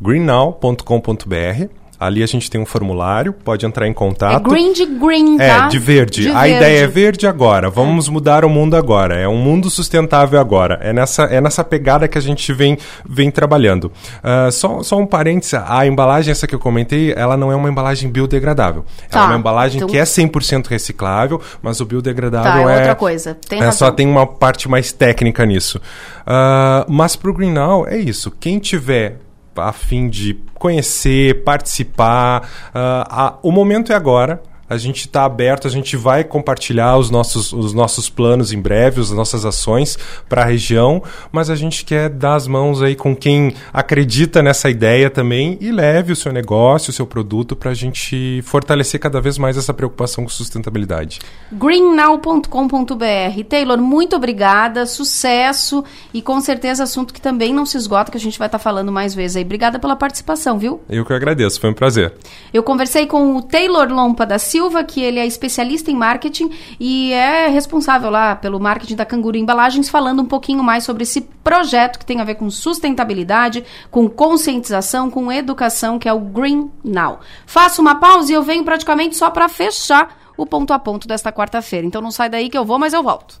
greennow.com.br. 0.00 1.68
Ali 1.98 2.22
a 2.22 2.26
gente 2.26 2.50
tem 2.50 2.60
um 2.60 2.66
formulário, 2.66 3.32
pode 3.32 3.64
entrar 3.64 3.86
em 3.86 3.90
É 3.90 3.94
contato. 3.94 4.48
green 4.50 4.72
de 4.72 4.84
green, 4.86 5.40
É, 5.40 5.48
tá? 5.48 5.68
de 5.68 5.78
verde. 5.78 6.22
De 6.22 6.30
a 6.30 6.40
verde. 6.42 6.56
ideia 6.56 6.84
é 6.84 6.86
verde 6.86 7.26
agora. 7.26 7.70
Vamos 7.70 8.08
mudar 8.08 8.44
o 8.44 8.48
mundo 8.50 8.76
agora. 8.76 9.14
É 9.16 9.26
um 9.26 9.36
mundo 9.38 9.70
sustentável 9.70 10.38
agora. 10.38 10.78
É 10.82 10.92
nessa, 10.92 11.22
é 11.24 11.40
nessa 11.40 11.64
pegada 11.64 12.06
que 12.06 12.18
a 12.18 12.20
gente 12.20 12.52
vem, 12.52 12.76
vem 13.08 13.30
trabalhando. 13.30 13.90
Ah, 14.22 14.50
só, 14.50 14.82
só 14.82 14.98
um 14.98 15.06
parênteses. 15.06 15.54
A 15.66 15.86
embalagem, 15.86 16.32
essa 16.32 16.46
que 16.46 16.54
eu 16.54 16.58
comentei, 16.58 17.12
ela 17.16 17.36
não 17.36 17.50
é 17.50 17.56
uma 17.56 17.68
embalagem 17.68 18.10
biodegradável. 18.10 18.84
Tá, 19.10 19.18
Ela 19.20 19.26
é 19.28 19.30
uma 19.32 19.38
embalagem 19.38 19.76
então- 19.78 19.88
que 19.88 19.96
é 19.98 20.04
100% 20.04 20.66
reciclável, 20.68 21.40
mas 21.62 21.80
o 21.80 21.84
biodegradável 21.86 22.64
Tá, 22.64 22.70
é 22.70 22.74
é... 22.74 22.78
outra 22.78 22.94
coisa. 22.94 23.36
Tem 23.48 23.62
é, 23.62 23.70
só 23.70 23.90
tem 23.90 24.06
uma 24.06 24.26
parte 24.26 24.68
mais 24.68 24.92
técnica 24.92 25.44
nisso. 25.46 25.80
Ah, 26.26 26.84
mas 26.88 27.16
pro 27.16 27.32
Green 27.32 27.52
Now 27.52 27.86
é 27.86 27.96
isso. 27.96 28.30
Quem 28.38 28.58
tiver 28.58 29.16
a 29.58 29.72
fim 29.72 30.08
de 30.08 30.34
conhecer, 30.54 31.44
participar, 31.44 32.48
ah, 32.74 33.06
a- 33.10 33.38
o 33.42 33.50
momento 33.52 33.92
é 33.92 33.96
agora. 33.96 34.42
A 34.68 34.76
gente 34.76 35.06
está 35.06 35.24
aberto, 35.24 35.66
a 35.66 35.70
gente 35.70 35.96
vai 35.96 36.24
compartilhar 36.24 36.96
os 36.96 37.10
nossos, 37.10 37.52
os 37.52 37.72
nossos 37.72 38.08
planos 38.08 38.52
em 38.52 38.60
breve, 38.60 39.00
as 39.00 39.10
nossas 39.10 39.44
ações 39.44 39.98
para 40.28 40.42
a 40.42 40.44
região, 40.44 41.02
mas 41.30 41.50
a 41.50 41.54
gente 41.54 41.84
quer 41.84 42.08
dar 42.08 42.34
as 42.34 42.46
mãos 42.46 42.82
aí 42.82 42.96
com 42.96 43.14
quem 43.14 43.54
acredita 43.72 44.42
nessa 44.42 44.68
ideia 44.68 45.08
também 45.10 45.56
e 45.60 45.70
leve 45.70 46.12
o 46.12 46.16
seu 46.16 46.32
negócio, 46.32 46.90
o 46.90 46.92
seu 46.92 47.06
produto 47.06 47.54
para 47.54 47.70
a 47.70 47.74
gente 47.74 48.42
fortalecer 48.42 48.98
cada 48.98 49.20
vez 49.20 49.38
mais 49.38 49.56
essa 49.56 49.72
preocupação 49.72 50.24
com 50.24 50.30
sustentabilidade. 50.30 51.20
greennow.com.br. 51.52 53.44
Taylor, 53.48 53.78
muito 53.78 54.16
obrigada, 54.16 54.86
sucesso 54.86 55.84
e 56.12 56.20
com 56.20 56.40
certeza 56.40 56.82
assunto 56.82 57.14
que 57.14 57.20
também 57.20 57.52
não 57.52 57.66
se 57.66 57.76
esgota, 57.76 58.10
que 58.10 58.16
a 58.16 58.20
gente 58.20 58.38
vai 58.38 58.48
estar 58.48 58.58
falando 58.58 58.90
mais 58.90 59.14
vezes 59.14 59.36
aí. 59.36 59.44
Obrigada 59.44 59.78
pela 59.78 59.94
participação, 59.94 60.58
viu? 60.58 60.80
Eu 60.88 61.04
que 61.04 61.12
agradeço, 61.12 61.60
foi 61.60 61.70
um 61.70 61.74
prazer. 61.74 62.14
Eu 62.52 62.62
conversei 62.62 63.06
com 63.06 63.36
o 63.36 63.42
Taylor 63.42 63.88
Lompa 63.88 64.26
da 64.26 64.38
Silva, 64.38 64.55
que 64.86 65.00
ele 65.00 65.18
é 65.18 65.26
especialista 65.26 65.90
em 65.90 65.94
marketing 65.94 66.50
e 66.78 67.12
é 67.12 67.48
responsável 67.48 68.10
lá 68.10 68.34
pelo 68.34 68.58
marketing 68.58 68.96
da 68.96 69.04
Canguru 69.04 69.36
Embalagens, 69.36 69.88
falando 69.88 70.22
um 70.22 70.26
pouquinho 70.26 70.62
mais 70.62 70.84
sobre 70.84 71.02
esse 71.02 71.20
projeto 71.20 71.98
que 71.98 72.06
tem 72.06 72.20
a 72.20 72.24
ver 72.24 72.36
com 72.36 72.50
sustentabilidade, 72.50 73.64
com 73.90 74.08
conscientização, 74.08 75.10
com 75.10 75.30
educação, 75.30 75.98
que 75.98 76.08
é 76.08 76.12
o 76.12 76.20
Green 76.20 76.70
Now. 76.82 77.20
Faço 77.46 77.80
uma 77.80 77.96
pausa 77.96 78.32
e 78.32 78.34
eu 78.34 78.42
venho 78.42 78.64
praticamente 78.64 79.16
só 79.16 79.30
para 79.30 79.48
fechar 79.48 80.18
o 80.36 80.44
ponto 80.44 80.72
a 80.72 80.78
ponto 80.78 81.06
desta 81.06 81.32
quarta-feira. 81.32 81.86
Então 81.86 82.02
não 82.02 82.10
sai 82.10 82.28
daí 82.28 82.48
que 82.48 82.58
eu 82.58 82.64
vou, 82.64 82.78
mas 82.78 82.92
eu 82.92 83.02
volto. 83.02 83.40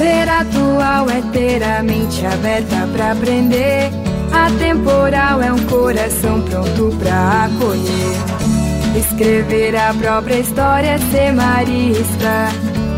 Ser 0.00 0.30
atual 0.30 1.10
é 1.10 1.20
ter 1.30 1.62
a 1.62 1.82
mente 1.82 2.24
aberta 2.24 2.88
pra 2.90 3.12
aprender. 3.12 3.90
Atemporal 4.32 5.42
é 5.42 5.52
um 5.52 5.58
coração 5.66 6.40
pronto 6.40 6.96
pra 6.98 7.44
acolher. 7.44 8.96
Escrever 8.98 9.76
a 9.76 9.92
própria 9.92 10.38
história, 10.38 10.98
ser 11.10 11.34
marista. 11.34 12.48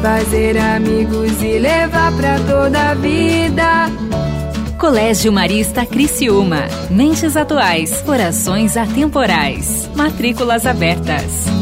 Fazer 0.00 0.57
amigos 0.57 1.42
e 1.42 1.59
levar 1.59 2.12
pra 2.12 2.38
toda 2.38 2.90
a 2.90 2.94
vida. 2.94 3.90
Colégio 4.78 5.32
Marista 5.32 5.84
Criciúma. 5.84 6.68
Mentes 6.88 7.36
atuais, 7.36 8.00
corações 8.03 8.76
atemporais. 8.76 9.90
Matrículas 9.96 10.66
abertas. 10.66 11.62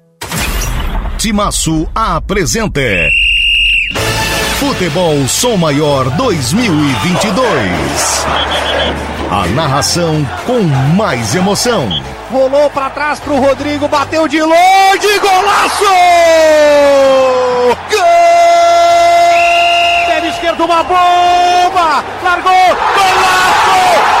Timaço 1.21 1.87
apresenta 1.93 2.81
Futebol 4.59 5.27
Som 5.27 5.55
Maior 5.55 6.09
2022. 6.09 8.25
A 9.29 9.45
narração 9.49 10.27
com 10.47 10.63
mais 10.97 11.35
emoção. 11.35 11.87
Rolou 12.31 12.71
para 12.71 12.89
trás 12.89 13.19
pro 13.19 13.39
Rodrigo, 13.39 13.87
bateu 13.87 14.27
de 14.27 14.41
longe, 14.41 15.19
golaço! 15.19 15.85
Gol! 17.91 18.01
Pé 20.07 20.27
esquerdo, 20.27 20.65
uma 20.65 20.81
bomba! 20.81 22.03
Largou, 22.23 22.75
golaço! 22.95 24.20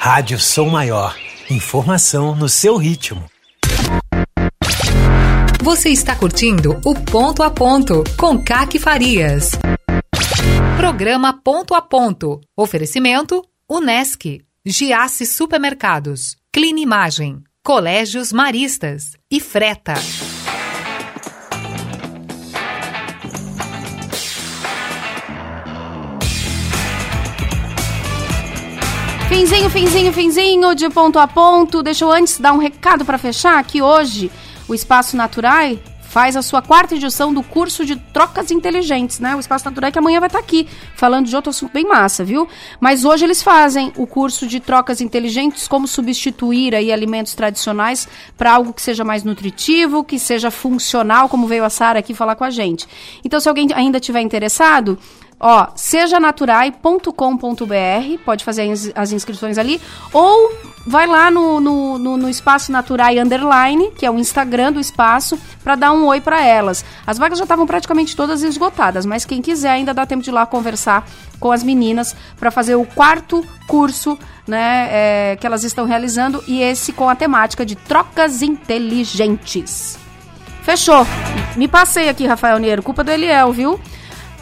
Rádio 0.05 0.37
Som 0.37 0.69
Maior. 0.69 1.17
Informação 1.49 2.35
no 2.35 2.49
seu 2.49 2.77
ritmo. 2.77 3.25
Você 5.63 5.91
está 5.91 6.17
curtindo 6.17 6.81
o 6.85 6.93
Ponto 6.93 7.41
a 7.41 7.49
Ponto 7.49 8.03
com 8.17 8.43
Caque 8.43 8.81
Farias. 8.81 9.53
Programa 10.77 11.33
Ponto 11.33 11.73
a 11.73 11.81
Ponto. 11.81 12.41
Oferecimento 12.57 13.45
Unesc, 13.71 14.45
Giasse 14.67 15.25
Supermercados, 15.25 16.37
Clinimagem, 16.53 17.45
Colégios 17.63 18.33
Maristas 18.33 19.13
e 19.31 19.39
Freta. 19.39 19.95
Finzinho, 29.33 29.71
finzinho, 29.71 30.13
finzinho, 30.13 30.75
de 30.75 30.91
ponto 30.91 31.19
a 31.19 31.27
ponto. 31.27 31.83
Deixa 31.83 32.05
eu 32.05 32.13
antes 32.13 32.39
dar 32.39 32.53
um 32.53 32.59
recado 32.59 33.03
para 33.03 33.17
fechar 33.17 33.65
que 33.65 33.81
hoje 33.81 34.31
o 34.69 34.75
Espaço 34.75 35.17
Naturai 35.17 35.81
faz 36.03 36.37
a 36.37 36.43
sua 36.43 36.61
quarta 36.61 36.95
edição 36.95 37.33
do 37.33 37.43
curso 37.43 37.87
de 37.87 37.97
trocas 37.97 38.51
inteligentes, 38.51 39.19
né? 39.21 39.35
O 39.35 39.41
Espaço 39.41 39.65
Naturai 39.65 39.91
que 39.91 39.99
amanhã 39.99 40.21
vai 40.21 40.27
estar 40.27 40.39
aqui 40.39 40.69
falando 40.95 41.27
de 41.27 41.35
outro 41.35 41.49
assunto 41.49 41.73
bem 41.73 41.89
massa, 41.89 42.23
viu? 42.23 42.47
Mas 42.79 43.07
hoje 43.07 43.25
eles 43.25 43.43
fazem 43.43 43.91
o 43.97 44.07
curso 44.07 44.47
de 44.47 44.61
trocas 44.61 45.01
inteligentes, 45.01 45.67
como 45.67 45.89
substituir 45.89 46.75
aí 46.75 46.93
alimentos 46.93 47.35
tradicionais 47.35 48.07
para 48.37 48.53
algo 48.53 48.75
que 48.75 48.83
seja 48.83 49.03
mais 49.03 49.25
nutritivo, 49.25 50.05
que 50.05 50.19
seja 50.19 50.51
funcional, 50.51 51.31
como 51.31 51.47
veio 51.47 51.65
a 51.65 51.71
Sara 51.71 52.01
aqui 52.01 52.13
falar 52.13 52.37
com 52.37 52.45
a 52.45 52.51
gente. 52.51 52.87
Então, 53.25 53.41
se 53.41 53.49
alguém 53.49 53.69
ainda 53.75 53.99
tiver 53.99 54.21
interessado, 54.21 54.99
Ó, 55.45 55.67
sejanaturai.com.br, 55.75 58.25
pode 58.25 58.45
fazer 58.45 58.73
as 58.95 59.11
inscrições 59.11 59.59
ali, 59.59 59.81
ou 60.13 60.53
vai 60.87 61.09
lá 61.09 61.33
no, 61.33 61.61
no, 61.61 61.99
no, 61.99 62.17
no, 62.17 62.29
Espaço 62.29 62.71
Naturai 62.71 63.19
Underline, 63.19 63.91
que 63.91 64.07
é 64.07 64.11
o 64.11 64.21
Instagram 64.21 64.71
do 64.71 64.79
espaço, 64.79 65.37
para 65.65 65.75
dar 65.75 65.91
um 65.91 66.07
oi 66.07 66.21
para 66.21 66.41
elas. 66.41 66.85
As 67.05 67.19
vagas 67.19 67.39
já 67.39 67.45
estavam 67.45 67.67
praticamente 67.67 68.15
todas 68.15 68.45
esgotadas, 68.45 69.05
mas 69.05 69.25
quem 69.25 69.43
quiser 69.43 69.71
ainda 69.71 69.93
dá 69.93 70.07
tempo 70.07 70.23
de 70.23 70.31
ir 70.31 70.33
lá 70.33 70.47
conversar 70.47 71.05
com 71.41 71.51
as 71.51 71.65
meninas 71.65 72.15
para 72.39 72.53
fazer 72.53 72.77
o 72.77 72.85
quarto 72.85 73.45
curso 73.67 74.17
né, 74.47 74.89
é, 74.93 75.37
que 75.41 75.47
elas 75.47 75.65
estão 75.65 75.87
realizando 75.87 76.41
e 76.47 76.63
esse 76.63 76.93
com 76.93 77.09
a 77.09 77.17
temática 77.17 77.67
de 77.67 77.75
trocas 77.75 78.43
inteligentes. 78.43 79.99
Fechou. 80.63 81.05
Me 81.57 81.67
passei 81.67 82.09
aqui, 82.09 82.27
Rafael 82.27 82.61
Neiro, 82.61 82.83
culpa 82.83 83.03
do 83.03 83.11
Eliel, 83.11 83.53
viu? 83.53 83.81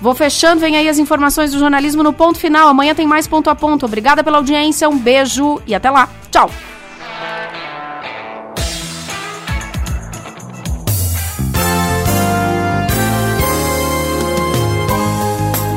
Vou 0.00 0.14
fechando, 0.14 0.60
vem 0.60 0.76
aí 0.76 0.88
as 0.88 0.98
informações 0.98 1.52
do 1.52 1.58
jornalismo 1.58 2.02
no 2.02 2.12
ponto 2.12 2.38
final. 2.38 2.68
Amanhã 2.68 2.94
tem 2.94 3.06
mais 3.06 3.26
ponto 3.26 3.50
a 3.50 3.54
ponto. 3.54 3.84
Obrigada 3.84 4.24
pela 4.24 4.38
audiência, 4.38 4.88
um 4.88 4.98
beijo 4.98 5.60
e 5.66 5.74
até 5.74 5.90
lá. 5.90 6.08
Tchau. 6.30 6.50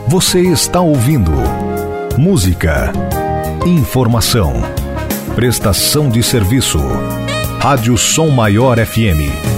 Você 0.08 0.42
está 0.42 0.80
ouvindo 0.80 1.32
música, 2.20 2.94
informação, 3.66 4.54
prestação 5.36 6.08
de 6.08 6.22
serviço. 6.22 6.78
Rádio 7.60 7.98
Som 7.98 8.30
Maior 8.30 8.78
FM 8.78 9.53